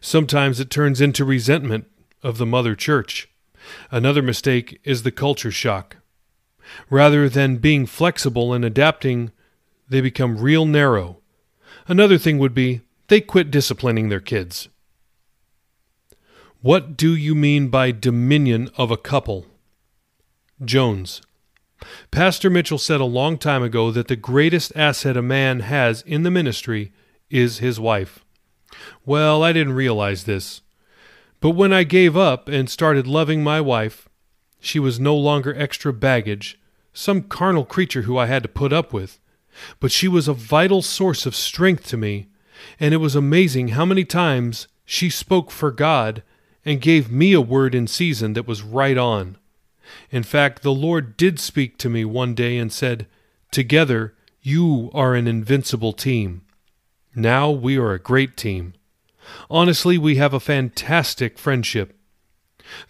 Sometimes 0.00 0.60
it 0.60 0.70
turns 0.70 1.00
into 1.00 1.24
resentment 1.24 1.86
of 2.22 2.38
the 2.38 2.46
mother 2.46 2.74
church. 2.74 3.28
Another 3.90 4.22
mistake 4.22 4.80
is 4.84 5.02
the 5.02 5.10
culture 5.10 5.50
shock. 5.50 5.96
Rather 6.90 7.28
than 7.28 7.56
being 7.56 7.86
flexible 7.86 8.52
and 8.52 8.64
adapting, 8.64 9.30
they 9.88 10.00
become 10.00 10.38
real 10.38 10.66
narrow. 10.66 11.20
Another 11.88 12.18
thing 12.18 12.38
would 12.38 12.54
be 12.54 12.80
they 13.08 13.20
quit 13.20 13.50
disciplining 13.50 14.08
their 14.08 14.20
kids. 14.20 14.68
What 16.60 16.96
do 16.96 17.14
you 17.14 17.34
mean 17.34 17.68
by 17.68 17.92
dominion 17.92 18.70
of 18.76 18.90
a 18.90 18.96
couple? 18.96 19.46
Jones. 20.64 21.22
Pastor 22.10 22.50
Mitchell 22.50 22.78
said 22.78 23.00
a 23.00 23.04
long 23.04 23.38
time 23.38 23.62
ago 23.62 23.90
that 23.92 24.08
the 24.08 24.16
greatest 24.16 24.72
asset 24.74 25.16
a 25.16 25.22
man 25.22 25.60
has 25.60 26.02
in 26.02 26.22
the 26.22 26.30
ministry 26.30 26.92
is 27.30 27.58
his 27.58 27.78
wife. 27.78 28.24
Well, 29.04 29.42
I 29.42 29.52
didn't 29.52 29.74
realize 29.74 30.24
this. 30.24 30.62
But 31.40 31.50
when 31.50 31.72
I 31.72 31.84
gave 31.84 32.16
up 32.16 32.48
and 32.48 32.68
started 32.68 33.06
loving 33.06 33.42
my 33.42 33.60
wife, 33.60 34.08
she 34.58 34.78
was 34.78 34.98
no 34.98 35.16
longer 35.16 35.54
extra 35.56 35.92
baggage, 35.92 36.58
some 36.92 37.22
carnal 37.22 37.64
creature 37.64 38.02
who 38.02 38.16
I 38.16 38.26
had 38.26 38.42
to 38.42 38.48
put 38.48 38.72
up 38.72 38.92
with, 38.92 39.20
but 39.80 39.92
she 39.92 40.08
was 40.08 40.28
a 40.28 40.32
vital 40.32 40.82
source 40.82 41.26
of 41.26 41.36
strength 41.36 41.86
to 41.88 41.96
me, 41.96 42.28
and 42.80 42.92
it 42.92 42.98
was 42.98 43.14
amazing 43.14 43.68
how 43.68 43.84
many 43.84 44.04
times 44.04 44.66
she 44.84 45.10
spoke 45.10 45.50
for 45.50 45.70
God 45.70 46.22
and 46.64 46.80
gave 46.80 47.10
me 47.10 47.32
a 47.32 47.40
word 47.40 47.74
in 47.74 47.86
season 47.86 48.32
that 48.32 48.46
was 48.46 48.62
right 48.62 48.98
on. 48.98 49.36
In 50.10 50.22
fact, 50.22 50.62
the 50.62 50.72
Lord 50.72 51.16
did 51.16 51.38
speak 51.38 51.78
to 51.78 51.90
me 51.90 52.04
one 52.04 52.34
day 52.34 52.58
and 52.58 52.72
said, 52.72 53.06
Together, 53.50 54.14
you 54.42 54.90
are 54.94 55.14
an 55.14 55.26
invincible 55.26 55.92
team. 55.92 56.42
Now 57.18 57.50
we 57.50 57.78
are 57.78 57.94
a 57.94 57.98
great 57.98 58.36
team. 58.36 58.74
Honestly, 59.48 59.96
we 59.96 60.16
have 60.16 60.34
a 60.34 60.38
fantastic 60.38 61.38
friendship. 61.38 61.96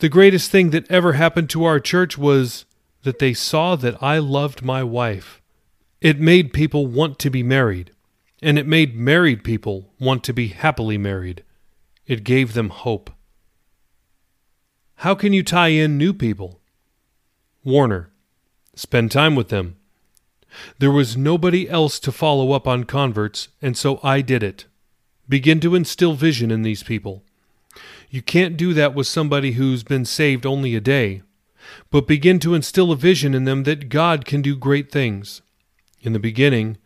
The 0.01 0.09
greatest 0.09 0.51
thing 0.51 0.71
that 0.71 0.91
ever 0.91 1.13
happened 1.13 1.49
to 1.51 1.63
our 1.65 1.79
church 1.79 2.19
was 2.19 2.65
that 3.05 3.21
they 3.21 3.33
saw 3.33 3.77
that 3.77 4.03
I 4.03 4.19
loved 4.19 4.65
my 4.65 4.83
wife. 4.83 5.41
It 6.01 6.19
made 6.19 6.53
people 6.53 6.89
want 6.89 7.21
to 7.21 7.31
be 7.31 7.45
married, 7.45 7.93
and 8.43 8.59
it 8.59 8.67
made 8.67 8.97
married 8.97 9.45
people 9.45 9.93
want 10.01 10.25
to 10.25 10.33
be 10.33 10.49
happily 10.49 10.99
married. 10.99 11.45
It 12.05 12.25
gave 12.25 12.53
them 12.53 12.71
hope. 12.71 13.11
How 14.97 15.15
can 15.15 15.33
you 15.33 15.45
tie 15.45 15.69
in 15.69 15.97
new 15.97 16.13
people? 16.13 16.61
Warner. 17.63 18.11
Spend 18.75 19.13
time 19.13 19.37
with 19.37 19.51
them. 19.51 19.77
There 20.79 20.91
was 20.91 21.17
nobody 21.17 21.69
else 21.69 21.99
to 22.01 22.13
follow 22.13 22.53
up 22.53 22.67
on 22.67 22.85
converts, 22.85 23.49
and 23.61 23.77
so 23.77 24.01
I 24.03 24.21
did 24.21 24.43
it. 24.43 24.67
Begin 25.29 25.61
to 25.61 25.75
instill 25.75 26.15
vision 26.15 26.51
in 26.51 26.63
these 26.63 26.83
people. 26.83 27.25
You 28.11 28.23
can't 28.23 28.57
do 28.57 28.73
that 28.75 28.95
with 28.95 29.07
somebody 29.07 29.53
who's 29.53 29.83
been 29.83 30.05
saved 30.05 30.47
only 30.47 30.75
a 30.75 30.81
day, 30.81 31.23
but 31.91 32.07
begin 32.07 32.39
to 32.41 32.55
instill 32.55 32.93
a 32.93 32.97
vision 32.97 33.35
in 33.35 33.45
them 33.45 33.65
that 33.65 33.89
God 33.89 34.25
can 34.25 34.43
do 34.43 34.57
great 34.57 34.91
things. 34.91 35.43
In 36.01 36.13
the 36.13 36.19
beginning, 36.19 36.79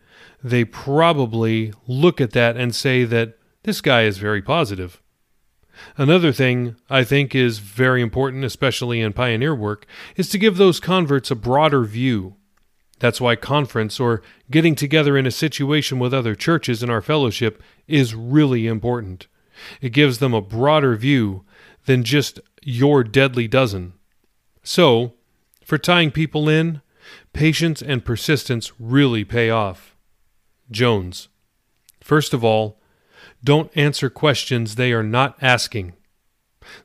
they 0.43 0.65
probably 0.65 1.73
look 1.87 2.19
at 2.19 2.31
that 2.31 2.57
and 2.57 2.73
say 2.73 3.03
that 3.03 3.37
this 3.63 3.81
guy 3.81 4.03
is 4.03 4.17
very 4.17 4.41
positive. 4.41 5.01
Another 5.97 6.31
thing 6.31 6.75
I 6.89 7.03
think 7.03 7.35
is 7.35 7.59
very 7.59 8.01
important, 8.01 8.43
especially 8.43 9.01
in 9.01 9.13
pioneer 9.13 9.55
work, 9.55 9.85
is 10.15 10.29
to 10.29 10.37
give 10.37 10.57
those 10.57 10.79
converts 10.79 11.31
a 11.31 11.35
broader 11.35 11.83
view. 11.83 12.35
That's 13.01 13.19
why 13.19 13.35
conference 13.35 13.99
or 13.99 14.21
getting 14.51 14.75
together 14.75 15.17
in 15.17 15.25
a 15.25 15.31
situation 15.31 15.97
with 15.97 16.13
other 16.13 16.35
churches 16.35 16.83
in 16.83 16.91
our 16.91 17.01
fellowship 17.01 17.63
is 17.87 18.13
really 18.13 18.67
important. 18.67 19.25
It 19.81 19.89
gives 19.89 20.19
them 20.19 20.35
a 20.35 20.41
broader 20.41 20.95
view 20.95 21.43
than 21.87 22.03
just 22.03 22.39
your 22.61 23.03
deadly 23.03 23.47
dozen. 23.47 23.93
So, 24.61 25.13
for 25.65 25.79
tying 25.79 26.11
people 26.11 26.47
in, 26.47 26.81
patience 27.33 27.81
and 27.81 28.05
persistence 28.05 28.71
really 28.79 29.23
pay 29.23 29.49
off. 29.49 29.95
Jones. 30.69 31.27
First 32.01 32.35
of 32.35 32.43
all, 32.43 32.79
don't 33.43 33.75
answer 33.75 34.11
questions 34.11 34.75
they 34.75 34.93
are 34.93 35.01
not 35.01 35.35
asking. 35.41 35.93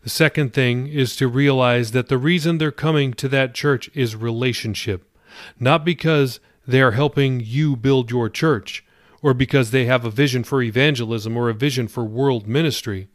The 0.02 0.08
second 0.08 0.54
thing 0.54 0.86
is 0.86 1.14
to 1.16 1.28
realize 1.28 1.92
that 1.92 2.08
the 2.08 2.16
reason 2.16 2.56
they're 2.56 2.72
coming 2.72 3.12
to 3.12 3.28
that 3.28 3.52
church 3.52 3.90
is 3.92 4.16
relationship 4.16 5.12
not 5.59 5.84
because 5.84 6.41
they 6.66 6.80
are 6.80 6.93
helping 6.93 7.41
you 7.41 7.76
build 7.76 8.11
your 8.11 8.28
church 8.28 8.84
or 9.22 9.34
because 9.34 9.70
they 9.70 9.87
have 9.87 10.05
a 10.05 10.11
vision 10.11 10.45
for 10.45 10.62
evangelism 10.62 11.37
or 11.37 11.49
a 11.49 11.55
vision 11.55 11.89
for 11.89 12.05
world 12.05 12.47
ministry. 12.47 13.09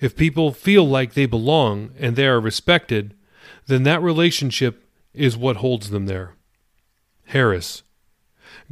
If 0.00 0.16
people 0.16 0.52
feel 0.52 0.86
like 0.86 1.14
they 1.14 1.26
belong 1.26 1.92
and 1.98 2.16
they 2.16 2.26
are 2.26 2.40
respected, 2.40 3.14
then 3.66 3.82
that 3.84 4.02
relationship 4.02 4.84
is 5.14 5.36
what 5.36 5.56
holds 5.56 5.90
them 5.90 6.06
there. 6.06 6.34
Harris. 7.26 7.82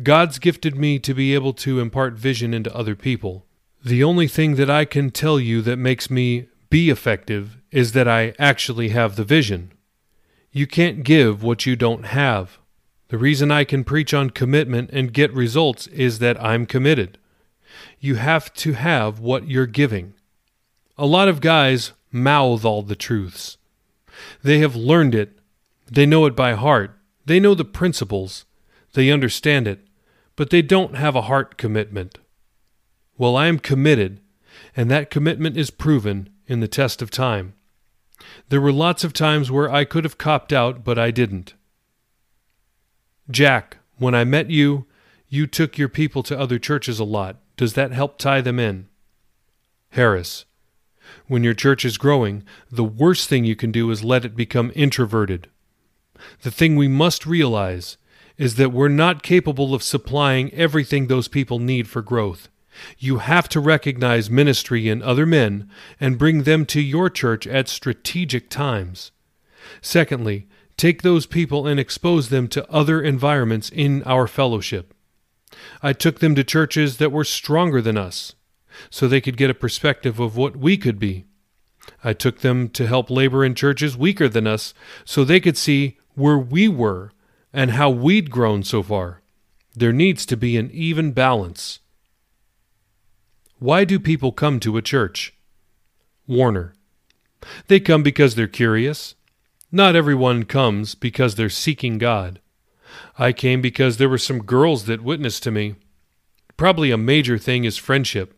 God's 0.02 0.38
gifted 0.38 0.76
me 0.76 0.98
to 0.98 1.14
be 1.14 1.34
able 1.34 1.52
to 1.54 1.80
impart 1.80 2.14
vision 2.14 2.54
into 2.54 2.74
other 2.74 2.94
people. 2.94 3.46
The 3.84 4.04
only 4.04 4.28
thing 4.28 4.56
that 4.56 4.70
I 4.70 4.84
can 4.84 5.10
tell 5.10 5.40
you 5.40 5.62
that 5.62 5.76
makes 5.76 6.10
me 6.10 6.48
be 6.68 6.90
effective 6.90 7.58
is 7.70 7.92
that 7.92 8.06
I 8.06 8.34
actually 8.38 8.90
have 8.90 9.16
the 9.16 9.24
vision. 9.24 9.72
You 10.52 10.66
can't 10.66 11.04
give 11.04 11.42
what 11.42 11.64
you 11.64 11.76
don't 11.76 12.06
have. 12.06 12.58
The 13.08 13.18
reason 13.18 13.50
I 13.50 13.64
can 13.64 13.84
preach 13.84 14.12
on 14.12 14.30
commitment 14.30 14.90
and 14.92 15.12
get 15.12 15.32
results 15.32 15.86
is 15.88 16.18
that 16.18 16.42
I'm 16.42 16.66
committed. 16.66 17.18
You 18.00 18.16
have 18.16 18.52
to 18.54 18.72
have 18.72 19.20
what 19.20 19.48
you're 19.48 19.66
giving. 19.66 20.14
A 20.98 21.06
lot 21.06 21.28
of 21.28 21.40
guys 21.40 21.92
mouth 22.10 22.64
all 22.64 22.82
the 22.82 22.96
truths. 22.96 23.58
They 24.42 24.58
have 24.58 24.74
learned 24.74 25.14
it. 25.14 25.38
They 25.90 26.06
know 26.06 26.26
it 26.26 26.34
by 26.34 26.54
heart. 26.54 26.98
They 27.26 27.38
know 27.38 27.54
the 27.54 27.64
principles. 27.64 28.44
They 28.94 29.10
understand 29.10 29.68
it. 29.68 29.86
But 30.34 30.50
they 30.50 30.62
don't 30.62 30.96
have 30.96 31.14
a 31.14 31.22
heart 31.22 31.58
commitment. 31.58 32.18
Well, 33.16 33.36
I 33.36 33.46
am 33.46 33.58
committed, 33.58 34.20
and 34.76 34.90
that 34.90 35.10
commitment 35.10 35.56
is 35.56 35.70
proven 35.70 36.30
in 36.46 36.60
the 36.60 36.68
test 36.68 37.02
of 37.02 37.10
time. 37.10 37.54
There 38.48 38.60
were 38.60 38.72
lots 38.72 39.04
of 39.04 39.12
times 39.12 39.50
where 39.50 39.70
I 39.70 39.84
could 39.84 40.04
have 40.04 40.18
copped 40.18 40.52
out, 40.52 40.84
but 40.84 40.98
I 40.98 41.10
didn't. 41.10 41.54
Jack, 43.30 43.78
when 43.98 44.14
I 44.14 44.24
met 44.24 44.50
you, 44.50 44.86
you 45.28 45.46
took 45.46 45.78
your 45.78 45.88
people 45.88 46.22
to 46.24 46.38
other 46.38 46.58
churches 46.58 46.98
a 46.98 47.04
lot. 47.04 47.36
Does 47.56 47.74
that 47.74 47.92
help 47.92 48.18
tie 48.18 48.40
them 48.40 48.58
in? 48.58 48.88
Harris, 49.90 50.44
when 51.26 51.44
your 51.44 51.54
church 51.54 51.84
is 51.84 51.98
growing, 51.98 52.42
the 52.70 52.84
worst 52.84 53.28
thing 53.28 53.44
you 53.44 53.56
can 53.56 53.72
do 53.72 53.90
is 53.90 54.04
let 54.04 54.24
it 54.24 54.36
become 54.36 54.72
introverted. 54.74 55.48
The 56.42 56.50
thing 56.50 56.76
we 56.76 56.88
must 56.88 57.26
realize 57.26 57.96
is 58.36 58.56
that 58.56 58.72
we're 58.72 58.88
not 58.88 59.22
capable 59.22 59.74
of 59.74 59.82
supplying 59.82 60.52
everything 60.54 61.06
those 61.06 61.28
people 61.28 61.58
need 61.58 61.88
for 61.88 62.02
growth. 62.02 62.48
You 62.98 63.18
have 63.18 63.48
to 63.50 63.60
recognize 63.60 64.30
ministry 64.30 64.88
in 64.88 65.02
other 65.02 65.26
men 65.26 65.68
and 65.98 66.18
bring 66.18 66.42
them 66.42 66.66
to 66.66 66.80
your 66.80 67.10
church 67.10 67.46
at 67.46 67.68
strategic 67.68 68.48
times. 68.48 69.12
Secondly, 69.80 70.46
take 70.76 71.02
those 71.02 71.26
people 71.26 71.66
and 71.66 71.78
expose 71.78 72.28
them 72.28 72.48
to 72.48 72.70
other 72.70 73.02
environments 73.02 73.70
in 73.70 74.02
our 74.04 74.26
fellowship. 74.26 74.94
I 75.82 75.92
took 75.92 76.20
them 76.20 76.34
to 76.36 76.44
churches 76.44 76.98
that 76.98 77.12
were 77.12 77.24
stronger 77.24 77.82
than 77.82 77.98
us, 77.98 78.34
so 78.88 79.06
they 79.08 79.20
could 79.20 79.36
get 79.36 79.50
a 79.50 79.54
perspective 79.54 80.20
of 80.20 80.36
what 80.36 80.56
we 80.56 80.76
could 80.76 80.98
be. 80.98 81.24
I 82.04 82.12
took 82.12 82.40
them 82.40 82.68
to 82.70 82.86
help 82.86 83.10
labor 83.10 83.44
in 83.44 83.54
churches 83.54 83.96
weaker 83.96 84.28
than 84.28 84.46
us, 84.46 84.74
so 85.04 85.24
they 85.24 85.40
could 85.40 85.56
see 85.56 85.98
where 86.14 86.38
we 86.38 86.68
were 86.68 87.12
and 87.52 87.72
how 87.72 87.90
we'd 87.90 88.30
grown 88.30 88.62
so 88.62 88.82
far. 88.82 89.22
There 89.74 89.92
needs 89.92 90.24
to 90.26 90.36
be 90.36 90.56
an 90.56 90.70
even 90.72 91.12
balance. 91.12 91.80
Why 93.60 93.84
do 93.84 94.00
people 94.00 94.32
come 94.32 94.58
to 94.60 94.78
a 94.78 94.82
church? 94.82 95.34
Warner. 96.26 96.72
They 97.68 97.78
come 97.78 98.02
because 98.02 98.34
they're 98.34 98.48
curious. 98.48 99.16
Not 99.70 99.94
everyone 99.94 100.44
comes 100.44 100.94
because 100.94 101.34
they're 101.34 101.50
seeking 101.50 101.98
God. 101.98 102.40
I 103.18 103.32
came 103.34 103.60
because 103.60 103.98
there 103.98 104.08
were 104.08 104.16
some 104.16 104.38
girls 104.44 104.86
that 104.86 105.02
witnessed 105.02 105.42
to 105.42 105.50
me. 105.50 105.74
Probably 106.56 106.90
a 106.90 106.96
major 106.96 107.36
thing 107.36 107.64
is 107.64 107.76
friendship. 107.76 108.34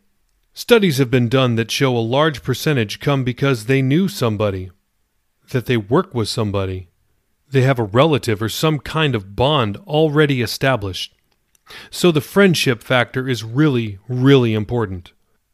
Studies 0.55 0.99
have 0.99 1.11
been 1.11 1.29
done 1.29 1.55
that 1.55 1.71
show 1.71 1.97
a 1.97 1.99
large 1.99 2.43
percentage 2.43 2.99
come 2.99 3.23
because 3.23 3.67
they 3.67 3.81
knew 3.81 4.09
somebody, 4.09 4.73
that 5.51 5.67
they 5.67 5.77
work 5.77 6.17
with 6.17 6.29
somebody, 6.29 6.89
they 7.49 7.63
have 7.63 7.79
a 7.79 7.85
relative 7.85 8.43
or 8.43 8.49
some 8.49 8.81
kind 8.81 9.15
of 9.15 9.37
bond 9.37 9.77
already 9.87 10.43
established. 10.43 11.15
So 11.91 12.11
the 12.11 12.21
friendship 12.21 12.83
factor 12.83 13.29
is 13.29 13.45
really, 13.45 13.99
really 14.09 14.55
important. 14.55 15.13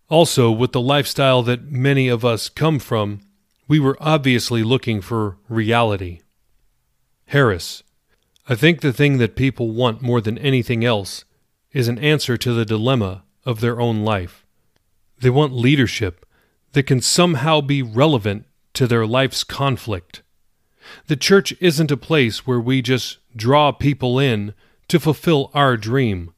Also, 0.09 0.51
with 0.51 0.73
the 0.73 0.81
lifestyle 0.81 1.43
that 1.43 1.71
many 1.71 2.09
of 2.09 2.25
us 2.25 2.49
come 2.49 2.79
from, 2.79 3.21
we 3.66 3.79
were 3.79 3.97
obviously 4.01 4.62
looking 4.62 5.01
for 5.01 5.37
reality. 5.49 6.21
Harris, 7.27 7.83
I 8.49 8.55
think 8.55 8.81
the 8.81 8.93
thing 8.93 9.19
that 9.19 9.37
people 9.37 9.73
want 9.73 10.01
more 10.01 10.23
than 10.23 10.39
anything 10.39 10.85
else 10.85 11.25
is 11.73 11.89
an 11.89 11.99
answer 11.99 12.39
to 12.39 12.55
the 12.55 12.64
dilemma 12.64 13.25
of 13.45 13.61
their 13.61 13.79
own 13.79 14.05
life. 14.05 14.47
They 15.21 15.29
want 15.29 15.53
leadership 15.53 16.25
that 16.73 16.85
can 16.85 17.03
somehow 17.03 17.61
be 17.61 17.83
relevant 17.83 18.47
to 18.75 18.87
their 18.87 19.07
life's 19.07 19.45
conflict. 19.45 20.23
The 21.07 21.16
church 21.16 21.53
isn't 21.61 21.91
a 21.91 21.97
place 21.99 22.47
where 22.47 22.61
we 22.61 22.81
just 22.81 23.19
draw 23.37 23.73
people 23.73 24.19
in 24.19 24.55
to 24.89 24.99
fulfill 24.99 25.51
our 25.55 25.76
dream. 25.76 26.32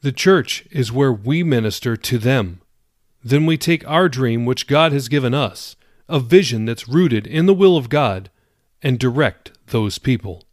The 0.00 0.12
church 0.12 0.66
is 0.70 0.90
where 0.90 1.12
we 1.12 1.42
minister 1.42 1.96
to 1.96 2.18
them. 2.18 2.60
Then 3.22 3.46
we 3.46 3.56
take 3.56 3.86
our 3.88 4.08
dream, 4.08 4.44
which 4.44 4.66
God 4.66 4.92
has 4.92 5.08
given 5.08 5.32
us, 5.32 5.76
a 6.08 6.18
vision 6.18 6.64
that's 6.64 6.88
rooted 6.88 7.26
in 7.26 7.46
the 7.46 7.54
will 7.54 7.76
of 7.76 7.88
God, 7.88 8.30
and 8.82 8.98
direct 8.98 9.52
those 9.68 9.98
people. 9.98 10.44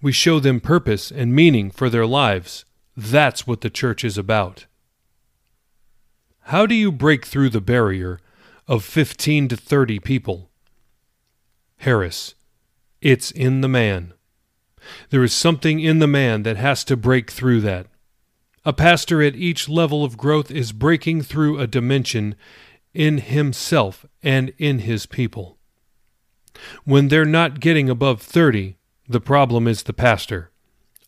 We 0.00 0.12
show 0.12 0.40
them 0.40 0.60
purpose 0.60 1.10
and 1.10 1.34
meaning 1.34 1.70
for 1.70 1.90
their 1.90 2.06
lives. 2.06 2.64
That's 2.96 3.46
what 3.46 3.60
the 3.60 3.70
church 3.70 4.04
is 4.04 4.16
about. 4.16 4.66
How 6.48 6.64
do 6.64 6.74
you 6.74 6.92
break 6.92 7.26
through 7.26 7.50
the 7.50 7.60
barrier 7.60 8.20
of 8.66 8.84
15 8.84 9.48
to 9.48 9.56
30 9.56 9.98
people? 9.98 10.50
Harris, 11.78 12.34
it's 13.02 13.30
in 13.30 13.60
the 13.60 13.68
man. 13.68 14.13
There 15.10 15.22
is 15.22 15.32
something 15.32 15.80
in 15.80 15.98
the 15.98 16.06
man 16.06 16.42
that 16.42 16.56
has 16.56 16.84
to 16.84 16.96
break 16.96 17.30
through 17.30 17.60
that. 17.62 17.86
A 18.64 18.72
pastor 18.72 19.22
at 19.22 19.36
each 19.36 19.68
level 19.68 20.04
of 20.04 20.16
growth 20.16 20.50
is 20.50 20.72
breaking 20.72 21.22
through 21.22 21.58
a 21.58 21.66
dimension 21.66 22.34
in 22.94 23.18
himself 23.18 24.06
and 24.22 24.52
in 24.58 24.80
his 24.80 25.06
people. 25.06 25.58
When 26.84 27.08
they're 27.08 27.24
not 27.24 27.60
getting 27.60 27.90
above 27.90 28.22
30, 28.22 28.76
the 29.08 29.20
problem 29.20 29.66
is 29.66 29.82
the 29.82 29.92
pastor. 29.92 30.50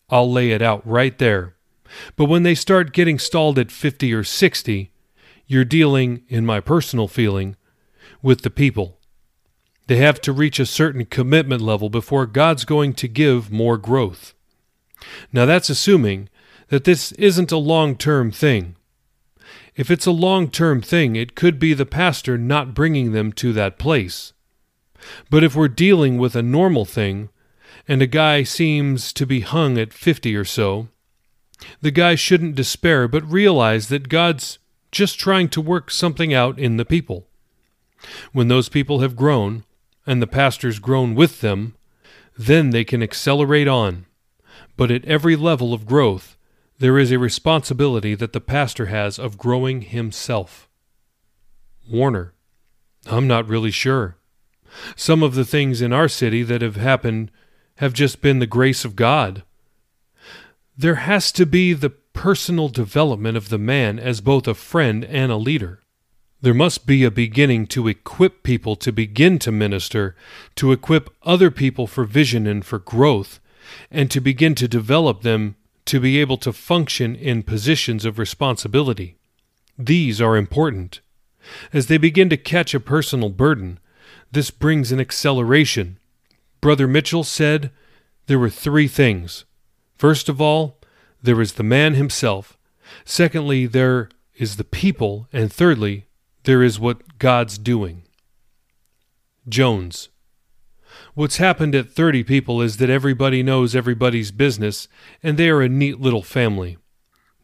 I'll 0.09 0.31
lay 0.31 0.51
it 0.51 0.61
out 0.61 0.85
right 0.85 1.17
there. 1.17 1.55
But 2.15 2.25
when 2.25 2.43
they 2.43 2.55
start 2.55 2.93
getting 2.93 3.17
stalled 3.17 3.57
at 3.57 3.71
50 3.71 4.13
or 4.13 4.23
60, 4.23 4.91
you're 5.47 5.65
dealing, 5.65 6.23
in 6.27 6.45
my 6.45 6.59
personal 6.59 7.07
feeling, 7.07 7.55
with 8.21 8.41
the 8.41 8.49
people. 8.49 8.96
They 9.87 9.97
have 9.97 10.21
to 10.21 10.33
reach 10.33 10.59
a 10.59 10.65
certain 10.65 11.05
commitment 11.05 11.61
level 11.61 11.89
before 11.89 12.25
God's 12.25 12.65
going 12.65 12.93
to 12.95 13.07
give 13.07 13.51
more 13.51 13.77
growth. 13.77 14.33
Now, 15.31 15.45
that's 15.45 15.69
assuming 15.69 16.29
that 16.69 16.83
this 16.83 17.13
isn't 17.13 17.51
a 17.51 17.57
long 17.57 17.95
term 17.95 18.31
thing. 18.31 18.75
If 19.75 19.89
it's 19.89 20.05
a 20.05 20.11
long 20.11 20.49
term 20.49 20.81
thing, 20.81 21.15
it 21.15 21.35
could 21.35 21.59
be 21.59 21.73
the 21.73 21.85
pastor 21.85 22.37
not 22.37 22.73
bringing 22.73 23.11
them 23.11 23.31
to 23.33 23.53
that 23.53 23.77
place. 23.77 24.33
But 25.29 25.43
if 25.43 25.55
we're 25.55 25.67
dealing 25.67 26.17
with 26.17 26.35
a 26.35 26.41
normal 26.41 26.83
thing, 26.83 27.29
and 27.87 28.01
a 28.01 28.07
guy 28.07 28.43
seems 28.43 29.13
to 29.13 29.25
be 29.25 29.41
hung 29.41 29.77
at 29.77 29.93
50 29.93 30.35
or 30.35 30.43
so, 30.43 30.89
the 31.81 31.91
guy 31.91 32.15
shouldn't 32.15 32.55
despair 32.55 33.07
but 33.07 33.31
realize 33.31 33.87
that 33.87 34.09
God's 34.09 34.59
just 34.91 35.19
trying 35.19 35.49
to 35.49 35.61
work 35.61 35.91
something 35.91 36.33
out 36.33 36.59
in 36.59 36.77
the 36.77 36.85
people. 36.85 37.27
When 38.31 38.47
those 38.47 38.69
people 38.69 38.99
have 38.99 39.15
grown, 39.15 39.63
and 40.07 40.21
the 40.21 40.27
pastor's 40.27 40.79
grown 40.79 41.13
with 41.13 41.41
them, 41.41 41.75
then 42.37 42.71
they 42.71 42.83
can 42.83 43.03
accelerate 43.03 43.67
on. 43.67 44.05
But 44.77 44.89
at 44.89 45.05
every 45.05 45.35
level 45.35 45.73
of 45.73 45.85
growth, 45.85 46.37
there 46.79 46.97
is 46.97 47.11
a 47.11 47.19
responsibility 47.19 48.15
that 48.15 48.33
the 48.33 48.41
pastor 48.41 48.87
has 48.87 49.19
of 49.19 49.37
growing 49.37 49.81
himself. 49.81 50.69
Warner, 51.89 52.33
I'm 53.05 53.27
not 53.27 53.47
really 53.47 53.71
sure. 53.71 54.17
Some 54.95 55.23
of 55.23 55.35
the 55.35 55.45
things 55.45 55.81
in 55.81 55.91
our 55.91 56.07
city 56.07 56.43
that 56.43 56.61
have 56.61 56.75
happened 56.75 57.31
have 57.77 57.93
just 57.93 58.21
been 58.21 58.39
the 58.39 58.47
grace 58.47 58.85
of 58.85 58.95
God. 58.95 59.43
There 60.77 60.95
has 60.95 61.31
to 61.33 61.45
be 61.45 61.73
the 61.73 61.89
personal 61.89 62.69
development 62.69 63.37
of 63.37 63.49
the 63.49 63.57
man 63.57 63.99
as 63.99 64.21
both 64.21 64.47
a 64.47 64.53
friend 64.53 65.03
and 65.05 65.31
a 65.31 65.37
leader. 65.37 65.81
There 66.39 66.53
must 66.53 66.85
be 66.85 67.03
a 67.03 67.11
beginning 67.11 67.65
to 67.67 67.87
equip 67.87 68.43
people 68.43 68.75
to 68.77 68.91
begin 68.91 69.39
to 69.39 69.51
minister, 69.51 70.15
to 70.55 70.71
equip 70.71 71.09
other 71.23 71.49
people 71.49 71.87
for 71.87 72.03
vision 72.05 72.45
and 72.45 72.63
for 72.63 72.77
growth, 72.77 73.39
and 73.89 74.11
to 74.11 74.21
begin 74.21 74.53
to 74.55 74.67
develop 74.67 75.21
them 75.21 75.55
to 75.85 75.99
be 75.99 76.19
able 76.19 76.37
to 76.37 76.53
function 76.53 77.15
in 77.15 77.41
positions 77.43 78.05
of 78.05 78.19
responsibility. 78.19 79.17
These 79.77 80.21
are 80.21 80.35
important. 80.35 81.01
As 81.73 81.87
they 81.87 81.97
begin 81.97 82.29
to 82.29 82.37
catch 82.37 82.73
a 82.73 82.79
personal 82.79 83.29
burden, 83.29 83.79
this 84.31 84.51
brings 84.51 84.91
an 84.91 84.99
acceleration. 84.99 85.97
Brother 86.61 86.87
Mitchell 86.87 87.23
said 87.23 87.71
there 88.27 88.39
were 88.39 88.49
three 88.49 88.87
things. 88.87 89.45
First 89.95 90.29
of 90.29 90.41
all, 90.41 90.79
there 91.23 91.41
is 91.41 91.53
the 91.53 91.63
man 91.63 91.93
himself. 91.93 92.57
Secondly, 93.05 93.65
there 93.65 94.09
is 94.35 94.57
the 94.57 94.63
people. 94.63 95.27
And 95.31 95.51
thirdly, 95.51 96.06
there 96.47 96.63
is 96.63 96.79
what 96.79 97.19
God's 97.19 97.57
doing. 97.57 98.03
Jones. 99.49 100.07
What's 101.13 101.37
happened 101.37 101.75
at 101.75 101.91
30 101.91 102.23
people 102.23 102.61
is 102.61 102.77
that 102.77 102.89
everybody 102.89 103.43
knows 103.43 103.75
everybody's 103.75 104.31
business, 104.31 104.87
and 105.21 105.37
they 105.37 105.49
are 105.49 105.61
a 105.61 105.67
neat 105.67 105.99
little 105.99 106.23
family. 106.23 106.77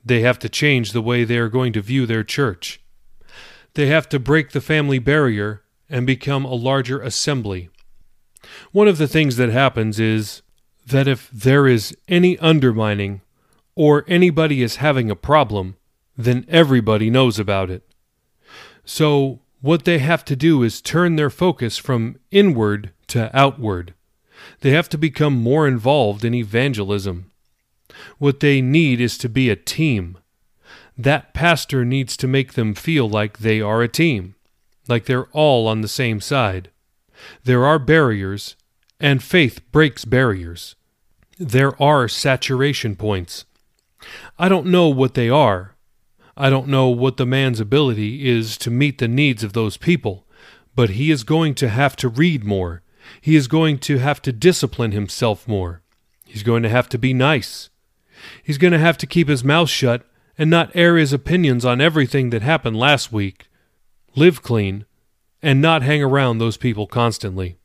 They 0.06 0.22
have 0.22 0.40
to 0.40 0.48
change 0.48 0.94
the 0.94 1.02
way 1.02 1.26
they 1.26 1.38
are 1.38 1.50
going 1.50 1.74
to 1.74 1.82
view 1.82 2.06
their 2.06 2.24
church. 2.24 2.80
They 3.74 3.88
have 3.88 4.08
to 4.08 4.20
break 4.20 4.52
the 4.52 4.62
family 4.62 5.00
barrier 5.00 5.64
and 5.90 6.08
become 6.08 6.46
a 6.46 6.54
larger 6.54 7.02
assembly. 7.02 7.68
One 8.72 8.88
of 8.88 9.00
the 9.00 9.10
things 9.10 9.36
that 9.36 9.50
happens 9.50 10.00
is 10.00 10.44
that 10.88 11.10
if 11.10 11.30
there 11.30 11.68
is 11.68 11.94
any 12.08 12.40
undermining 12.40 13.20
or 13.76 14.06
anybody 14.08 14.64
is 14.64 14.78
having 14.78 15.12
a 15.12 15.16
problem, 15.18 15.76
then 16.16 16.46
everybody 16.48 17.10
knows 17.10 17.38
about 17.38 17.70
it. 17.70 17.84
So, 18.86 19.40
what 19.62 19.86
they 19.86 20.00
have 20.00 20.26
to 20.26 20.36
do 20.36 20.62
is 20.64 20.82
turn 20.82 21.16
their 21.16 21.30
focus 21.30 21.78
from 21.78 22.18
inward 22.32 22.92
to 23.08 23.36
outward. 23.38 23.94
They 24.60 24.72
have 24.72 24.90
to 24.90 24.98
become 24.98 25.34
more 25.42 25.68
involved 25.68 26.26
in 26.26 26.34
evangelism. 26.34 27.32
What 28.18 28.40
they 28.40 28.62
need 28.62 29.00
is 29.00 29.18
to 29.20 29.30
be 29.30 29.50
a 29.50 29.56
team. 29.56 30.18
That 30.98 31.34
pastor 31.34 31.86
needs 31.86 32.18
to 32.18 32.28
make 32.28 32.54
them 32.54 32.74
feel 32.74 33.10
like 33.10 33.40
they 33.40 33.62
are 33.62 33.82
a 33.82 33.88
team, 33.88 34.36
like 34.88 35.06
they're 35.06 35.28
all 35.32 35.68
on 35.68 35.82
the 35.82 35.88
same 35.88 36.20
side. 36.20 36.70
There 37.44 37.66
are 37.66 37.80
barriers, 37.80 38.56
and 39.00 39.24
faith 39.24 39.62
breaks 39.72 40.06
barriers. 40.06 40.76
There 41.40 41.82
are 41.82 42.08
saturation 42.08 42.96
points. 42.96 43.46
I 44.38 44.50
don't 44.50 44.68
know 44.68 44.90
what 44.90 45.14
they 45.14 45.30
are. 45.30 45.73
I 46.36 46.50
don't 46.50 46.68
know 46.68 46.88
what 46.88 47.18
the 47.18 47.26
man's 47.26 47.60
ability 47.60 48.28
is 48.28 48.58
to 48.60 48.72
meet 48.72 48.98
the 48.98 49.08
needs 49.08 49.44
of 49.44 49.54
those 49.54 49.78
people, 49.78 50.26
but 50.76 50.92
he 50.92 51.12
is 51.12 51.24
going 51.24 51.54
to 51.56 51.70
have 51.70 51.96
to 51.98 52.10
read 52.10 52.44
more. 52.44 52.82
He 53.22 53.36
is 53.36 53.48
going 53.48 53.78
to 53.80 54.00
have 54.00 54.22
to 54.24 54.32
discipline 54.32 54.92
himself 54.92 55.48
more. 55.48 55.82
He's 56.26 56.44
going 56.44 56.64
to 56.64 56.70
have 56.70 56.90
to 56.90 56.98
be 56.98 57.14
nice. 57.14 57.70
He's 58.42 58.58
going 58.58 58.74
to 58.74 58.80
have 58.80 58.98
to 59.00 59.08
keep 59.08 59.28
his 59.28 59.44
mouth 59.44 59.70
shut 59.70 60.08
and 60.38 60.50
not 60.50 60.76
air 60.76 60.98
his 60.98 61.14
opinions 61.14 61.66
on 61.66 61.82
everything 61.82 62.32
that 62.32 62.42
happened 62.42 62.78
last 62.78 63.12
week. 63.12 63.48
Live 64.16 64.42
clean 64.42 64.86
and 65.42 65.62
not 65.62 65.84
hang 65.84 66.02
around 66.02 66.38
those 66.38 66.58
people 66.58 66.88
constantly. 66.88 67.58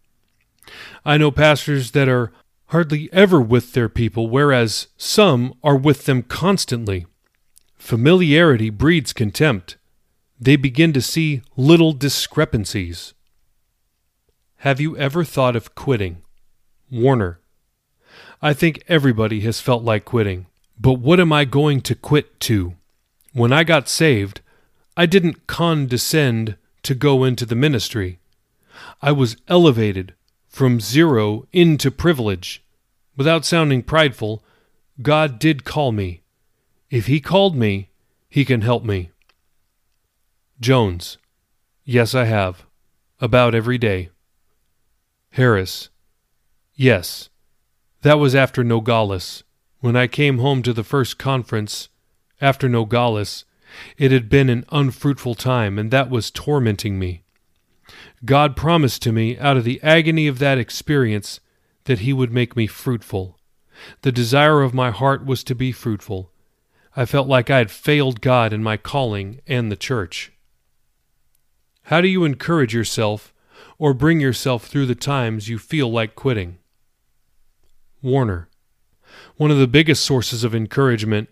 I 1.05 1.17
know 1.17 1.31
pastors 1.31 1.93
that 1.93 2.09
are 2.09 2.33
hardly 2.67 3.09
ever 3.13 3.41
with 3.41 3.73
their 3.73 3.89
people, 3.89 4.29
whereas 4.29 4.89
some 4.99 5.55
are 5.63 5.77
with 5.77 6.05
them 6.05 6.23
constantly. 6.23 7.07
Familiarity 7.79 8.71
breeds 8.71 9.13
contempt. 9.13 9.77
They 10.39 10.57
begin 10.57 10.93
to 10.93 11.01
see 11.01 11.43
little 11.57 11.93
discrepancies. 11.93 13.15
Have 14.59 14.81
you 14.81 14.97
ever 14.97 15.25
thought 15.25 15.57
of 15.57 15.75
quitting? 15.75 16.23
Warner. 16.91 17.41
I 18.43 18.53
think 18.53 18.83
everybody 18.89 19.41
has 19.41 19.61
felt 19.61 19.83
like 19.83 20.05
quitting. 20.05 20.47
But 20.79 20.95
what 20.95 21.19
am 21.21 21.33
I 21.33 21.45
going 21.45 21.81
to 21.83 21.95
quit 21.95 22.39
to? 22.41 22.75
When 23.33 23.53
I 23.53 23.65
got 23.65 23.89
saved, 23.89 24.41
I 24.97 25.07
didn't 25.07 25.47
condescend 25.47 26.57
to 26.83 26.95
go 26.95 27.25
into 27.25 27.47
the 27.47 27.55
ministry. 27.55 28.19
I 29.01 29.13
was 29.13 29.37
elevated 29.49 30.15
from 30.49 30.81
zero 30.81 31.47
into 31.53 31.91
privilege. 31.91 32.63
Without 33.17 33.45
sounding 33.45 33.83
prideful, 33.83 34.43
God 35.01 35.39
did 35.39 35.65
call 35.65 35.93
me. 35.93 36.23
If 36.91 37.07
He 37.07 37.21
called 37.21 37.55
me, 37.55 37.91
He 38.29 38.45
can 38.45 38.63
help 38.63 38.85
me. 38.85 39.11
Jones. 40.61 41.19
Yes, 41.85 42.15
I 42.15 42.25
have. 42.25 42.65
About 43.21 43.55
every 43.55 43.79
day. 43.79 44.11
Harris. 45.33 45.91
Yes. 46.75 47.29
That 48.03 48.19
was 48.19 48.35
after 48.35 48.65
Nogales. 48.65 49.45
When 49.81 49.97
I 49.97 50.07
came 50.07 50.39
home 50.39 50.63
to 50.63 50.73
the 50.73 50.85
first 50.85 51.19
conference, 51.19 51.89
after 52.41 52.69
Nogales, 52.69 53.45
it 53.97 54.11
had 54.11 54.29
been 54.29 54.49
an 54.49 54.65
unfruitful 54.71 55.35
time, 55.35 55.79
and 55.79 55.91
that 55.91 56.11
was 56.11 56.31
tormenting 56.31 56.99
me. 56.99 57.23
God 58.25 58.57
promised 58.57 59.03
to 59.03 59.13
me, 59.13 59.39
out 59.39 59.57
of 59.57 59.65
the 59.65 59.81
agony 59.83 60.27
of 60.27 60.39
that 60.39 60.59
experience, 60.59 61.41
that 61.85 62.01
He 62.01 62.13
would 62.13 62.33
make 62.33 62.57
me 62.57 62.67
fruitful. 62.67 63.39
The 64.03 64.13
desire 64.13 64.63
of 64.63 64.75
my 64.75 64.91
heart 64.91 65.25
was 65.25 65.45
to 65.45 65.55
be 65.55 65.71
fruitful. 65.71 66.33
I 66.99 67.05
felt 67.05 67.29
like 67.29 67.49
I 67.49 67.59
had 67.59 67.71
failed 67.71 68.21
God 68.21 68.53
in 68.53 68.63
my 68.63 68.77
calling 68.77 69.41
and 69.47 69.71
the 69.71 69.77
church. 69.77 70.33
How 71.85 72.01
do 72.01 72.09
you 72.09 72.25
encourage 72.25 72.75
yourself 72.75 73.33
or 73.79 73.95
bring 73.95 74.21
yourself 74.21 74.67
through 74.67 74.87
the 74.87 74.95
times 74.95 75.49
you 75.49 75.59
feel 75.59 75.91
like 75.91 76.17
quitting. 76.17 76.59
Warner. 78.03 78.49
One 79.37 79.51
of 79.51 79.59
the 79.59 79.69
biggest 79.69 80.05
sources 80.05 80.45
of 80.45 80.55
encouragement 80.55 81.29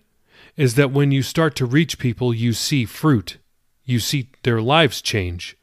is 0.56 0.74
that 0.76 0.92
when 0.92 1.10
you 1.10 1.22
start 1.22 1.54
to 1.56 1.66
reach 1.66 1.98
people, 1.98 2.32
you 2.32 2.52
see 2.52 2.84
fruit. 2.84 3.38
You 3.84 3.98
see 3.98 4.30
their 4.42 4.62
lives 4.62 5.02
change. 5.02 5.56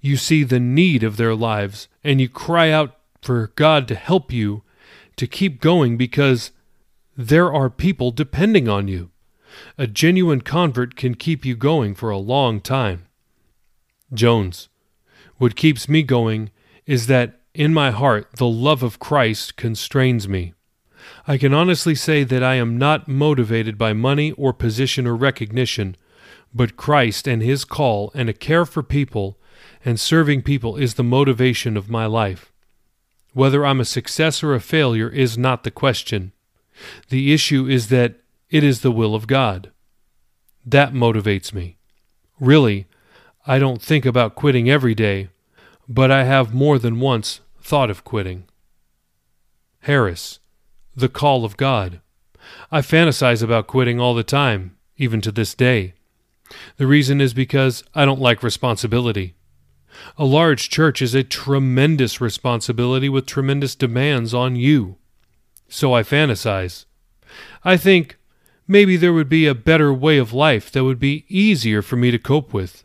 You 0.00 0.16
see 0.16 0.44
the 0.44 0.60
need 0.60 1.02
of 1.02 1.16
their 1.16 1.34
lives, 1.34 1.88
and 2.02 2.20
you 2.20 2.28
cry 2.28 2.70
out 2.70 2.96
for 3.20 3.52
God 3.56 3.86
to 3.88 3.94
help 3.94 4.32
you 4.32 4.62
to 5.16 5.26
keep 5.26 5.60
going 5.60 5.96
because 5.96 6.50
there 7.20 7.52
are 7.52 7.68
people 7.68 8.10
depending 8.10 8.66
on 8.66 8.88
you. 8.88 9.10
A 9.76 9.86
genuine 9.86 10.40
convert 10.40 10.96
can 10.96 11.14
keep 11.14 11.44
you 11.44 11.54
going 11.54 11.94
for 11.94 12.08
a 12.08 12.16
long 12.16 12.62
time. 12.62 13.08
Jones. 14.14 14.70
What 15.36 15.54
keeps 15.54 15.86
me 15.86 16.02
going 16.02 16.50
is 16.86 17.08
that 17.08 17.40
in 17.52 17.74
my 17.74 17.90
heart 17.90 18.28
the 18.36 18.46
love 18.46 18.82
of 18.82 18.98
Christ 18.98 19.56
constrains 19.56 20.28
me. 20.28 20.54
I 21.26 21.36
can 21.36 21.52
honestly 21.52 21.94
say 21.94 22.24
that 22.24 22.42
I 22.42 22.54
am 22.54 22.78
not 22.78 23.06
motivated 23.06 23.76
by 23.76 23.92
money 23.92 24.32
or 24.32 24.54
position 24.54 25.06
or 25.06 25.14
recognition, 25.14 25.96
but 26.54 26.78
Christ 26.78 27.28
and 27.28 27.42
His 27.42 27.66
call 27.66 28.10
and 28.14 28.30
a 28.30 28.34
care 28.34 28.64
for 28.64 28.82
people 28.82 29.38
and 29.84 30.00
serving 30.00 30.40
people 30.42 30.76
is 30.76 30.94
the 30.94 31.04
motivation 31.04 31.76
of 31.76 31.90
my 31.90 32.06
life. 32.06 32.50
Whether 33.34 33.66
I'm 33.66 33.80
a 33.80 33.84
success 33.84 34.42
or 34.42 34.54
a 34.54 34.60
failure 34.60 35.10
is 35.10 35.36
not 35.36 35.64
the 35.64 35.70
question. 35.70 36.32
The 37.08 37.32
issue 37.32 37.66
is 37.66 37.88
that 37.88 38.16
it 38.48 38.64
is 38.64 38.80
the 38.80 38.90
will 38.90 39.14
of 39.14 39.26
God. 39.26 39.70
That 40.64 40.92
motivates 40.92 41.52
me. 41.52 41.78
Really, 42.38 42.86
I 43.46 43.58
don't 43.58 43.82
think 43.82 44.04
about 44.04 44.34
quitting 44.34 44.68
every 44.68 44.94
day, 44.94 45.28
but 45.88 46.10
I 46.10 46.24
have 46.24 46.54
more 46.54 46.78
than 46.78 47.00
once 47.00 47.40
thought 47.60 47.90
of 47.90 48.04
quitting. 48.04 48.44
Harris, 49.80 50.40
the 50.94 51.08
call 51.08 51.44
of 51.44 51.56
God. 51.56 52.00
I 52.70 52.80
fantasize 52.80 53.42
about 53.42 53.66
quitting 53.66 54.00
all 54.00 54.14
the 54.14 54.22
time, 54.22 54.76
even 54.96 55.20
to 55.22 55.32
this 55.32 55.54
day. 55.54 55.94
The 56.76 56.86
reason 56.86 57.20
is 57.20 57.32
because 57.32 57.84
I 57.94 58.04
don't 58.04 58.20
like 58.20 58.42
responsibility. 58.42 59.34
A 60.16 60.24
large 60.24 60.68
church 60.68 61.02
is 61.02 61.14
a 61.14 61.22
tremendous 61.22 62.20
responsibility 62.20 63.08
with 63.08 63.26
tremendous 63.26 63.74
demands 63.74 64.34
on 64.34 64.56
you. 64.56 64.96
So 65.70 65.94
I 65.94 66.02
fantasize. 66.02 66.84
I 67.64 67.76
think 67.76 68.18
maybe 68.66 68.96
there 68.96 69.12
would 69.12 69.28
be 69.28 69.46
a 69.46 69.54
better 69.54 69.94
way 69.94 70.18
of 70.18 70.32
life 70.32 70.70
that 70.72 70.84
would 70.84 70.98
be 70.98 71.24
easier 71.28 71.80
for 71.80 71.96
me 71.96 72.10
to 72.10 72.18
cope 72.18 72.52
with. 72.52 72.84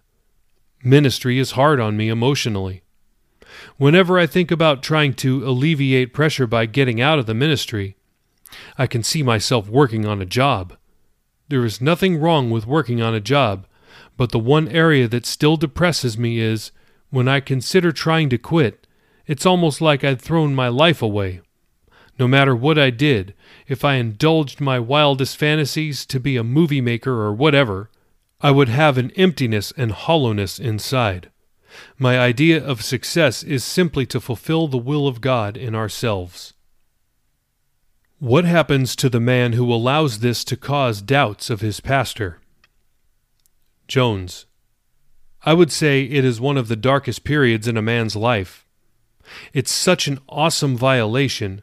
Ministry 0.84 1.40
is 1.40 1.52
hard 1.52 1.80
on 1.80 1.98
me 1.98 2.10
emotionally. 2.10 2.84
Whenever 3.78 4.20
I 4.20 4.28
think 4.28 4.52
about 4.52 4.84
trying 4.84 5.16
to 5.16 5.44
alleviate 5.48 6.14
pressure 6.14 6.46
by 6.46 6.68
getting 6.68 7.02
out 7.02 7.18
of 7.18 7.26
the 7.26 7.34
ministry, 7.34 7.98
I 8.78 8.86
can 8.86 9.02
see 9.02 9.24
myself 9.24 9.68
working 9.68 10.06
on 10.06 10.22
a 10.22 10.26
job. 10.26 10.78
There 11.50 11.66
is 11.66 11.82
nothing 11.82 12.20
wrong 12.20 12.52
with 12.52 12.68
working 12.68 13.02
on 13.02 13.16
a 13.16 13.20
job, 13.20 13.66
but 14.16 14.32
the 14.32 14.40
one 14.40 14.68
area 14.68 15.08
that 15.08 15.26
still 15.26 15.58
depresses 15.58 16.20
me 16.20 16.38
is 16.38 16.72
when 17.10 17.28
I 17.28 17.40
consider 17.40 17.92
trying 17.92 18.30
to 18.30 18.38
quit, 18.38 18.86
it's 19.26 19.46
almost 19.46 19.82
like 19.82 20.04
I'd 20.04 20.22
thrown 20.22 20.54
my 20.54 20.68
life 20.68 21.02
away. 21.02 21.42
No 22.18 22.28
matter 22.28 22.56
what 22.56 22.80
I 22.80 22.92
did, 22.92 23.34
if 23.68 23.84
I 23.84 23.96
indulged 23.96 24.62
my 24.62 24.80
wildest 24.80 25.38
fantasies 25.38 26.06
to 26.06 26.20
be 26.20 26.38
a 26.38 26.44
movie 26.44 26.82
maker 26.82 27.22
or 27.22 27.34
whatever, 27.34 27.90
I 28.42 28.52
would 28.52 28.70
have 28.70 28.98
an 28.98 29.12
emptiness 29.12 29.74
and 29.76 29.92
hollowness 29.92 30.60
inside. 30.60 31.30
My 31.98 32.18
idea 32.18 32.64
of 32.64 32.82
success 32.82 33.44
is 33.44 33.64
simply 33.64 34.06
to 34.08 34.22
fulfill 34.22 34.68
the 34.68 34.78
will 34.78 35.08
of 35.08 35.20
God 35.20 35.58
in 35.58 35.76
ourselves. 35.76 36.54
What 38.20 38.46
happens 38.46 38.96
to 38.96 39.10
the 39.10 39.20
man 39.20 39.54
who 39.54 39.74
allows 39.74 40.20
this 40.20 40.46
to 40.46 40.56
cause 40.56 41.02
doubts 41.02 41.50
of 41.50 41.60
his 41.60 41.82
pastor? 41.82 42.40
Jones. 43.90 44.46
I 45.46 45.54
would 45.54 45.72
say 45.72 46.04
it 46.04 46.24
is 46.24 46.40
one 46.40 46.58
of 46.58 46.70
the 46.70 46.78
darkest 46.78 47.26
periods 47.26 47.68
in 47.68 47.76
a 47.78 47.82
man's 47.82 48.16
life. 48.16 48.66
It's 49.54 49.72
such 49.72 50.08
an 50.08 50.20
awesome 50.30 50.78
violation 50.78 51.62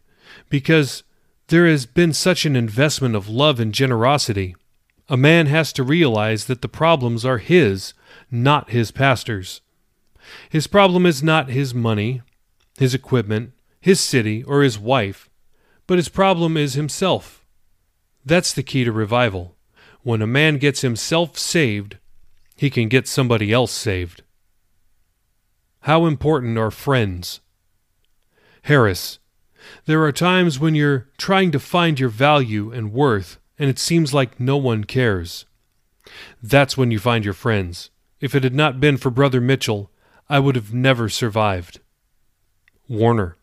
because 0.52 1.02
there 1.48 1.66
has 1.66 1.84
been 1.86 2.12
such 2.12 2.46
an 2.46 2.54
investment 2.54 3.16
of 3.16 3.28
love 3.28 3.58
and 3.58 3.74
generosity. 3.74 4.54
A 5.08 5.16
man 5.16 5.46
has 5.46 5.72
to 5.72 5.82
realize 5.82 6.44
that 6.44 6.62
the 6.62 6.68
problems 6.68 7.24
are 7.24 7.38
his, 7.38 7.92
not 8.30 8.70
his 8.70 8.92
pastor's. 8.92 9.62
His 10.48 10.68
problem 10.68 11.06
is 11.06 11.24
not 11.24 11.48
his 11.48 11.74
money, 11.74 12.22
his 12.78 12.94
equipment, 12.94 13.52
his 13.80 13.98
city, 14.00 14.44
or 14.44 14.62
his 14.62 14.78
wife 14.78 15.28
but 15.86 15.98
his 15.98 16.08
problem 16.08 16.56
is 16.56 16.74
himself. 16.74 17.44
That's 18.24 18.52
the 18.52 18.62
key 18.62 18.84
to 18.84 18.92
revival. 18.92 19.56
When 20.02 20.22
a 20.22 20.26
man 20.26 20.58
gets 20.58 20.80
himself 20.80 21.36
saved, 21.36 21.98
he 22.56 22.70
can 22.70 22.88
get 22.88 23.08
somebody 23.08 23.52
else 23.52 23.72
saved. 23.72 24.22
How 25.80 26.06
important 26.06 26.56
are 26.56 26.70
friends? 26.70 27.40
Harris, 28.62 29.18
there 29.86 30.02
are 30.02 30.12
times 30.12 30.58
when 30.58 30.74
you're 30.74 31.08
trying 31.18 31.50
to 31.52 31.60
find 31.60 31.98
your 31.98 32.08
value 32.08 32.72
and 32.72 32.92
worth, 32.92 33.38
and 33.58 33.68
it 33.68 33.78
seems 33.78 34.12
like 34.12 34.40
no 34.40 34.56
one 34.56 34.84
cares. 34.84 35.44
That's 36.42 36.76
when 36.76 36.90
you 36.90 36.98
find 36.98 37.24
your 37.24 37.34
friends. 37.34 37.90
If 38.20 38.34
it 38.34 38.44
had 38.44 38.54
not 38.54 38.80
been 38.80 38.96
for 38.96 39.10
Brother 39.10 39.40
Mitchell, 39.40 39.90
I 40.28 40.38
would 40.38 40.56
have 40.56 40.72
never 40.72 41.08
survived. 41.08 41.80
Warner. 42.88 43.36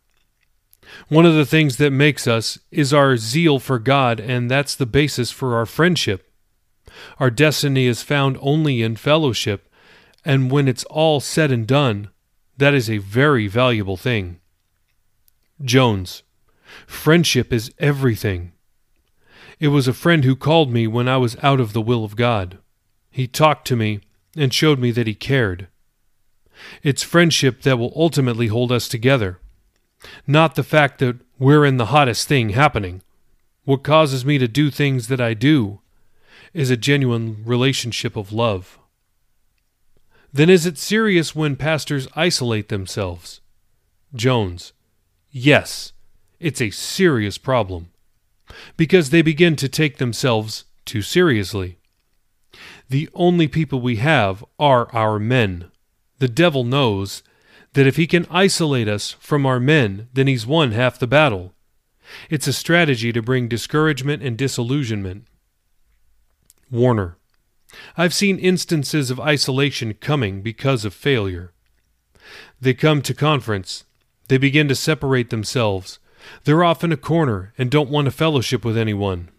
One 1.07 1.25
of 1.25 1.35
the 1.35 1.45
things 1.45 1.77
that 1.77 1.91
makes 1.91 2.27
us 2.27 2.59
is 2.71 2.93
our 2.93 3.15
zeal 3.17 3.59
for 3.59 3.79
God, 3.79 4.19
and 4.19 4.49
that's 4.49 4.75
the 4.75 4.85
basis 4.85 5.31
for 5.31 5.55
our 5.55 5.65
friendship. 5.65 6.31
Our 7.19 7.29
destiny 7.29 7.85
is 7.85 8.01
found 8.01 8.37
only 8.41 8.81
in 8.81 8.95
fellowship, 8.95 9.71
and 10.25 10.51
when 10.51 10.67
it's 10.67 10.83
all 10.85 11.19
said 11.19 11.51
and 11.51 11.67
done, 11.67 12.09
that 12.57 12.73
is 12.73 12.89
a 12.89 12.97
very 12.97 13.47
valuable 13.47 13.97
thing. 13.97 14.39
Jones, 15.63 16.23
friendship 16.87 17.51
is 17.51 17.71
everything. 17.79 18.53
It 19.59 19.69
was 19.69 19.87
a 19.87 19.93
friend 19.93 20.23
who 20.23 20.35
called 20.35 20.71
me 20.71 20.87
when 20.87 21.07
I 21.07 21.17
was 21.17 21.37
out 21.43 21.59
of 21.59 21.73
the 21.73 21.81
will 21.81 22.05
of 22.05 22.15
God. 22.15 22.59
He 23.11 23.27
talked 23.27 23.67
to 23.67 23.75
me 23.75 23.99
and 24.37 24.53
showed 24.53 24.79
me 24.79 24.91
that 24.91 25.07
he 25.07 25.15
cared. 25.15 25.67
It's 26.83 27.03
friendship 27.03 27.61
that 27.63 27.77
will 27.77 27.93
ultimately 27.95 28.47
hold 28.47 28.71
us 28.71 28.87
together 28.87 29.39
not 30.25 30.55
the 30.55 30.63
fact 30.63 30.99
that 30.99 31.17
we're 31.37 31.65
in 31.65 31.77
the 31.77 31.87
hottest 31.87 32.27
thing 32.27 32.49
happening. 32.49 33.01
What 33.65 33.83
causes 33.83 34.25
me 34.25 34.37
to 34.37 34.47
do 34.47 34.71
things 34.71 35.07
that 35.07 35.21
I 35.21 35.33
do 35.33 35.81
is 36.53 36.69
a 36.69 36.77
genuine 36.77 37.43
relationship 37.45 38.15
of 38.15 38.31
love. 38.31 38.79
Then 40.31 40.49
is 40.49 40.65
it 40.65 40.77
serious 40.77 41.35
when 41.35 41.55
pastors 41.55 42.07
isolate 42.15 42.69
themselves? 42.69 43.41
Jones. 44.13 44.73
Yes, 45.31 45.93
it's 46.39 46.61
a 46.61 46.71
serious 46.71 47.37
problem. 47.37 47.89
Because 48.77 49.09
they 49.09 49.21
begin 49.21 49.55
to 49.57 49.69
take 49.69 49.97
themselves 49.97 50.65
too 50.85 51.01
seriously. 51.01 51.77
The 52.89 53.09
only 53.13 53.47
people 53.47 53.79
we 53.79 53.97
have 53.97 54.43
are 54.57 54.93
our 54.93 55.19
men. 55.19 55.71
The 56.17 56.27
devil 56.27 56.63
knows 56.63 57.21
that 57.73 57.85
if 57.85 57.97
he 57.97 58.07
can 58.07 58.25
isolate 58.31 58.87
us 58.87 59.11
from 59.19 59.45
our 59.45 59.59
men, 59.59 60.07
then 60.13 60.27
he's 60.27 60.47
won 60.47 60.71
half 60.71 60.97
the 60.97 61.07
battle. 61.07 61.53
It's 62.29 62.47
a 62.47 62.53
strategy 62.53 63.13
to 63.13 63.21
bring 63.21 63.47
discouragement 63.47 64.23
and 64.23 64.35
disillusionment. 64.35 65.27
Warner. 66.71 67.17
I've 67.95 68.15
seen 68.15 68.39
instances 68.39 69.11
of 69.11 69.19
isolation 69.19 69.93
coming 69.93 70.41
because 70.41 70.85
of 70.85 70.93
failure. 70.93 71.53
They 72.59 72.73
come 72.73 73.03
to 73.03 73.13
conference. 73.13 73.85
They 74.29 74.37
begin 74.37 74.67
to 74.69 74.75
separate 74.75 75.31
themselves. 75.31 75.99
They're 76.43 76.63
off 76.63 76.83
in 76.83 76.91
a 76.91 76.97
corner 76.97 77.53
and 77.57 77.69
don't 77.69 77.89
want 77.89 78.05
to 78.05 78.11
fellowship 78.11 78.63
with 78.63 78.77
anyone. 78.77 79.29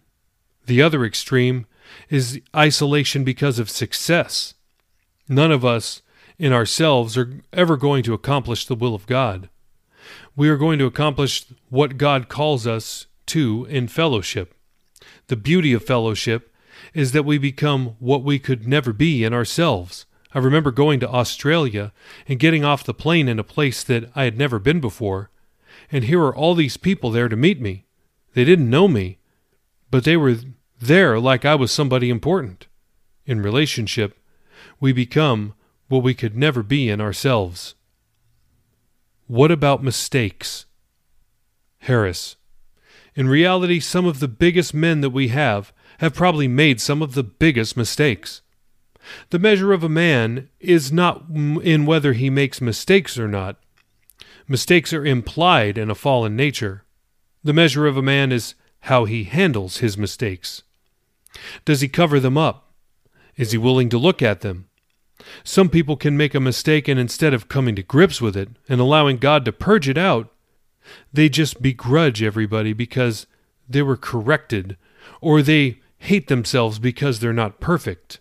The 0.66 0.82
other 0.82 1.04
extreme 1.04 1.66
is 2.08 2.40
isolation 2.54 3.24
because 3.24 3.58
of 3.58 3.70
success. 3.70 4.54
None 5.28 5.52
of 5.52 5.64
us 5.64 6.02
in 6.38 6.52
ourselves 6.52 7.16
are 7.16 7.40
ever 7.52 7.76
going 7.76 8.02
to 8.02 8.14
accomplish 8.14 8.66
the 8.66 8.74
will 8.74 8.94
of 8.94 9.06
God. 9.06 9.48
We 10.34 10.48
are 10.48 10.56
going 10.56 10.78
to 10.80 10.86
accomplish 10.86 11.46
what 11.68 11.96
God 11.96 12.28
calls 12.28 12.66
us 12.66 13.06
to 13.26 13.66
in 13.70 13.86
fellowship. 13.86 14.54
The 15.28 15.36
beauty 15.36 15.72
of 15.72 15.84
fellowship 15.84 16.52
is 16.94 17.12
that 17.12 17.24
we 17.24 17.38
become 17.38 17.94
what 18.00 18.24
we 18.24 18.40
could 18.40 18.66
never 18.66 18.92
be 18.92 19.22
in 19.22 19.32
ourselves. 19.32 20.04
I 20.32 20.38
remember 20.38 20.70
going 20.70 21.00
to 21.00 21.08
Australia 21.08 21.92
and 22.28 22.38
getting 22.38 22.64
off 22.64 22.84
the 22.84 22.94
plane 22.94 23.28
in 23.28 23.38
a 23.38 23.44
place 23.44 23.82
that 23.84 24.10
I 24.14 24.24
had 24.24 24.38
never 24.38 24.58
been 24.58 24.80
before, 24.80 25.30
and 25.90 26.04
here 26.04 26.20
are 26.20 26.34
all 26.34 26.54
these 26.54 26.76
people 26.76 27.10
there 27.10 27.28
to 27.28 27.36
meet 27.36 27.60
me. 27.60 27.86
They 28.34 28.44
didn't 28.44 28.70
know 28.70 28.86
me, 28.86 29.18
but 29.90 30.04
they 30.04 30.16
were 30.16 30.36
there 30.80 31.18
like 31.18 31.44
I 31.44 31.56
was 31.56 31.72
somebody 31.72 32.10
important. 32.10 32.68
In 33.26 33.42
relationship, 33.42 34.18
we 34.78 34.92
become 34.92 35.54
what 35.88 36.02
we 36.02 36.14
could 36.14 36.36
never 36.36 36.62
be 36.62 36.88
in 36.88 37.00
ourselves. 37.00 37.74
What 39.26 39.50
about 39.50 39.82
mistakes? 39.82 40.66
Harris. 41.80 42.36
In 43.14 43.28
reality, 43.28 43.80
some 43.80 44.06
of 44.06 44.20
the 44.20 44.28
biggest 44.28 44.72
men 44.72 45.00
that 45.00 45.10
we 45.10 45.28
have 45.28 45.72
have 45.98 46.14
probably 46.14 46.48
made 46.48 46.80
some 46.80 47.02
of 47.02 47.14
the 47.14 47.24
biggest 47.24 47.76
mistakes. 47.76 48.42
The 49.30 49.38
measure 49.38 49.72
of 49.72 49.82
a 49.82 49.88
man 49.88 50.48
is 50.58 50.92
not 50.92 51.24
in 51.30 51.86
whether 51.86 52.12
he 52.12 52.30
makes 52.30 52.60
mistakes 52.60 53.18
or 53.18 53.28
not. 53.28 53.58
Mistakes 54.46 54.92
are 54.92 55.06
implied 55.06 55.78
in 55.78 55.90
a 55.90 55.94
fallen 55.94 56.36
nature. 56.36 56.84
The 57.42 57.52
measure 57.52 57.86
of 57.86 57.96
a 57.96 58.02
man 58.02 58.32
is 58.32 58.54
how 58.80 59.04
he 59.04 59.24
handles 59.24 59.78
his 59.78 59.96
mistakes. 59.96 60.62
Does 61.64 61.80
he 61.80 61.88
cover 61.88 62.20
them 62.20 62.36
up? 62.36 62.72
Is 63.36 63.52
he 63.52 63.58
willing 63.58 63.88
to 63.90 63.98
look 63.98 64.22
at 64.22 64.40
them? 64.40 64.68
Some 65.44 65.68
people 65.68 65.96
can 65.96 66.16
make 66.16 66.34
a 66.34 66.40
mistake 66.40 66.88
and 66.88 66.98
instead 66.98 67.34
of 67.34 67.48
coming 67.48 67.76
to 67.76 67.82
grips 67.82 68.20
with 68.20 68.36
it 68.36 68.48
and 68.68 68.80
allowing 68.80 69.18
God 69.18 69.44
to 69.44 69.52
purge 69.52 69.88
it 69.88 69.98
out, 69.98 70.32
they 71.12 71.28
just 71.28 71.62
begrudge 71.62 72.22
everybody 72.22 72.72
because 72.72 73.26
they 73.68 73.82
were 73.82 73.96
corrected, 73.96 74.76
or 75.20 75.42
they 75.42 75.80
hate 75.98 76.28
themselves 76.28 76.78
because 76.78 77.20
they're 77.20 77.32
not 77.32 77.60
perfect. 77.60 78.18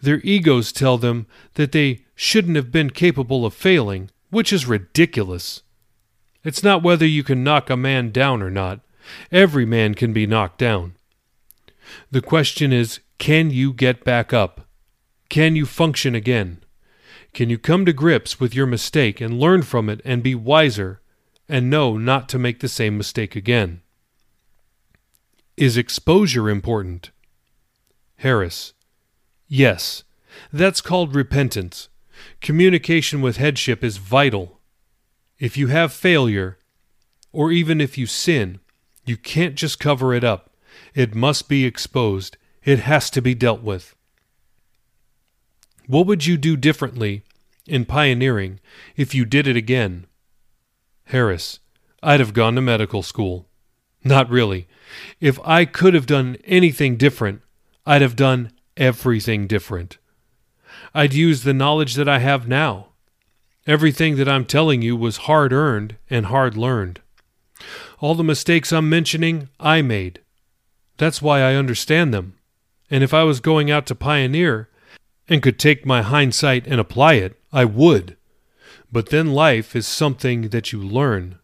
Their 0.00 0.20
egos 0.20 0.72
tell 0.72 0.98
them 0.98 1.26
that 1.54 1.72
they 1.72 2.04
shouldn't 2.14 2.56
have 2.56 2.70
been 2.70 2.90
capable 2.90 3.44
of 3.44 3.54
failing, 3.54 4.10
which 4.30 4.52
is 4.52 4.66
ridiculous. 4.66 5.62
It's 6.42 6.62
not 6.62 6.82
whether 6.82 7.06
you 7.06 7.24
can 7.24 7.44
knock 7.44 7.70
a 7.70 7.76
man 7.76 8.10
down 8.10 8.42
or 8.42 8.50
not. 8.50 8.80
Every 9.32 9.64
man 9.64 9.94
can 9.94 10.12
be 10.12 10.26
knocked 10.26 10.58
down. 10.58 10.94
The 12.10 12.22
question 12.22 12.72
is 12.72 13.00
can 13.18 13.50
you 13.50 13.72
get 13.72 14.04
back 14.04 14.32
up? 14.32 14.66
Can 15.28 15.56
you 15.56 15.66
function 15.66 16.14
again? 16.14 16.62
Can 17.32 17.50
you 17.50 17.58
come 17.58 17.84
to 17.86 17.92
grips 17.92 18.38
with 18.38 18.54
your 18.54 18.66
mistake 18.66 19.20
and 19.20 19.40
learn 19.40 19.62
from 19.62 19.88
it 19.88 20.00
and 20.04 20.22
be 20.22 20.34
wiser 20.34 21.00
and 21.48 21.68
know 21.68 21.96
not 21.96 22.28
to 22.30 22.38
make 22.38 22.60
the 22.60 22.68
same 22.68 22.96
mistake 22.96 23.34
again? 23.34 23.82
Is 25.56 25.76
exposure 25.76 26.48
important? 26.48 27.10
Harris. 28.18 28.72
Yes, 29.56 30.02
that's 30.52 30.80
called 30.80 31.14
repentance. 31.14 31.88
Communication 32.40 33.20
with 33.20 33.36
headship 33.36 33.84
is 33.84 33.98
vital. 33.98 34.58
If 35.38 35.56
you 35.56 35.68
have 35.68 35.92
failure, 35.92 36.58
or 37.30 37.52
even 37.52 37.80
if 37.80 37.96
you 37.96 38.06
sin, 38.08 38.58
you 39.04 39.16
can't 39.16 39.54
just 39.54 39.78
cover 39.78 40.12
it 40.12 40.24
up. 40.24 40.50
It 40.92 41.14
must 41.14 41.48
be 41.48 41.64
exposed. 41.64 42.36
It 42.64 42.80
has 42.80 43.08
to 43.10 43.22
be 43.22 43.32
dealt 43.32 43.62
with. 43.62 43.94
What 45.86 46.08
would 46.08 46.26
you 46.26 46.36
do 46.36 46.56
differently 46.56 47.22
in 47.64 47.84
pioneering 47.84 48.58
if 48.96 49.14
you 49.14 49.24
did 49.24 49.46
it 49.46 49.56
again? 49.56 50.08
Harris, 51.04 51.60
I'd 52.02 52.18
have 52.18 52.34
gone 52.34 52.56
to 52.56 52.60
medical 52.60 53.04
school. 53.04 53.46
Not 54.02 54.28
really. 54.28 54.66
If 55.20 55.38
I 55.44 55.64
could 55.64 55.94
have 55.94 56.06
done 56.06 56.38
anything 56.44 56.96
different, 56.96 57.42
I'd 57.86 58.02
have 58.02 58.16
done 58.16 58.50
everything 58.76 59.46
different. 59.46 59.98
I'd 60.94 61.14
use 61.14 61.42
the 61.42 61.54
knowledge 61.54 61.94
that 61.94 62.08
I 62.08 62.18
have 62.18 62.48
now. 62.48 62.88
Everything 63.66 64.16
that 64.16 64.28
I'm 64.28 64.44
telling 64.44 64.82
you 64.82 64.96
was 64.96 65.28
hard 65.28 65.52
earned 65.52 65.96
and 66.10 66.26
hard 66.26 66.56
learned. 66.56 67.00
All 68.00 68.14
the 68.14 68.24
mistakes 68.24 68.72
I'm 68.72 68.88
mentioning, 68.88 69.48
I 69.58 69.82
made. 69.82 70.20
That's 70.96 71.22
why 71.22 71.40
I 71.40 71.54
understand 71.54 72.12
them. 72.12 72.34
And 72.90 73.02
if 73.02 73.14
I 73.14 73.22
was 73.24 73.40
going 73.40 73.70
out 73.70 73.86
to 73.86 73.94
pioneer 73.94 74.68
and 75.28 75.42
could 75.42 75.58
take 75.58 75.86
my 75.86 76.02
hindsight 76.02 76.66
and 76.66 76.78
apply 76.78 77.14
it, 77.14 77.40
I 77.52 77.64
would. 77.64 78.16
But 78.92 79.08
then 79.08 79.32
life 79.32 79.74
is 79.74 79.86
something 79.86 80.50
that 80.50 80.72
you 80.72 80.80
learn. 80.80 81.38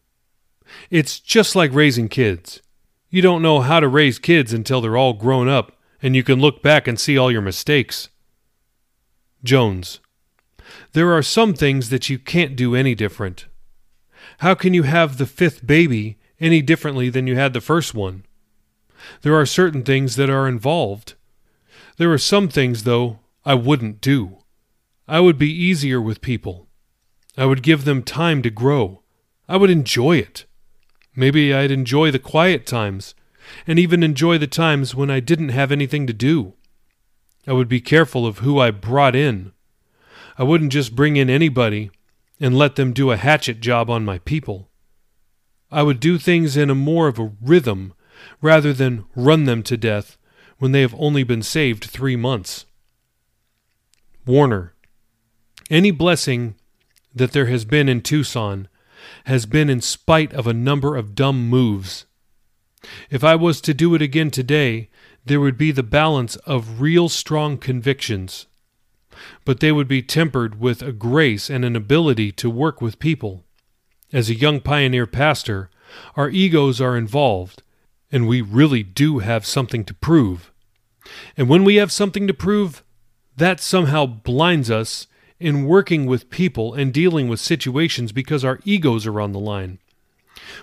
It's 0.90 1.18
just 1.18 1.56
like 1.56 1.72
raising 1.72 2.08
kids. 2.08 2.60
You 3.08 3.22
don't 3.22 3.42
know 3.42 3.60
how 3.60 3.80
to 3.80 3.88
raise 3.88 4.18
kids 4.18 4.52
until 4.52 4.80
they're 4.80 4.96
all 4.96 5.14
grown 5.14 5.48
up 5.48 5.79
and 6.02 6.16
you 6.16 6.22
can 6.22 6.40
look 6.40 6.62
back 6.62 6.86
and 6.86 6.98
see 6.98 7.16
all 7.18 7.30
your 7.30 7.42
mistakes. 7.42 8.08
Jones. 9.44 10.00
There 10.92 11.12
are 11.12 11.22
some 11.22 11.54
things 11.54 11.90
that 11.90 12.08
you 12.08 12.18
can't 12.18 12.56
do 12.56 12.74
any 12.74 12.94
different. 12.94 13.46
How 14.38 14.54
can 14.54 14.74
you 14.74 14.84
have 14.84 15.18
the 15.18 15.26
fifth 15.26 15.66
baby 15.66 16.18
any 16.40 16.62
differently 16.62 17.10
than 17.10 17.26
you 17.26 17.36
had 17.36 17.52
the 17.52 17.60
first 17.60 17.94
one? 17.94 18.24
There 19.22 19.34
are 19.34 19.46
certain 19.46 19.82
things 19.82 20.16
that 20.16 20.30
are 20.30 20.48
involved. 20.48 21.14
There 21.96 22.12
are 22.12 22.18
some 22.18 22.48
things, 22.48 22.84
though, 22.84 23.18
I 23.44 23.54
wouldn't 23.54 24.00
do. 24.00 24.38
I 25.08 25.20
would 25.20 25.38
be 25.38 25.50
easier 25.50 26.00
with 26.00 26.20
people. 26.20 26.68
I 27.36 27.46
would 27.46 27.62
give 27.62 27.84
them 27.84 28.02
time 28.02 28.42
to 28.42 28.50
grow. 28.50 29.02
I 29.48 29.56
would 29.56 29.70
enjoy 29.70 30.18
it. 30.18 30.44
Maybe 31.16 31.52
I'd 31.52 31.70
enjoy 31.70 32.10
the 32.10 32.18
quiet 32.18 32.66
times 32.66 33.14
and 33.66 33.78
even 33.78 34.02
enjoy 34.02 34.38
the 34.38 34.46
times 34.46 34.94
when 34.94 35.10
I 35.10 35.20
didn't 35.20 35.50
have 35.50 35.72
anything 35.72 36.06
to 36.06 36.12
do. 36.12 36.54
I 37.46 37.52
would 37.52 37.68
be 37.68 37.80
careful 37.80 38.26
of 38.26 38.38
who 38.38 38.58
I 38.58 38.70
brought 38.70 39.16
in. 39.16 39.52
I 40.38 40.42
wouldn't 40.42 40.72
just 40.72 40.94
bring 40.94 41.16
in 41.16 41.30
anybody 41.30 41.90
and 42.38 42.56
let 42.56 42.76
them 42.76 42.92
do 42.92 43.10
a 43.10 43.16
hatchet 43.16 43.60
job 43.60 43.90
on 43.90 44.04
my 44.04 44.18
people. 44.20 44.70
I 45.70 45.82
would 45.82 46.00
do 46.00 46.18
things 46.18 46.56
in 46.56 46.70
a 46.70 46.74
more 46.74 47.08
of 47.08 47.18
a 47.18 47.32
rhythm 47.40 47.94
rather 48.40 48.72
than 48.72 49.04
run 49.14 49.44
them 49.44 49.62
to 49.64 49.76
death 49.76 50.16
when 50.58 50.72
they 50.72 50.80
have 50.80 50.94
only 50.98 51.22
been 51.22 51.42
saved 51.42 51.84
three 51.84 52.16
months. 52.16 52.66
Warner, 54.26 54.74
any 55.70 55.90
blessing 55.90 56.54
that 57.14 57.32
there 57.32 57.46
has 57.46 57.64
been 57.64 57.88
in 57.88 58.02
Tucson 58.02 58.68
has 59.24 59.46
been 59.46 59.70
in 59.70 59.80
spite 59.80 60.32
of 60.32 60.46
a 60.46 60.52
number 60.52 60.96
of 60.96 61.14
dumb 61.14 61.48
moves 61.48 62.06
if 63.10 63.22
I 63.22 63.34
was 63.34 63.60
to 63.62 63.74
do 63.74 63.94
it 63.94 64.02
again 64.02 64.30
today, 64.30 64.88
there 65.24 65.40
would 65.40 65.58
be 65.58 65.70
the 65.70 65.82
balance 65.82 66.36
of 66.36 66.80
real 66.80 67.08
strong 67.08 67.58
convictions, 67.58 68.46
but 69.44 69.60
they 69.60 69.72
would 69.72 69.88
be 69.88 70.02
tempered 70.02 70.60
with 70.60 70.82
a 70.82 70.92
grace 70.92 71.50
and 71.50 71.64
an 71.64 71.76
ability 71.76 72.32
to 72.32 72.48
work 72.48 72.80
with 72.80 72.98
people. 72.98 73.44
As 74.12 74.30
a 74.30 74.34
young 74.34 74.60
pioneer 74.60 75.06
pastor, 75.06 75.70
our 76.16 76.30
egos 76.30 76.80
are 76.80 76.96
involved, 76.96 77.62
and 78.10 78.26
we 78.26 78.40
really 78.40 78.82
do 78.82 79.18
have 79.18 79.46
something 79.46 79.84
to 79.84 79.94
prove. 79.94 80.50
And 81.36 81.48
when 81.48 81.64
we 81.64 81.76
have 81.76 81.92
something 81.92 82.26
to 82.26 82.34
prove, 82.34 82.82
that 83.36 83.60
somehow 83.60 84.06
blinds 84.06 84.70
us 84.70 85.06
in 85.38 85.64
working 85.64 86.06
with 86.06 86.30
people 86.30 86.74
and 86.74 86.92
dealing 86.92 87.28
with 87.28 87.40
situations 87.40 88.12
because 88.12 88.44
our 88.44 88.60
egos 88.64 89.06
are 89.06 89.20
on 89.20 89.32
the 89.32 89.38
line. 89.38 89.78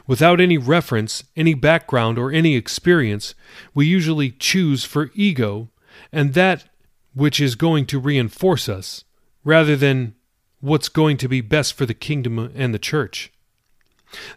Without 0.06 0.40
any 0.40 0.58
reference, 0.58 1.24
any 1.36 1.54
background, 1.54 2.18
or 2.18 2.32
any 2.32 2.56
experience, 2.56 3.36
we 3.74 3.86
usually 3.86 4.32
choose 4.32 4.84
for 4.84 5.12
ego 5.14 5.70
and 6.12 6.34
that 6.34 6.66
which 7.14 7.40
is 7.40 7.56
going 7.56 7.86
to 7.88 8.00
reinforce 8.00 8.70
us, 8.70 9.04
rather 9.44 9.76
than 9.76 10.14
what's 10.60 10.90
going 10.90 11.18
to 11.18 11.28
be 11.28 11.42
best 11.42 11.74
for 11.74 11.86
the 11.86 11.94
kingdom 11.94 12.52
and 12.56 12.74
the 12.74 12.80
church. 12.80 13.32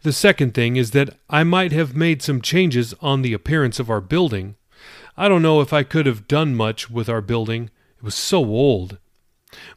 The 0.02 0.12
second 0.12 0.54
thing 0.54 0.76
is 0.76 0.90
that 0.92 1.16
I 1.28 1.44
might 1.44 1.72
have 1.72 1.94
made 1.94 2.22
some 2.22 2.40
changes 2.40 2.94
on 3.00 3.22
the 3.22 3.32
appearance 3.32 3.78
of 3.78 3.90
our 3.90 4.00
building. 4.00 4.56
I 5.16 5.28
don't 5.28 5.42
know 5.42 5.60
if 5.60 5.72
I 5.72 5.82
could 5.82 6.06
have 6.06 6.26
done 6.26 6.54
much 6.54 6.90
with 6.90 7.08
our 7.08 7.20
building, 7.20 7.70
it 7.98 8.02
was 8.02 8.14
so 8.14 8.44
old. 8.44 8.98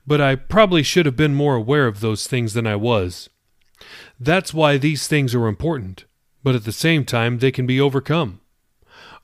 But 0.06 0.22
I 0.22 0.36
probably 0.36 0.84
should 0.84 1.06
have 1.06 1.16
been 1.16 1.36
more 1.36 1.56
aware 1.56 1.88
of 1.88 2.00
those 2.00 2.28
things 2.28 2.54
than 2.54 2.68
I 2.68 2.76
was. 2.76 3.30
That's 4.20 4.54
why 4.54 4.78
these 4.78 5.08
things 5.08 5.36
are 5.36 5.48
important, 5.48 6.06
but 6.44 6.56
at 6.56 6.66
the 6.66 6.72
same 6.72 7.06
time, 7.06 7.40
they 7.40 7.52
can 7.52 7.66
be 7.66 7.80
overcome. 7.80 8.40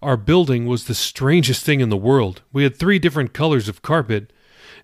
Our 0.01 0.17
building 0.17 0.65
was 0.65 0.85
the 0.85 0.95
strangest 0.95 1.65
thing 1.65 1.79
in 1.81 1.89
the 1.89 1.97
world. 1.97 2.41
We 2.53 2.63
had 2.63 2.75
three 2.75 2.99
different 2.99 3.33
colors 3.33 3.67
of 3.67 3.81
carpet, 3.81 4.31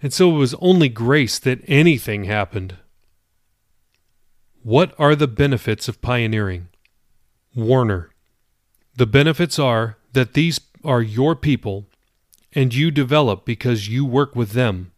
and 0.02 0.14
so 0.14 0.36
it 0.36 0.38
was 0.38 0.54
only 0.56 0.90
grace 0.90 1.40
that 1.40 1.62
anything 1.68 2.26
happened. 2.26 2.78
What 4.62 4.94
are 5.00 5.16
the 5.16 5.28
benefits 5.28 5.88
of 5.88 6.02
pioneering? 6.02 6.68
Warner. 7.56 8.10
The 8.96 9.06
benefits 9.06 9.58
are 9.60 9.98
that 10.14 10.34
these 10.34 10.60
are 10.84 11.02
your 11.02 11.36
people, 11.36 11.88
and 12.54 12.74
you 12.74 12.92
develop 12.92 13.46
because 13.46 13.90
you 13.90 14.06
work 14.06 14.36
with 14.36 14.52
them, 14.52 14.92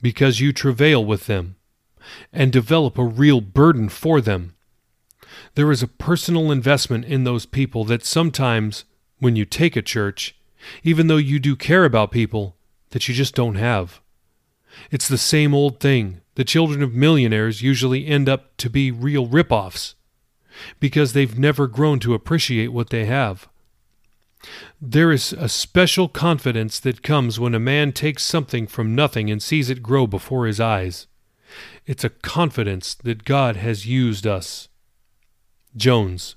because 0.00 0.40
you 0.40 0.52
travail 0.52 1.04
with 1.04 1.26
them 1.26 1.56
and 2.32 2.52
develop 2.52 2.98
a 2.98 3.04
real 3.04 3.40
burden 3.40 3.88
for 3.88 4.20
them. 4.20 4.54
There 5.54 5.70
is 5.70 5.82
a 5.82 5.88
personal 5.88 6.50
investment 6.50 7.04
in 7.04 7.24
those 7.24 7.46
people 7.46 7.84
that 7.84 8.04
sometimes, 8.04 8.84
when 9.18 9.36
you 9.36 9.44
take 9.44 9.76
a 9.76 9.82
church, 9.82 10.34
even 10.82 11.06
though 11.06 11.16
you 11.16 11.38
do 11.38 11.56
care 11.56 11.84
about 11.84 12.10
people, 12.10 12.56
that 12.90 13.08
you 13.08 13.14
just 13.14 13.34
don't 13.34 13.56
have. 13.56 14.00
It's 14.90 15.08
the 15.08 15.18
same 15.18 15.54
old 15.54 15.80
thing. 15.80 16.20
The 16.34 16.44
children 16.44 16.82
of 16.82 16.94
millionaires 16.94 17.62
usually 17.62 18.06
end 18.06 18.28
up 18.28 18.56
to 18.58 18.70
be 18.70 18.90
real 18.90 19.26
rip-offs 19.26 19.94
because 20.80 21.12
they've 21.12 21.38
never 21.38 21.66
grown 21.66 21.98
to 22.00 22.14
appreciate 22.14 22.68
what 22.68 22.90
they 22.90 23.04
have. 23.06 23.48
There 24.80 25.12
is 25.12 25.32
a 25.32 25.48
special 25.48 26.08
confidence 26.08 26.80
that 26.80 27.02
comes 27.02 27.38
when 27.38 27.54
a 27.54 27.60
man 27.60 27.92
takes 27.92 28.24
something 28.24 28.66
from 28.66 28.94
nothing 28.94 29.30
and 29.30 29.42
sees 29.42 29.70
it 29.70 29.82
grow 29.82 30.06
before 30.06 30.46
his 30.46 30.58
eyes. 30.60 31.06
It's 31.86 32.04
a 32.04 32.10
confidence 32.10 32.94
that 32.94 33.24
God 33.24 33.56
has 33.56 33.86
used 33.86 34.26
us. 34.26 34.68
Jones. 35.76 36.36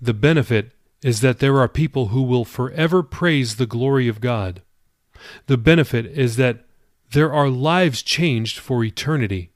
The 0.00 0.14
benefit 0.14 0.72
is 1.02 1.20
that 1.20 1.38
there 1.38 1.58
are 1.58 1.68
people 1.68 2.08
who 2.08 2.22
will 2.22 2.44
forever 2.44 3.02
praise 3.02 3.56
the 3.56 3.66
glory 3.66 4.08
of 4.08 4.20
God. 4.20 4.62
The 5.46 5.58
benefit 5.58 6.06
is 6.06 6.36
that 6.36 6.64
there 7.12 7.32
are 7.32 7.48
lives 7.48 8.02
changed 8.02 8.58
for 8.58 8.84
eternity. 8.84 9.50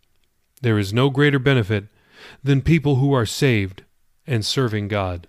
There 0.63 0.79
is 0.79 0.93
no 0.93 1.11
greater 1.11 1.39
benefit 1.39 1.87
than 2.43 2.63
people 2.63 2.97
who 2.97 3.13
are 3.13 3.27
saved 3.27 3.85
and 4.27 4.45
serving 4.45 4.89
God. 4.89 5.29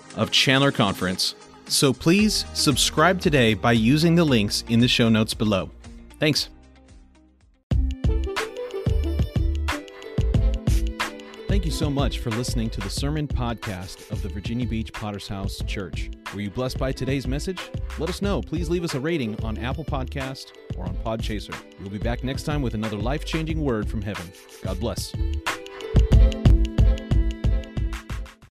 of 0.15 0.31
Chandler 0.31 0.71
Conference. 0.71 1.35
So 1.67 1.93
please 1.93 2.45
subscribe 2.53 3.21
today 3.21 3.53
by 3.53 3.71
using 3.71 4.15
the 4.15 4.25
links 4.25 4.63
in 4.67 4.79
the 4.79 4.87
show 4.87 5.09
notes 5.09 5.33
below. 5.33 5.69
Thanks. 6.19 6.49
Thank 11.47 11.65
you 11.65 11.71
so 11.71 11.89
much 11.89 12.19
for 12.19 12.29
listening 12.29 12.69
to 12.69 12.79
the 12.79 12.89
sermon 12.89 13.27
podcast 13.27 14.09
of 14.09 14.21
the 14.21 14.29
Virginia 14.29 14.65
Beach 14.65 14.93
Potter's 14.93 15.27
House 15.27 15.61
Church. 15.67 16.09
Were 16.33 16.39
you 16.39 16.49
blessed 16.49 16.77
by 16.77 16.93
today's 16.93 17.27
message? 17.27 17.59
Let 17.99 18.09
us 18.09 18.21
know. 18.21 18.41
Please 18.41 18.69
leave 18.69 18.85
us 18.85 18.95
a 18.95 18.99
rating 18.99 19.41
on 19.43 19.57
Apple 19.57 19.83
Podcast 19.83 20.53
or 20.77 20.85
on 20.85 20.95
Podchaser. 20.95 21.53
We'll 21.81 21.89
be 21.89 21.97
back 21.97 22.23
next 22.23 22.43
time 22.43 22.61
with 22.61 22.73
another 22.73 22.97
life-changing 22.97 23.61
word 23.61 23.89
from 23.89 24.01
heaven. 24.01 24.31
God 24.63 24.79
bless. 24.79 25.13